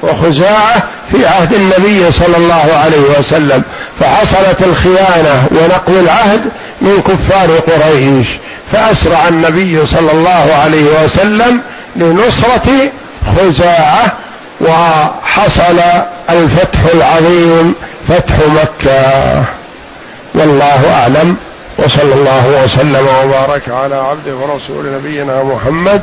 وخزاعة 0.03 0.83
في 1.13 1.27
عهد 1.27 1.53
النبي 1.53 2.13
صلى 2.13 2.37
الله 2.37 2.81
عليه 2.85 3.19
وسلم. 3.19 3.63
فحصلت 4.01 4.63
الخيانة 4.63 5.47
ونقض 5.51 5.97
العهد 5.97 6.41
من 6.81 7.03
كفار 7.03 7.51
قريش. 7.59 8.29
فأسرع 8.73 9.29
النبي 9.29 9.87
صلى 9.87 10.13
الله 10.13 10.55
عليه 10.65 11.05
وسلم 11.05 11.61
لنصرة 11.97 12.91
خزاعة 13.37 14.13
وحصل 14.61 15.81
الفتح 16.31 16.81
العظيم 16.95 17.75
فتح 18.09 18.35
مكة. 18.39 19.45
والله 20.35 20.93
أعلم. 21.01 21.37
وصلى 21.79 22.15
الله 22.15 22.63
وسلم 22.65 23.07
وبارك 23.25 23.63
على 23.69 23.95
عبده 23.95 24.35
ورسول 24.35 24.93
نبينا 24.95 25.43
محمد 25.43 26.03